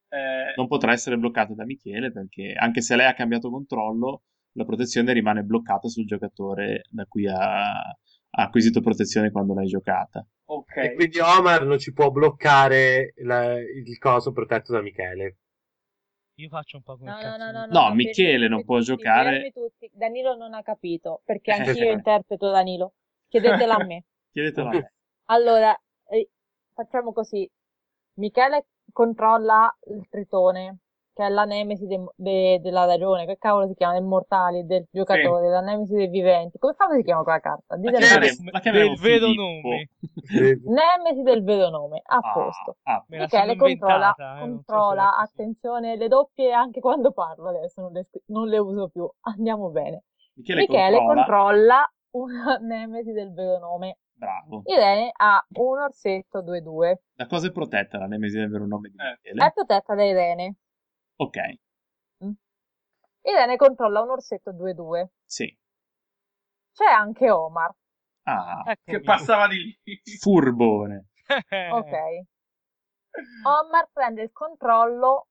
eh, 0.09 0.53
Non 0.55 0.67
potrà 0.67 0.91
essere 0.91 1.17
bloccata 1.17 1.55
da 1.55 1.65
Michele 1.65 2.11
perché 2.11 2.53
anche 2.53 2.81
se 2.81 2.95
lei 2.95 3.07
ha 3.07 3.13
cambiato 3.15 3.49
controllo, 3.49 4.23
la 4.53 4.65
protezione 4.65 5.13
rimane 5.13 5.43
bloccata 5.43 5.87
sul 5.87 6.05
giocatore 6.05 6.83
da 6.89 7.05
cui 7.05 7.27
ha, 7.27 7.79
ha 7.79 7.93
acquisito 8.31 8.81
protezione 8.81 9.31
quando 9.31 9.53
l'hai 9.53 9.67
giocata. 9.67 10.25
ok. 10.45 10.75
E 10.77 10.93
quindi 10.93 11.19
Omar 11.19 11.65
non 11.65 11.79
ci 11.79 11.91
può 11.93 12.09
bloccare 12.11 13.13
la- 13.23 13.57
il 13.59 13.97
coso 13.97 14.31
protetto 14.31 14.71
da 14.73 14.81
Michele. 14.81 15.37
Io 16.37 16.49
faccio 16.49 16.77
un 16.77 16.83
po' 16.83 16.97
come 16.97 17.11
No, 17.11 17.15
no, 17.15 17.21
cazzo 17.21 17.37
no, 17.37 17.51
no, 17.51 17.65
no, 17.65 17.79
No, 17.79 17.87
no, 17.89 17.93
Michele 17.95 18.47
non 18.47 18.59
tutti, 18.59 18.65
può 18.65 18.79
giocare. 18.79 19.29
fermi 19.31 19.51
tutti. 19.51 19.89
Danilo 19.93 20.35
non 20.35 20.53
ha 20.55 20.63
capito, 20.63 21.21
perché 21.23 21.51
anch'io 21.77 21.91
interpreto 21.91 22.49
Danilo. 22.49 22.93
Chiedetela 23.27 23.75
a 23.75 23.83
me. 23.85 24.03
Chiedetelo 24.33 24.67
a 24.67 24.71
me. 24.71 24.93
Allora, 25.25 25.79
eh, 26.09 26.29
facciamo 26.73 27.13
così. 27.13 27.47
Michele 28.15 28.65
controlla 28.91 29.75
il 29.89 30.07
tritone, 30.09 30.77
che 31.13 31.25
è 31.25 31.29
la 31.29 31.45
nemesi 31.45 31.85
de- 31.85 32.03
de- 32.15 32.59
della 32.61 32.85
ragione. 32.85 33.25
Che 33.25 33.37
cavolo 33.37 33.67
si 33.67 33.75
chiama? 33.75 33.93
Del 33.93 34.03
mortale, 34.03 34.65
del 34.65 34.85
giocatore, 34.91 35.49
la 35.49 35.61
nemesi 35.61 35.93
dei 35.93 36.07
viventi. 36.07 36.57
Come 36.57 36.73
cavolo 36.75 36.97
si 36.97 37.03
chiama 37.03 37.23
quella 37.23 37.39
carta? 37.39 37.77
Chiameremo, 37.77 38.49
la 38.51 38.59
chiameremo 38.59 38.89
Del 38.93 38.99
vero 39.01 39.25
Filippo. 39.27 39.41
nome. 39.41 39.89
Nemesi 40.63 41.21
del 41.23 41.43
vero 41.43 41.69
nome, 41.69 42.01
a 42.03 42.15
Ah, 42.17 42.31
posto. 42.33 42.77
ah, 42.83 43.03
Michele 43.07 43.55
controlla, 43.55 44.09
eh, 44.17 44.33
so 44.33 44.39
controlla, 44.39 45.09
così. 45.09 45.23
attenzione, 45.23 45.95
le 45.95 46.07
doppie 46.07 46.51
anche 46.51 46.79
quando 46.79 47.11
parlo 47.11 47.49
adesso, 47.49 47.81
non 47.81 47.91
le, 47.91 48.07
non 48.27 48.47
le 48.47 48.57
uso 48.57 48.89
più. 48.89 49.09
Andiamo 49.21 49.69
bene. 49.69 50.03
Michele, 50.35 50.61
Michele 50.61 50.97
controlla. 50.97 51.15
controlla 51.25 51.93
una 52.11 52.57
nemesi 52.61 53.11
del 53.11 53.31
vero 53.33 53.59
nome. 53.59 53.97
Bravo. 54.15 54.61
Irene 54.65 55.11
ha 55.15 55.43
un 55.59 55.79
orsetto 55.79 56.41
2-2. 56.41 56.95
Da 57.15 57.25
cosa 57.27 57.47
è 57.47 57.51
protetta 57.51 57.97
la 57.97 58.05
nemesi 58.05 58.37
del 58.37 58.49
vero 58.49 58.65
nome 58.65 58.89
di 58.89 58.95
Eh. 58.97 59.17
Michele? 59.21 59.45
È 59.47 59.51
protetta 59.53 59.95
da 59.95 60.03
Irene. 60.05 60.55
Ok, 61.15 61.37
Irene 63.25 63.55
controlla 63.55 64.01
un 64.01 64.09
orsetto 64.11 64.51
2-2. 64.51 65.05
sì. 65.25 65.57
C'è 66.73 66.85
anche 66.85 67.29
Omar. 67.29 67.71
Ah, 68.23 68.63
Eccomi. 68.65 68.97
Che 68.97 69.01
passava 69.01 69.47
di 69.47 69.57
lì. 69.83 70.01
furbone. 70.19 71.09
Eh. 71.49 71.69
Ok. 71.71 71.91
Omar 73.45 73.89
prende 73.93 74.23
il 74.23 74.31
controllo 74.31 75.27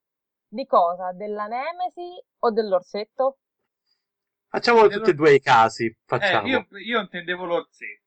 di 0.46 0.64
cosa? 0.66 1.12
Della 1.12 1.46
nemesi 1.46 2.22
o 2.38 2.50
dell'orsetto? 2.52 3.38
Facciamo 4.48 4.86
tutti 4.86 5.10
e 5.10 5.14
due 5.14 5.34
i 5.34 5.40
casi. 5.40 5.86
Eh, 5.86 5.96
Facciamo. 6.04 6.46
io, 6.46 6.66
io 6.78 7.00
intendevo 7.00 7.44
l'orsetto. 7.44 8.01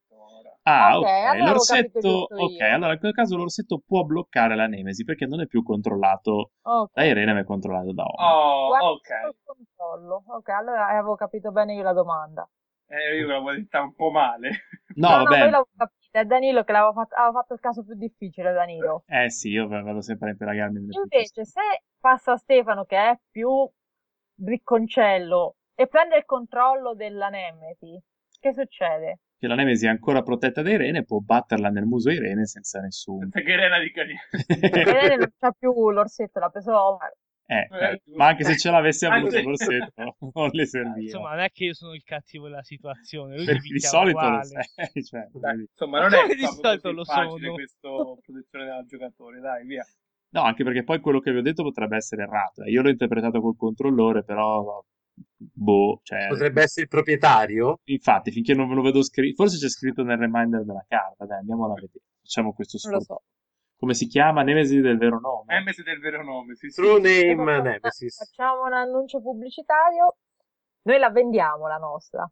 Ah, 0.68 0.98
Ok, 0.98 1.04
ok. 1.04 1.08
allora 1.08 1.34
avevo 1.36 1.54
L'orsetto, 1.54 2.10
ok, 2.10 2.52
io. 2.52 2.74
allora 2.74 2.94
in 2.94 3.00
quel 3.00 3.14
caso 3.14 3.38
l'orsetto 3.38 3.82
può 3.86 4.04
bloccare 4.04 4.56
la 4.56 4.66
nemesi 4.68 5.04
perché 5.04 5.26
non 5.28 5.42
è 5.42 5.46
più 5.48 5.62
controllato 5.62 6.52
Ok. 6.64 6.92
da 6.94 7.04
Irene, 7.04 7.34
ma 7.34 7.40
è 7.42 7.44
controllato 7.44 7.94
da 7.94 8.04
Omar. 8.04 8.34
Oh, 8.34 8.68
Guarda 8.68 8.88
ok. 8.90 9.36
controllo. 9.44 10.24
Ok, 10.28 10.50
allora 10.50 10.88
avevo 10.88 11.16
capito 11.16 11.52
bene 11.52 11.76
io 11.76 11.84
la 11.84 11.94
domanda. 11.94 12.50
Eh, 12.88 13.18
io 13.18 13.28
l'avevo 13.28 13.52
detta 13.52 13.82
un 13.82 13.94
po' 13.94 14.10
male. 14.10 14.50
No, 14.96 15.10
no, 15.10 15.18
no, 15.18 15.24
vabbè. 15.26 15.40
l'avevo 15.40 15.68
capita. 15.76 16.20
È 16.20 16.24
Danilo 16.26 16.64
che 16.64 16.72
l'aveva 16.72 16.94
fatto, 16.94 17.14
aveva 17.16 17.42
fatto 17.42 17.54
il 17.56 17.60
caso 17.60 17.84
più 17.84 17.94
difficile, 17.96 18.54
Danilo. 18.54 19.04
Eh 19.08 19.30
sì, 19.30 19.50
io 19.50 19.68
vado 19.68 20.02
sempre 20.02 20.30
a 20.30 20.32
impelagarmi 20.32 20.80
nelle 20.80 20.94
Invece, 20.98 21.44
se 21.46 21.62
passa 22.00 22.38
Stefano, 22.38 22.86
che 22.86 22.96
è 22.98 23.20
più 23.30 23.70
ricconcello, 24.44 25.56
e 25.76 25.88
prende 25.88 26.16
il 26.18 26.26
controllo 26.26 26.94
della 26.96 27.28
Nemesi, 27.28 28.02
che 28.46 28.54
succede? 28.54 29.20
Che 29.38 29.48
la 29.48 29.56
nemesi 29.56 29.86
è 29.86 29.90
ancora 29.90 30.22
protetta 30.22 30.62
da 30.62 30.70
Irene, 30.72 31.04
può 31.04 31.20
batterla 31.20 31.70
nel 31.70 31.86
muso 31.86 32.12
Irene 32.12 32.46
senza 32.46 32.80
nessun... 32.80 33.30
Perché 33.30 33.52
Irena 33.54 33.80
di 33.80 33.92
Cagni. 33.92 34.16
Irene 34.62 35.16
non 35.18 35.32
c'ha 35.40 35.52
più 35.52 35.90
l'orsetto, 35.90 36.40
l'ha 36.40 36.50
preso 36.50 36.72
Omar. 36.72 37.12
Eh, 37.48 37.68
Eh, 37.70 38.02
ma 38.16 38.28
anche 38.28 38.44
se 38.44 38.58
ce 38.58 38.72
l'avesse 38.72 39.06
avuto 39.08 39.40
l'orsetto, 39.42 40.18
non 40.34 40.50
le 40.52 40.66
serviva. 40.66 41.02
Insomma, 41.02 41.30
non 41.32 41.40
è 41.40 41.52
che 41.52 41.66
io 41.66 41.74
sono 41.74 41.94
il 41.94 42.04
cattivo 42.04 42.48
della 42.48 42.64
situazione. 42.64 43.36
Lui 43.36 43.58
di 43.60 43.80
solito 43.80 44.30
lo 44.30 44.44
sei, 44.44 44.64
cioè, 45.04 45.28
Dai, 45.32 45.60
insomma, 45.60 46.02
non 46.02 46.14
è 46.14 46.36
di 46.36 46.46
solito 46.46 46.92
lo 46.92 47.04
facile 47.04 47.40
sono? 47.40 47.54
questo 47.54 48.20
protezione 48.24 48.66
del 48.66 48.86
giocatore, 48.88 49.40
dai, 49.40 49.66
via. 49.66 49.86
No, 50.30 50.42
anche 50.42 50.64
perché 50.64 50.84
poi 50.84 51.00
quello 51.00 51.20
che 51.20 51.32
vi 51.32 51.38
ho 51.38 51.42
detto 51.44 51.64
potrebbe 51.64 51.96
essere 51.98 52.24
errato. 52.24 52.64
eh. 52.64 52.72
Io 52.72 52.82
l'ho 52.82 52.90
interpretato 52.90 53.40
col 53.42 53.56
controllore, 53.56 54.24
però 54.24 54.84
boh, 55.38 56.00
cioè, 56.04 56.28
Potrebbe 56.28 56.62
essere 56.64 56.84
il 56.84 56.88
proprietario. 56.90 57.80
infatti, 57.86 58.32
finché 58.32 58.54
non 58.54 58.68
ve 58.68 58.76
lo 58.76 58.82
vedo 58.82 59.02
scritto, 59.04 59.44
forse 59.44 59.58
c'è 59.58 59.70
scritto 59.70 60.04
nel 60.04 60.18
reminder 60.18 60.64
della 60.64 60.86
carta, 60.88 61.26
dai, 61.26 61.40
andiamola 61.40 61.74
a 61.74 61.76
vedere. 61.76 62.04
Facciamo 62.22 62.54
questo 62.54 62.78
Non 62.84 62.94
lo 62.98 63.02
sforzo. 63.02 63.24
so. 63.24 63.30
Come 63.78 63.94
si 63.94 64.08
chiama? 64.08 64.42
Nemesi 64.42 64.80
del 64.80 64.98
vero 64.98 65.20
nome? 65.20 65.54
Nemesi 65.54 65.84
del 65.84 66.00
vero 66.00 66.24
nome, 66.24 66.56
sì, 66.56 66.70
sì. 66.70 66.82
True 66.82 67.00
name 67.00 67.36
facciamo, 67.36 67.62
Nemesis. 67.62 68.18
facciamo 68.18 68.64
un 68.66 68.74
annuncio 68.74 69.22
pubblicitario. 69.22 70.16
Noi 70.84 70.98
la 71.00 71.10
vendiamo 71.10 71.68
la 71.68 71.78
nostra. 71.78 72.30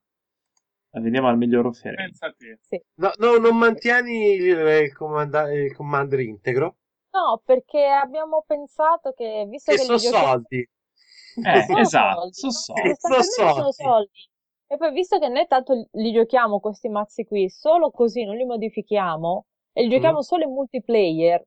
La 0.91 1.01
vediamo 1.01 1.27
al 1.27 1.38
miglior 1.38 1.65
offerente. 1.65 2.03
Pensa 2.03 2.27
a 2.27 2.34
te. 2.38 2.59
No, 2.95 3.11
no, 3.17 3.38
non 3.38 3.57
mantieni 3.57 4.36
il, 4.36 4.57
il 4.84 4.93
comanda- 4.95 5.51
il 5.51 5.73
commander 5.75 6.19
integro. 6.21 6.77
No, 7.11 7.41
perché 7.43 7.86
abbiamo 7.88 8.43
pensato 8.47 9.11
che, 9.11 9.45
visto 9.49 9.71
Che 9.71 9.77
che 9.77 9.84
sono 9.84 9.97
soldi. 9.97 10.67
Eh, 11.41 11.61
sono 11.63 11.81
esatto, 11.81 12.29
soldi, 12.29 12.39
sono 12.97 13.21
no? 13.21 13.21
soldi. 13.21 13.53
Sono 13.53 13.71
soldi. 13.71 14.11
E 14.67 14.77
poi, 14.77 14.91
visto 14.91 15.19
che 15.19 15.27
noi 15.27 15.45
tanto 15.47 15.88
li 15.91 16.11
giochiamo 16.11 16.59
questi 16.59 16.89
mazzi 16.89 17.25
qui, 17.25 17.49
solo 17.49 17.91
così 17.91 18.23
non 18.23 18.36
li 18.36 18.45
modifichiamo 18.45 19.45
e 19.71 19.84
li 19.84 19.89
giochiamo 19.89 20.17
Mm. 20.17 20.21
solo 20.21 20.43
in 20.43 20.51
multiplayer, 20.53 21.43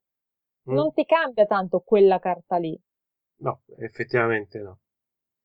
Mm. 0.66 0.74
non 0.74 0.92
ti 0.92 1.04
cambia 1.04 1.46
tanto 1.46 1.80
quella 1.80 2.18
carta 2.18 2.56
lì. 2.58 2.78
No, 3.38 3.62
effettivamente 3.78 4.58
no. 4.60 4.78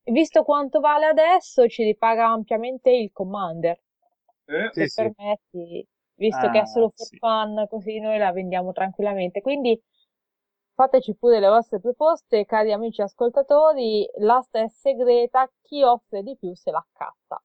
Visto 0.08 0.44
quanto 0.44 0.80
vale 0.80 1.06
adesso, 1.06 1.68
ci 1.68 1.84
ripaga 1.84 2.28
ampiamente 2.28 2.90
il 2.92 3.12
Commander. 3.12 3.80
Eh, 4.48 4.70
Se 4.70 4.88
sì. 4.88 5.14
permetti, 5.14 5.86
visto 6.16 6.50
che 6.50 6.60
Ah, 6.60 6.62
è 6.62 6.66
solo 6.66 6.92
for 6.96 7.08
sì. 7.08 7.18
fun, 7.18 7.68
così 7.70 8.00
noi 8.00 8.18
la 8.18 8.32
vendiamo 8.32 8.72
tranquillamente. 8.72 9.42
Quindi 9.42 9.80
fateci 10.82 11.16
pure 11.16 11.40
le 11.40 11.48
vostre 11.48 11.80
proposte, 11.80 12.46
cari 12.46 12.72
amici 12.72 13.02
ascoltatori. 13.02 14.08
L'asta 14.20 14.62
è 14.62 14.68
segreta, 14.68 15.48
chi 15.62 15.84
offre 15.84 16.24
di 16.24 16.36
più 16.40 16.56
se 16.56 16.72
la 16.72 16.80
accatta. 16.80 17.42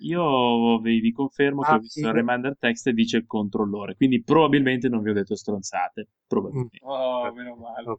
Io 0.00 0.78
vi, 0.80 0.98
vi 0.98 1.12
confermo 1.12 1.62
che 1.62 1.70
Ah, 1.70 1.76
ho 1.76 1.78
visto 1.78 2.00
sì. 2.00 2.06
il 2.06 2.12
reminder 2.12 2.56
text 2.58 2.88
e 2.88 2.92
dice 2.92 3.18
il 3.18 3.26
controllore, 3.26 3.94
quindi 3.94 4.22
probabilmente 4.24 4.88
non 4.88 5.02
vi 5.02 5.10
ho 5.10 5.12
detto 5.12 5.36
stronzate. 5.36 6.08
Probabilmente. 6.26 6.78
Oh, 6.82 7.32
meno 7.32 7.54
male. 7.54 7.98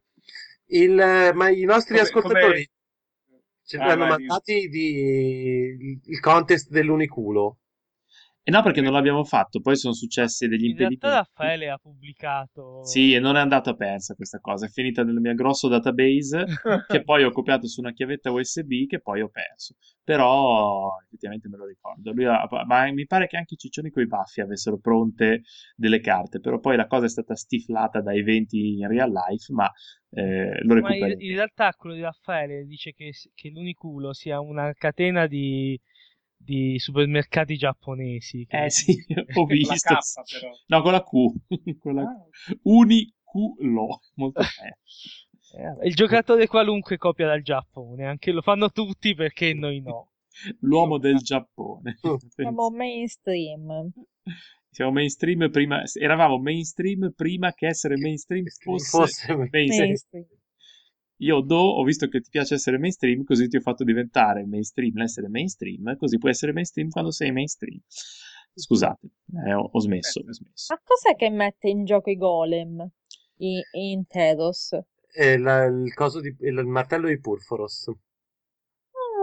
Il, 0.67 1.31
ma 1.33 1.49
i 1.49 1.63
nostri 1.63 1.95
Come- 1.95 2.07
ascoltatori 2.07 2.69
come- 3.27 3.41
ce 3.63 3.77
Ah, 3.77 3.91
hanno 3.91 4.05
vai, 4.05 4.09
mandati 4.09 4.67
di, 4.67 5.99
il 6.03 6.19
contest 6.19 6.69
dell'uniculo. 6.69 7.59
E 8.47 8.51
no, 8.51 8.61
perché 8.61 8.79
non 8.79 8.93
l'abbiamo 8.93 9.23
fatto, 9.23 9.59
poi 9.59 9.75
sono 9.75 9.95
successi 9.95 10.47
degli 10.47 10.65
In 10.65 10.77
realtà 10.77 11.07
impedimenti. 11.07 11.15
Raffaele 11.15 11.69
ha 11.71 11.77
pubblicato... 11.79 12.85
Sì, 12.85 13.13
e 13.13 13.19
non 13.19 13.37
è 13.37 13.39
andata 13.39 13.73
persa 13.73 14.13
questa 14.13 14.39
cosa, 14.39 14.67
è 14.67 14.69
finita 14.69 15.03
nel 15.03 15.15
mio 15.15 15.33
grosso 15.33 15.67
database 15.67 16.45
che 16.87 17.03
poi 17.03 17.23
ho 17.23 17.31
copiato 17.31 17.67
su 17.67 17.79
una 17.81 17.91
chiavetta 17.91 18.29
USB 18.29 18.85
che 18.87 19.01
poi 19.01 19.21
ho 19.21 19.29
perso. 19.29 19.73
Però 20.03 20.95
effettivamente 21.03 21.49
me 21.49 21.57
lo 21.57 21.65
ricordo. 21.65 22.11
Lui 22.11 22.25
ha- 22.25 22.47
ma 22.67 22.91
mi 22.91 23.07
pare 23.07 23.25
che 23.25 23.37
anche 23.37 23.55
i 23.55 23.57
ciccioni 23.57 23.89
coi 23.89 24.05
baffi 24.05 24.41
avessero 24.41 24.77
pronte 24.77 25.41
delle 25.75 25.99
carte, 25.99 26.39
però 26.39 26.59
poi 26.59 26.75
la 26.75 26.85
cosa 26.85 27.05
è 27.05 27.09
stata 27.09 27.35
stiflata 27.35 28.01
da 28.01 28.13
eventi 28.13 28.77
in 28.77 28.87
real 28.87 29.11
life, 29.11 29.51
ma 29.53 29.67
eh, 30.11 30.63
lo 30.63 30.75
Ma 30.75 30.93
in, 30.95 30.99
recupero. 30.99 31.15
in 31.17 31.33
realtà 31.35 31.73
quello 31.73 31.95
di 31.95 32.01
Raffaele 32.01 32.65
dice 32.65 32.93
che, 32.93 33.11
che 33.33 33.49
l'Uniculo 33.49 34.13
sia 34.13 34.39
una 34.39 34.71
catena 34.73 35.25
di, 35.27 35.79
di 36.37 36.77
supermercati 36.79 37.55
giapponesi. 37.57 38.45
che- 38.45 38.65
Eh 38.65 38.69
sì, 38.69 38.95
ho 39.35 39.45
Con 39.45 39.47
la 39.47 39.53
visto. 39.53 39.93
K, 39.95 40.39
però. 40.39 40.51
No, 40.67 40.81
con 40.81 40.91
la 40.91 41.03
Q. 41.03 41.09
Con 41.79 41.95
la 41.95 42.01
Ah, 42.03 42.25
Uniculo. 42.63 43.99
Molto 44.15 44.41
bene. 44.59 44.77
Eh, 45.81 45.87
il 45.87 45.95
giocatore 45.95 46.47
qualunque 46.47 46.97
copia 46.97 47.27
dal 47.27 47.41
Giappone, 47.41 48.05
anche 48.05 48.31
lo 48.31 48.41
fanno 48.41 48.71
tutti 48.71 49.15
perché 49.15 49.53
noi 49.53 49.81
no. 49.81 50.11
L'uomo 50.61 50.97
del 50.97 51.17
Giappone. 51.19 51.97
Siamo 52.27 52.69
mainstream. 52.69 53.89
Siamo 54.69 54.91
mainstream 54.91 55.49
prima, 55.49 55.81
eravamo 55.97 56.37
mainstream 56.37 57.13
prima 57.15 57.53
che 57.53 57.67
essere 57.67 57.95
mainstream 57.97 58.43
fosse, 58.47 58.97
Fosse 58.97 59.35
mainstream. 59.49 59.79
Mainstream. 59.87 60.25
Io 61.17 61.39
do, 61.41 61.57
ho 61.57 61.83
visto 61.83 62.07
che 62.07 62.19
ti 62.21 62.29
piace 62.29 62.55
essere 62.55 62.77
mainstream, 62.77 63.23
così 63.23 63.47
ti 63.47 63.57
ho 63.57 63.61
fatto 63.61 63.83
diventare 63.83 64.45
mainstream 64.45 64.95
l'essere 64.97 65.29
mainstream, 65.29 65.95
così 65.97 66.17
puoi 66.17 66.31
essere 66.31 66.51
mainstream 66.51 66.89
quando 66.89 67.11
sei 67.11 67.31
mainstream. 67.31 67.79
Scusate, 68.53 69.07
eh, 69.45 69.53
ho, 69.53 69.69
ho 69.71 69.79
smesso, 69.79 70.19
ho 70.19 70.31
smesso. 70.33 70.73
Ma 70.73 70.81
cos'è 70.83 71.15
che 71.15 71.29
mette 71.29 71.69
in 71.69 71.85
gioco 71.85 72.09
i 72.09 72.17
golem 72.17 72.85
in, 73.37 73.61
in 73.73 74.07
Tedos? 74.07 74.77
Eh, 75.13 75.37
la- 75.37 75.65
il, 75.65 75.93
coso 75.93 76.19
di, 76.19 76.35
il 76.41 76.65
martello 76.65 77.07
di 77.07 77.19
Purforos. 77.19 77.89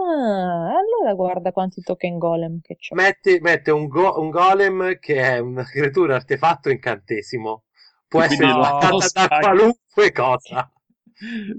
Ah, 0.05 0.77
allora 0.77 1.13
guarda 1.13 1.51
quanti 1.51 1.81
token 1.81 2.17
golem 2.17 2.59
che 2.61 2.75
c'è. 2.75 2.93
Mette, 2.95 3.39
mette 3.41 3.71
un, 3.71 3.87
go- 3.87 4.19
un 4.19 4.29
golem 4.29 4.97
che 4.99 5.15
è 5.21 5.37
una 5.39 5.63
creatura 5.63 6.15
artefatto 6.15 6.69
incantesimo. 6.69 7.63
Può 8.07 8.21
essere 8.21 8.51
no, 8.51 8.97
da 9.13 9.27
qualunque 9.39 10.11
cosa. 10.11 10.71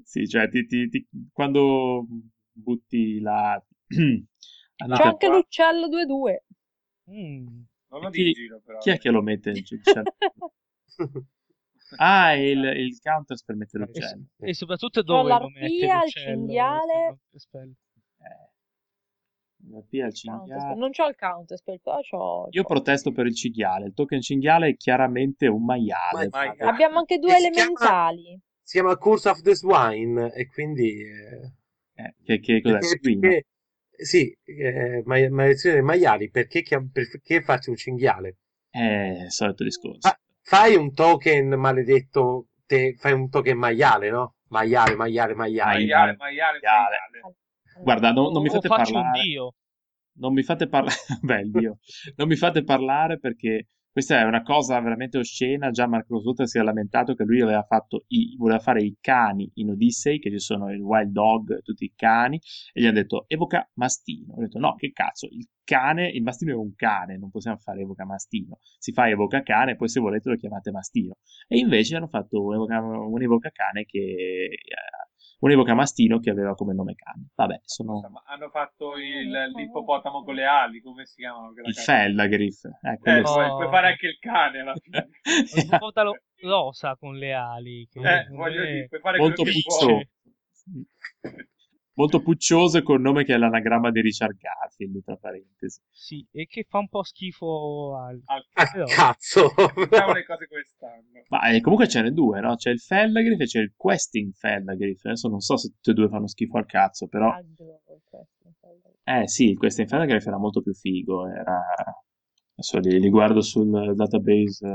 Sì, 0.04 0.26
cioè 0.28 0.48
ti, 0.48 0.66
ti- 0.66 0.88
ti- 0.88 1.06
quando 1.32 2.06
butti 2.52 3.20
la... 3.20 3.62
C'è 3.86 4.82
Andate 4.84 5.02
anche 5.02 5.26
qua. 5.28 5.36
l'uccello 5.36 5.88
2-2. 5.88 6.36
Mm. 7.10 7.46
Non 7.88 8.00
lo 8.00 8.10
Chi- 8.10 8.32
giro, 8.32 8.60
però. 8.64 8.78
Chi 8.78 8.90
è 8.90 8.98
che 8.98 9.10
lo 9.10 9.22
mette 9.22 9.50
il 9.50 9.62
uccello? 9.70 10.14
Ah, 11.98 12.32
è 12.32 12.38
il, 12.38 12.64
il 12.64 12.98
counter 13.00 13.36
per 13.44 13.54
mettere 13.56 13.84
l'uccello. 13.86 14.24
E 14.38 14.54
soprattutto 14.54 15.00
C'ho 15.02 15.06
dove 15.06 15.28
lo 15.28 15.48
mette 15.48 15.60
l'arpia, 15.86 15.94
il 15.96 16.00
l'uccello, 16.02 16.36
cinghiale. 16.36 17.18
spell? 17.36 17.72
Eh, 18.18 19.70
la 19.70 19.80
P 19.88 20.10
cinghiale. 20.12 20.74
Non 20.74 20.90
c'ho 20.90 21.06
il 21.08 21.14
counterspell, 21.16 21.78
però 21.80 22.00
c'ho... 22.00 22.48
Io 22.50 22.62
c'ho- 22.62 22.68
protesto 22.68 23.12
per 23.12 23.26
il 23.26 23.34
cinghiale. 23.34 23.86
Il 23.86 23.94
token 23.94 24.20
cinghiale 24.20 24.68
è 24.70 24.76
chiaramente 24.76 25.46
un 25.46 25.64
maiale. 25.64 26.28
Maiale. 26.30 26.62
Abbiamo 26.64 26.98
anche 26.98 27.18
due 27.18 27.36
E 27.36 27.38
si 27.38 27.50
chiama- 27.50 27.70
elementali. 27.70 28.40
Si 28.66 28.78
chiama 28.78 28.96
Curse 28.96 29.28
of 29.28 29.40
the 29.42 29.54
Swine 29.54 30.32
e 30.32 30.48
quindi... 30.48 31.02
eh, 31.02 31.52
Eh, 31.96 32.14
che, 32.24 32.40
che 32.40 32.60
cos'è? 32.62 32.78
perché- 32.78 33.18
perché- 33.18 33.46
sì, 33.96 34.36
eh, 34.44 35.02
ma- 35.04 35.28
maledizione 35.30 35.76
dei 35.76 35.84
maiali, 35.84 36.30
perché, 36.30 36.62
perché 36.90 37.42
farci 37.42 37.70
un 37.70 37.76
cinghiale? 37.76 38.38
Eh, 38.70 39.26
solito 39.28 39.62
discorso. 39.62 40.08
Fa- 40.08 40.18
fai 40.42 40.74
un 40.74 40.92
token 40.92 41.48
maledetto, 41.54 42.48
te, 42.66 42.94
fai 42.98 43.12
un 43.12 43.28
token 43.28 43.56
maiale, 43.56 44.10
no? 44.10 44.34
Maiale, 44.48 44.96
maiale, 44.96 45.34
maiale. 45.34 45.74
Maiale, 45.78 46.16
maiale, 46.16 46.58
Maiale. 46.58 46.58
maiale. 46.60 47.82
Guarda, 47.82 48.12
non, 48.12 48.32
non 48.32 48.42
mi 48.42 48.48
fate 48.48 48.68
faccio 48.68 48.94
un 48.96 49.02
parlare. 49.02 49.22
dio. 49.22 49.54
Non 50.16 50.32
mi 50.32 50.42
fate 50.42 50.68
parlare. 50.68 50.96
Beh, 51.22 51.42
Dio. 51.44 51.78
Non 52.16 52.28
mi 52.28 52.36
fate 52.36 52.62
parlare 52.64 53.18
perché 53.18 53.66
questa 53.94 54.18
è 54.18 54.24
una 54.24 54.42
cosa 54.42 54.80
veramente 54.80 55.18
oscena. 55.18 55.70
Già 55.70 55.86
Marco 55.86 56.14
Rosotto 56.14 56.44
si 56.46 56.58
è 56.58 56.62
lamentato 56.62 57.14
che 57.14 57.22
lui 57.22 57.40
aveva 57.40 57.62
fatto 57.62 58.06
i, 58.08 58.34
voleva 58.36 58.58
fare 58.58 58.82
i 58.82 58.96
cani 59.00 59.48
in 59.54 59.70
Odyssey, 59.70 60.18
che 60.18 60.32
ci 60.32 60.40
sono 60.40 60.72
il 60.72 60.80
wild 60.80 61.12
dog, 61.12 61.62
tutti 61.62 61.84
i 61.84 61.92
cani, 61.94 62.40
e 62.72 62.80
gli 62.80 62.86
hanno 62.86 62.94
detto 62.94 63.26
evoca 63.28 63.70
mastino. 63.74 64.34
Ho 64.34 64.40
detto 64.40 64.58
no, 64.58 64.74
che 64.74 64.90
cazzo, 64.90 65.28
il 65.30 65.46
cane, 65.62 66.08
il 66.08 66.24
mastino 66.24 66.50
è 66.50 66.56
un 66.56 66.74
cane, 66.74 67.16
non 67.16 67.30
possiamo 67.30 67.56
fare 67.58 67.82
evoca 67.82 68.04
mastino. 68.04 68.58
Si 68.78 68.90
fa 68.90 69.08
evoca 69.08 69.44
cane, 69.44 69.76
poi 69.76 69.88
se 69.88 70.00
volete 70.00 70.28
lo 70.28 70.36
chiamate 70.36 70.72
mastino. 70.72 71.18
E 71.46 71.58
invece 71.58 71.94
hanno 71.94 72.08
fatto 72.08 72.42
un 72.42 72.54
evoca, 72.54 72.80
un 72.80 73.22
evoca 73.22 73.50
cane 73.50 73.84
che 73.84 74.48
un 75.44 75.50
evoca 75.50 75.74
mastino 75.74 76.18
che 76.20 76.30
aveva 76.30 76.54
come 76.54 76.72
nome 76.74 76.94
cane. 76.94 77.28
Vabbè, 77.34 77.60
sono 77.64 78.00
hanno 78.26 78.48
fatto 78.48 78.96
il- 78.96 79.52
l'ippopotamo 79.54 80.24
con 80.24 80.34
le 80.34 80.44
ali, 80.46 80.80
come 80.80 81.04
si 81.04 81.16
chiamano? 81.16 81.50
il 81.68 81.74
cazzo? 81.74 81.92
Felagriff. 81.92 82.64
Eh, 82.64 82.98
Eh, 83.02 83.20
No. 83.20 83.22
puoi, 83.22 83.50
puoi 83.50 83.68
fare 83.68 83.86
anche 83.88 84.06
il 84.06 84.18
cane 84.18 84.60
alla 84.60 84.74
fine. 84.76 85.08
Un 85.68 85.78
ippopotamo 85.78 86.16
rosa 86.42 86.96
con 86.96 87.16
le 87.16 87.32
ali. 87.34 87.86
Che 87.90 87.98
Eh, 88.00 88.26
voglio 88.30 88.64
dire, 88.64 88.86
puoi 88.88 89.00
fare 89.00 89.18
molto 89.18 89.42
vuoi. 89.44 90.08
Molto 91.96 92.20
puccioso 92.22 92.78
e 92.78 92.82
col 92.82 93.00
nome 93.00 93.22
che 93.24 93.34
è 93.34 93.36
l'anagramma 93.36 93.92
di 93.92 94.00
Richard 94.00 94.36
Garfield, 94.36 95.02
tra 95.04 95.16
parentesi. 95.16 95.80
Sì, 95.90 96.26
e 96.32 96.46
che 96.46 96.64
fa 96.68 96.78
un 96.78 96.88
po' 96.88 97.04
schifo 97.04 97.96
al... 97.96 98.20
Al 98.24 98.44
Ah, 98.54 98.66
Però- 98.72 98.86
cazzo! 98.90 99.52
Diciamo 99.74 100.12
le 100.12 100.24
cose 100.24 100.48
quest'anno. 100.48 101.22
Ma 101.28 101.50
eh, 101.50 101.60
comunque 101.60 101.86
ce 101.86 102.02
n'è 102.02 102.10
due, 102.10 102.40
no? 102.40 102.56
C'è 102.56 102.70
il 102.70 102.80
Felagriff 102.80 103.38
e 103.40 103.44
c'è 103.44 103.60
il 103.60 103.72
Questing 103.76 104.32
Felagriff. 104.32 105.04
Adesso 105.04 105.28
non 105.28 105.38
so 105.38 105.56
se 105.56 105.68
tutti 105.68 105.90
e 105.90 105.94
due 105.94 106.08
fanno 106.08 106.26
schifo 106.26 106.58
al 106.58 106.66
cazzo, 106.66 107.06
però... 107.06 107.32
Questo. 107.32 108.26
Eh 109.04 109.28
sì, 109.28 109.50
il 109.50 109.58
Questing 109.58 109.86
Felagriff 109.88 110.26
era 110.26 110.38
molto 110.38 110.62
più 110.62 110.72
figo. 110.74 111.28
Era... 111.28 111.62
Adesso 112.54 112.78
li, 112.78 112.98
li 112.98 113.08
guardo 113.08 113.40
sul 113.40 113.94
database 113.94 114.66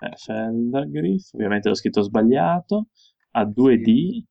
eh, 0.00 0.16
Felagriff. 0.16 1.32
Ovviamente 1.32 1.70
l'ho 1.70 1.74
scritto 1.74 2.02
sbagliato. 2.02 2.88
A 3.30 3.44
2D. 3.44 4.24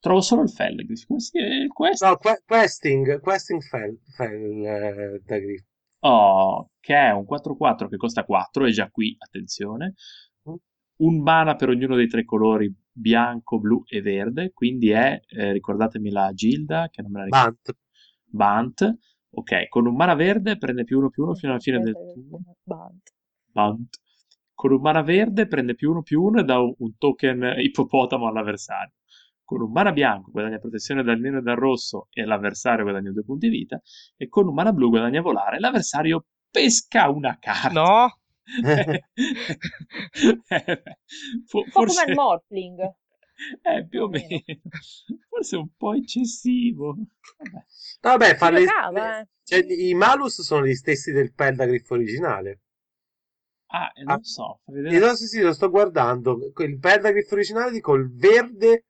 Trovo 0.00 0.20
solo 0.20 0.42
il 0.42 0.50
Felagriff. 0.50 1.06
Come 1.06 1.20
si 1.20 1.30
chiama? 1.30 1.54
Il 1.54 1.72
Questing? 1.72 2.10
No, 2.10 2.16
que- 2.16 2.42
questing, 2.46 3.20
questing 3.20 3.60
fel, 3.62 3.98
fel, 4.14 4.64
eh, 4.64 5.22
da 5.24 5.38
Griff. 5.38 5.64
Oh, 6.00 6.70
che 6.78 6.94
è 6.94 7.10
un 7.10 7.24
4-4 7.24 7.88
che 7.88 7.96
costa 7.96 8.24
4, 8.24 8.66
è 8.66 8.70
già 8.70 8.88
qui, 8.90 9.16
attenzione. 9.18 9.94
Un 10.98 11.22
mana 11.22 11.54
per 11.54 11.68
ognuno 11.68 11.96
dei 11.96 12.08
tre 12.08 12.24
colori, 12.24 12.72
bianco, 12.90 13.58
blu 13.60 13.82
e 13.86 14.00
verde, 14.00 14.52
quindi 14.52 14.90
è, 14.90 15.20
eh, 15.28 15.52
ricordatemi 15.52 16.10
la 16.10 16.32
Gilda, 16.32 16.88
che 16.90 17.02
non 17.02 17.12
me 17.12 17.18
la 17.20 17.24
ricordo, 17.24 17.58
Bant. 18.24 18.80
Bant. 18.82 18.98
Ok, 19.30 19.68
con 19.68 19.86
un 19.86 19.94
mana 19.94 20.14
verde 20.14 20.56
prende 20.56 20.84
più 20.84 20.98
uno 20.98 21.10
più 21.10 21.24
uno 21.24 21.34
fino 21.34 21.52
alla 21.52 21.60
fine 21.60 21.80
del 21.80 21.94
turno. 21.94 22.40
Bant. 22.62 23.12
Bant. 23.52 23.98
Con 24.54 24.72
un 24.72 24.80
mana 24.80 25.02
verde 25.02 25.46
prende 25.46 25.74
più 25.74 25.90
uno 25.90 26.02
più 26.02 26.22
uno 26.22 26.40
e 26.40 26.44
dà 26.44 26.58
un 26.58 26.96
token 26.96 27.54
ippopotamo 27.58 28.26
all'avversario. 28.26 28.92
Con 29.48 29.62
un 29.62 29.72
mana 29.72 29.92
bianco 29.92 30.30
guadagna 30.30 30.58
protezione 30.58 31.02
dal 31.02 31.18
nero 31.18 31.38
e 31.38 31.40
dal 31.42 31.56
rosso 31.56 32.08
e 32.10 32.24
l'avversario 32.26 32.84
guadagna 32.84 33.10
due 33.12 33.24
punti 33.24 33.48
vita. 33.48 33.80
E 34.16 34.28
con 34.28 34.46
un 34.46 34.52
mana 34.54 34.72
blu 34.72 34.90
guadagna 34.90 35.22
volare 35.22 35.56
e 35.56 35.60
l'avversario 35.60 36.26
pesca 36.50 37.08
una 37.08 37.38
carta. 37.40 37.70
No? 37.80 38.18
Eh, 38.62 39.04
fo- 41.46 41.58
Un 41.64 41.70
po' 41.70 41.82
come 41.84 41.86
forse 41.86 42.04
il 42.08 42.14
Morphling. 42.14 42.78
è 43.62 43.84
più 43.88 44.02
o 44.02 44.08
meno. 44.08 44.26
Forse 45.30 45.56
un 45.56 45.68
po' 45.76 45.94
eccessivo. 45.94 46.96
Vabbè. 47.38 47.64
Vabbè, 48.00 48.36
fa 48.36 48.50
le- 48.50 48.64
giocava, 48.64 49.20
eh. 49.20 49.26
cioè, 49.44 49.64
i 49.66 49.94
malus 49.94 50.42
sono 50.42 50.66
gli 50.66 50.74
stessi 50.74 51.12
del 51.12 51.32
Pelagriff 51.32 51.88
originale. 51.90 52.60
Ah, 53.70 53.90
e 53.94 54.02
non 54.02 54.22
so, 54.24 54.60
fa 54.64 54.72
E 54.72 54.74
vedere. 54.82 54.98
no, 54.98 55.14
sì, 55.14 55.26
sì, 55.26 55.40
lo 55.40 55.52
sto 55.52 55.70
guardando. 55.70 56.38
Il 56.58 56.78
Pelagriff 56.78 57.30
originale 57.32 57.80
col 57.80 58.10
verde 58.12 58.86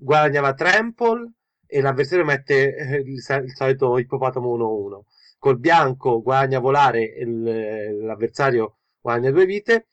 guadagnava 0.00 0.54
Trample 0.54 1.32
e 1.66 1.80
l'avversario 1.80 2.24
mette 2.24 2.74
eh, 2.74 2.96
il, 2.96 3.14
il 3.14 3.54
solito 3.54 3.98
ippopotamo 3.98 4.56
1-1. 4.56 5.00
Col 5.38 5.58
bianco 5.58 6.20
guadagna 6.22 6.58
volare 6.58 7.14
e 7.14 7.24
l'avversario 7.24 8.78
guadagna 9.00 9.30
due 9.30 9.46
vite. 9.46 9.86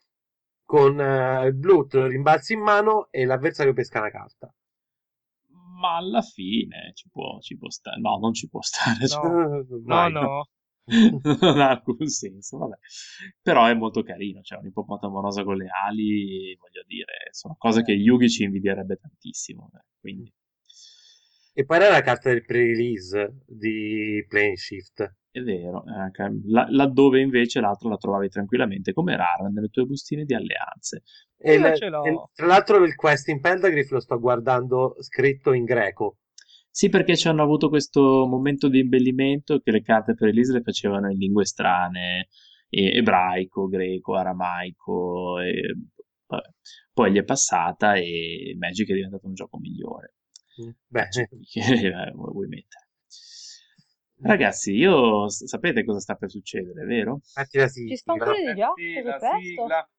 Con 0.66 1.00
eh, 1.00 1.48
il 1.48 1.56
blu 1.56 1.86
te 1.88 1.98
lo 1.98 2.08
rimbalzi 2.08 2.54
in 2.54 2.62
mano 2.62 3.08
e 3.12 3.26
l'avversario 3.26 3.74
pesca 3.74 4.00
una 4.00 4.10
carta. 4.10 4.54
Ma 5.80 5.98
alla 5.98 6.22
fine 6.22 6.92
ci 6.96 7.08
può, 7.10 7.40
ci 7.40 7.56
può 7.58 7.70
stare. 7.70 8.00
No, 8.00 8.18
non 8.18 8.34
ci 8.34 8.50
può 8.50 8.62
stare. 8.62 8.98
No. 9.02 9.08
cioè, 9.08 9.80
No, 9.86 10.08
no. 10.10 10.48
non 11.42 11.60
ha 11.60 11.70
alcun 11.70 12.08
senso, 12.08 12.58
vabbè. 12.58 12.78
Però 13.42 13.66
è 13.66 13.74
molto 13.74 14.04
carino, 14.04 14.42
cioè 14.42 14.60
un 14.60 14.68
ippopotamo 14.68 15.20
rosa 15.22 15.44
con 15.44 15.58
le 15.58 15.68
ali, 15.70 16.56
voglio 16.60 16.84
dire, 16.88 17.28
sono 17.32 17.56
cose 17.58 17.84
che 17.84 17.92
Yugi 17.92 18.30
ci 18.30 18.44
invidierebbe 18.44 18.98
tantissimo, 18.98 19.70
eh, 19.76 19.84
quindi 20.00 20.32
E 21.54 21.66
poi 21.66 21.78
era 21.78 21.90
la 21.90 22.02
carta 22.02 22.30
del 22.30 22.46
pre-release 22.46 23.42
di 23.46 24.24
Plane 24.30 24.56
Shift. 24.56 25.02
è 25.32 25.42
vero, 25.42 25.84
eh, 25.86 26.12
laddove 26.70 27.20
invece 27.20 27.60
l'altro 27.60 27.90
la 27.90 27.98
trovavi 27.98 28.30
tranquillamente 28.30 28.94
come 28.94 29.16
rara 29.16 29.48
nelle 29.50 29.70
tue 29.70 29.86
bustine 29.86 30.24
di 30.24 30.34
alleanze. 30.34 31.04
E 31.38 31.74
ce 31.76 31.90
l'ho. 31.90 32.04
e 32.04 32.30
tra 32.34 32.46
l'altro 32.46 32.84
il 32.84 32.96
quest 32.96 33.28
in 33.28 33.40
Pelagriff 33.42 33.90
lo 33.92 34.00
sto 34.00 34.20
guardando 34.20 34.96
scritto 35.00 35.54
in 35.54 35.66
greco. 35.66 36.18
Sì, 36.78 36.90
perché 36.90 37.18
ci 37.18 37.28
hanno 37.28 37.42
avuto 37.42 37.70
questo 37.70 38.28
momento 38.28 38.68
di 38.70 38.80
imbellimento 38.80 39.60
che 39.60 39.72
le 39.72 39.82
carte 39.82 40.14
per 40.14 40.28
Elise 40.28 40.54
le 40.54 40.62
facevano 40.62 41.10
in 41.10 41.18
lingue 41.18 41.44
strane, 41.44 42.28
e- 42.70 42.96
ebraico, 42.98 43.68
greco, 43.68 44.16
aramaico, 44.16 45.40
e 45.40 45.76
poi 46.94 47.12
gli 47.12 47.18
è 47.18 47.24
passata 47.24 47.96
e 47.96 48.56
Magic 48.60 48.90
è 48.90 48.94
diventato 48.94 49.26
un 49.28 49.34
gioco 49.34 49.58
migliore. 49.58 50.14
Beh, 50.92 51.08
Cioè, 51.10 51.28
che 51.52 52.12
vuoi 52.14 52.48
mettere? 52.48 52.86
Ragazzi, 54.22 54.74
io 54.74 55.30
sapete 55.30 55.84
cosa 55.84 56.00
sta 56.00 56.16
per 56.16 56.30
succedere, 56.30 56.86
vero? 56.86 57.22
metti 57.36 57.58
la 57.58 57.68
Ci 57.68 57.96
sta 57.96 58.12
sigla. 58.12 58.26
ancora 58.26 58.54
di 58.54 58.62
Così 58.94 59.04
presto? 59.18 59.62
sigla. 59.64 59.90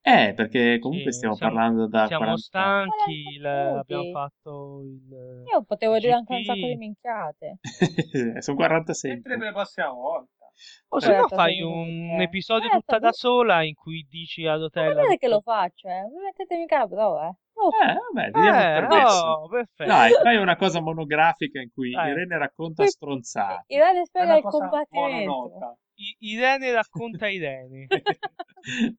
Eh, 0.00 0.32
perché 0.34 0.78
comunque 0.78 1.10
Sì, 1.12 1.18
stiamo 1.18 1.34
siamo- 1.34 1.52
parlando 1.54 1.86
da 1.88 2.06
Siamo 2.06 2.22
40 2.24 2.40
stanchi, 2.42 3.12
il- 3.34 3.40
40 3.42 3.78
abbiamo 3.80 4.02
minuti. 4.02 4.18
fatto 4.18 4.80
il... 4.82 5.44
Io 5.52 5.62
potevo 5.64 5.98
dire 5.98 6.12
anche 6.12 6.34
un 6.34 6.42
sacco 6.44 6.66
di 6.66 6.76
minchiate. 6.76 7.58
Sono 8.42 8.56
46. 8.56 9.10
Mentre 9.12 9.36
per 9.36 9.46
la 9.46 9.52
prossima 9.52 9.90
volta. 9.90 10.46
O 10.88 10.98
se 10.98 11.14
no 11.16 11.28
fai 11.28 11.60
un 11.60 12.16
me. 12.16 12.22
episodio 12.24 12.68
Eh, 12.68 12.72
tutta 12.72 12.98
da 12.98 13.12
sta- 13.12 13.28
sola 13.28 13.62
in 13.62 13.74
cui 13.74 14.06
dici 14.08 14.44
a 14.46 14.52
Ma 14.52 14.58
Rotella... 14.58 14.94
vedete 14.94 15.16
che 15.18 15.28
lo 15.28 15.40
faccio, 15.40 15.88
eh? 15.88 16.02
Mi 16.02 16.22
mettete 16.24 16.56
mica 16.56 16.78
la 16.78 16.88
prova, 16.88 17.28
eh? 17.28 17.36
Oh, 17.60 17.70
Eh, 17.70 17.94
vabbè, 18.14 18.30
ti 18.32 18.40
diamo 18.40 18.58
il 18.58 18.64
Eh, 18.64 18.86
permesso. 18.86 19.24
oh, 19.26 19.48
perfetto. 19.48 19.90
Dai, 19.90 20.12
fai 20.22 20.36
una 20.36 20.56
cosa 20.56 20.80
monografica 20.80 21.60
in 21.60 21.70
cui 21.72 21.90
Dai. 21.90 22.10
Irene 22.10 22.38
racconta 22.38 22.86
stronzate. 22.86 23.64
Irene 23.74 24.00
È 24.00 24.04
spiega 24.04 24.26
una 24.28 24.36
il 24.36 24.42
cosa 24.42 24.58
combattimento. 24.58 25.30
mononota. 25.32 25.76
I- 25.94 26.16
Irene 26.20 26.72
racconta 26.72 27.28
Irene. 27.28 27.86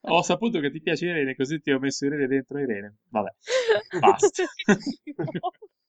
Ho 0.00 0.22
saputo 0.22 0.60
che 0.60 0.70
ti 0.70 0.80
piace 0.80 1.06
Irene, 1.06 1.34
così 1.34 1.60
ti 1.60 1.70
ho 1.70 1.78
messo 1.78 2.06
Irene 2.06 2.26
dentro 2.26 2.58
Irene. 2.58 2.96
Vabbè, 3.08 3.30
basta. 4.00 4.44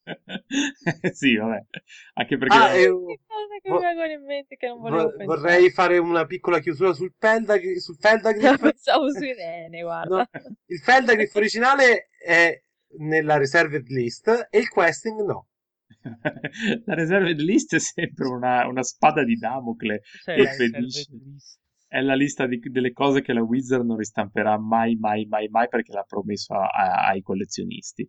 sì, 1.14 1.36
vabbè. 1.36 1.66
Anche 2.14 2.38
perché... 2.38 2.55
Ah, 2.55 2.72
Che 2.72 2.88
cosa 2.89 3.60
che 3.62 3.70
vo- 3.70 3.76
mi 3.76 3.82
vengono 3.82 4.12
in 4.12 4.24
mente 4.26 4.55
che 4.57 4.68
non 4.68 4.80
volevo 4.80 5.03
vo- 5.03 5.16
pensare. 5.16 5.26
vorrei 5.39 5.70
fare 5.72 5.97
una 5.99 6.26
piccola 6.26 6.60
chiusura 6.60 6.93
sul 6.93 7.14
Feldagriff. 7.18 7.78
Sul 7.78 7.97
Feldagriff. 7.99 8.60
Pensavo 8.60 9.12
su 9.12 9.24
Irene, 9.24 9.82
guarda. 9.82 10.28
No, 10.32 10.55
il 10.66 10.80
Feldagriff 10.80 11.36
originale 11.36 12.07
è 12.18 12.62
nella 12.97 13.38
reserved 13.38 13.88
list 13.89 14.47
e 14.49 14.57
il 14.57 14.70
questing 14.70 15.22
no. 15.24 15.47
La 16.86 16.95
reserved 16.95 17.39
list 17.39 17.76
è 17.76 17.80
sempre 17.80 18.28
una, 18.28 18.66
una 18.68 18.84
spada 18.84 19.24
di 19.24 19.36
Damocle. 19.36 20.01
Cos'è 20.24 20.36
Che 20.36 20.41
È 21.90 22.00
la 22.02 22.14
lista 22.14 22.46
di- 22.46 22.60
delle 22.60 22.94
cose 22.94 23.22
che 23.22 23.34
la 23.34 23.42
Wizard 23.42 23.84
non 23.84 23.98
ristamperà 23.98 24.60
mai, 24.60 24.96
mai, 24.96 25.26
mai, 25.26 25.48
mai 25.50 25.68
perché 25.68 25.92
l'ha 25.92 26.04
promesso 26.04 26.54
a- 26.54 26.68
a- 26.68 27.08
ai 27.08 27.22
collezionisti. 27.24 28.08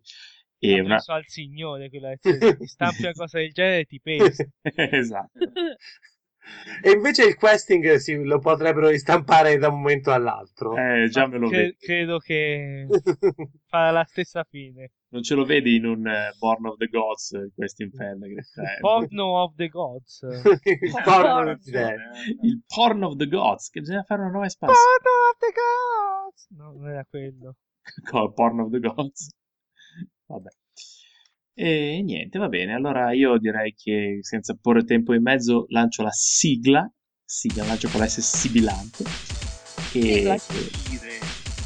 E 0.59 0.79
una... 0.79 0.95
penso 0.95 1.11
al 1.13 1.23
signore 1.25 1.89
quella 1.89 2.15
ti 2.15 2.29
stampi 2.67 3.01
una 3.01 3.13
cosa 3.13 3.39
del 3.39 3.51
genere 3.51 3.85
ti 3.85 3.99
pesa. 3.99 4.45
esatto. 4.75 5.39
E 6.83 6.91
invece 6.91 7.23
il 7.25 7.35
questing 7.35 7.95
sì, 7.95 8.15
lo 8.23 8.39
potrebbero 8.39 8.87
ristampare 8.89 9.57
da 9.57 9.67
un 9.69 9.75
momento 9.77 10.11
all'altro. 10.11 10.75
Eh, 10.75 11.07
già 11.09 11.27
me 11.27 11.37
lo 11.37 11.47
Cre- 11.49 11.57
vedi. 11.57 11.77
credo 11.79 12.17
che 12.17 12.87
farà 13.67 13.91
la 13.91 14.03
stessa 14.05 14.43
fine. 14.43 14.91
Non 15.09 15.23
ce 15.23 15.35
lo 15.35 15.43
vedi 15.45 15.75
in 15.75 15.85
un 15.85 16.07
eh, 16.07 16.33
Born 16.39 16.65
of 16.67 16.77
the 16.77 16.87
Gods, 16.87 17.33
eh, 17.33 17.51
questo 17.53 17.83
inferno. 17.83 18.25
che- 18.25 18.43
cioè, 18.53 18.79
Porno 18.79 19.41
of 19.43 19.55
the 19.55 19.67
Gods. 19.67 20.21
il 20.63 21.01
porno 21.03 21.51
il 21.51 22.61
Porn 22.65 23.03
of 23.03 23.15
the 23.17 23.27
Gods, 23.27 23.69
che 23.69 23.79
bisogna 23.81 24.03
fare 24.03 24.21
una 24.21 24.31
nuova 24.31 24.45
espansione. 24.47 24.83
Porno 25.01 25.29
of 25.29 25.37
the 25.37 25.51
Gods. 25.53 26.47
No, 26.57 26.71
non 26.79 26.89
era 26.89 27.05
quello. 27.07 27.55
Col 28.09 28.33
Porn 28.33 28.59
of 28.61 28.71
the 28.71 28.79
Gods. 28.79 29.29
Vabbè. 30.25 30.49
E 31.63 32.01
niente, 32.01 32.39
va 32.39 32.47
bene. 32.47 32.73
Allora 32.73 33.13
io 33.13 33.37
direi 33.37 33.75
che 33.75 34.17
senza 34.21 34.57
porre 34.59 34.83
tempo 34.83 35.13
in 35.13 35.21
mezzo 35.21 35.67
lancio 35.69 36.01
la 36.01 36.09
sigla. 36.11 36.91
Sigla, 37.23 37.63
lancio 37.65 37.87
con 37.89 37.99
la 37.99 38.07
S 38.07 38.19
sibilante. 38.19 39.03
E 39.91 40.41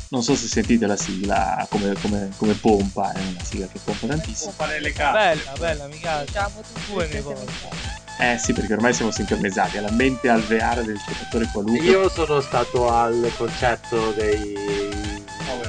non 0.09 0.21
so 0.21 0.35
se 0.35 0.47
sentite 0.47 0.85
la 0.85 0.97
sigla 0.97 1.65
come, 1.69 1.93
come- 2.01 2.29
come 2.35 2.53
pompa, 2.55 3.13
è 3.13 3.21
una 3.25 3.41
sigla 3.41 3.67
che 3.67 3.79
pompa 3.81 4.07
tantissimo. 4.07 4.51
fare 4.51 4.81
le 4.81 4.91
carte. 4.91 5.17
Bella, 5.17 5.53
bella, 5.57 5.87
mi 5.87 5.97
piace. 5.97 6.25
Diciamo 6.25 6.61
tutti 6.61 6.91
Due 6.91 7.07
le 7.07 7.21
ne. 7.21 8.33
Eh 8.33 8.37
sì, 8.37 8.51
perché 8.51 8.73
ormai 8.73 8.93
siamo 8.93 9.11
sincronizzati. 9.11 9.77
Alla 9.77 9.91
mente 9.91 10.27
alveare 10.27 10.83
del 10.83 10.97
giocatore 10.97 11.47
qualunque. 11.53 11.85
Io 11.85 12.09
sono 12.09 12.41
stato 12.41 12.89
al 12.89 13.31
concerto 13.37 14.11
dei, 14.11 14.53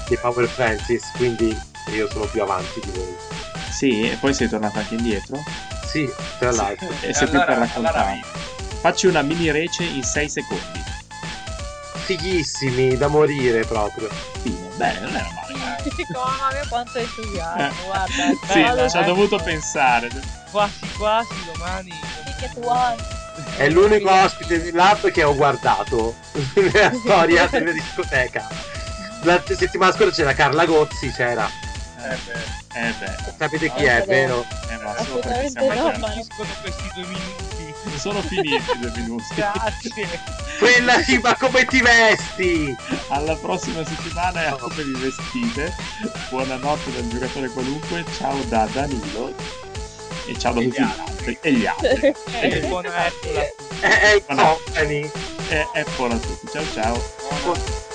dei 0.09 0.19
Power 0.21 0.49
Francis, 0.49 1.13
quindi 1.13 1.57
io 1.95 2.09
sono 2.09 2.25
più 2.27 2.43
avanti 2.43 2.81
di 2.83 2.91
voi. 2.91 3.55
Sì, 3.77 4.11
e 4.11 4.17
poi 4.17 4.33
sei 4.33 4.49
tornato 4.49 4.79
anche 4.79 4.95
indietro. 4.95 5.43
Sì, 5.87 6.11
tra 6.39 6.51
l'altro. 6.51 6.89
E 7.03 7.13
sempre 7.13 7.41
per 7.41 7.49
allora, 7.51 7.67
raccontare. 7.67 7.99
allora 7.99 8.21
Facci 8.81 9.07
una 9.07 9.21
mini 9.21 9.51
rece 9.51 9.85
in 9.85 10.03
6 10.03 10.29
secondi. 10.31 10.83
Fighissimi 12.07 12.97
da 12.97 13.09
morire 13.09 13.65
proprio. 13.67 14.09
Fine. 14.41 14.69
Bene, 14.77 15.01
non 15.01 15.15
era 15.15 15.29
male. 15.35 15.55
Mia 15.55 16.67
quanto 16.69 16.99
entusiasmo, 16.99 17.65
Eh. 17.65 17.85
guarda. 17.85 18.87
Sì, 18.87 18.91
ci 18.91 18.97
ha 18.97 19.03
dovuto 19.03 19.37
pensare. 19.39 20.09
Quasi 20.51 20.93
quasi 20.97 21.35
domani. 21.53 21.93
Ticket 22.25 22.65
one. 22.65 22.97
È 23.57 23.69
l'unico 23.69 24.11
ospite 24.11 24.63
di 24.63 24.71
Lab 24.73 25.11
che 25.11 25.23
ho 25.23 25.35
guardato 25.35 26.15
nella 26.55 26.93
storia 27.05 27.47
della 27.49 27.73
discoteca. 27.73 28.47
La 29.23 29.43
settimana 29.47 29.93
scorsa 29.93 30.15
c'era 30.15 30.33
Carla 30.33 30.65
Gozzi, 30.65 31.11
c'era. 31.11 31.47
Eh, 31.47 32.17
beh. 32.25 32.65
Eh 32.79 32.93
beh, 32.99 33.17
Sapete 33.39 33.73
chi 33.73 33.85
è, 33.85 34.05
vero? 34.07 34.45
eh, 34.69 34.77
ma 34.85 34.95
solo 35.03 35.21
perché 35.21 35.49
siamo 35.49 35.73
no, 35.73 35.93
ma- 35.99 36.13
questi 36.61 36.91
due 36.93 37.07
minuti. 37.07 37.99
Sono 37.99 38.21
finiti 38.21 38.79
due 38.79 38.93
minuti. 38.97 39.35
Grazie. 39.35 40.21
Quella 40.59 41.01
sì, 41.01 41.19
ma 41.19 41.35
come 41.37 41.65
ti 41.65 41.81
vesti? 41.81 42.77
Alla 43.09 43.35
prossima 43.37 43.83
settimana 43.83 44.43
e 44.43 44.47
a 44.49 44.57
come 44.57 44.83
vi 44.83 44.93
vestite. 44.93 45.73
Buonanotte 46.29 46.93
dal 46.93 47.09
giocatore 47.09 47.49
qualunque. 47.49 48.05
Ciao 48.19 48.43
da 48.49 48.69
Danilo. 48.71 49.33
E 50.27 50.39
ciao 50.39 50.53
da 50.53 50.61
E 50.61 50.65
tutti 50.65 50.83
gli 50.83 50.85
gli 50.85 51.01
altri. 51.01 51.39
E 51.41 51.53
gli 51.53 51.67
altri. 51.67 52.15
E 52.43 52.61
buona 52.67 52.93
è 53.81 54.13
il 54.17 54.25
company. 54.27 55.11
E 55.49 55.67
Apple 55.73 56.13
a 56.13 56.19
tutti. 56.19 56.49
Ciao 56.53 56.65
ciao. 56.75 57.03
Buon- 57.43 57.57
Apple. 57.57 57.86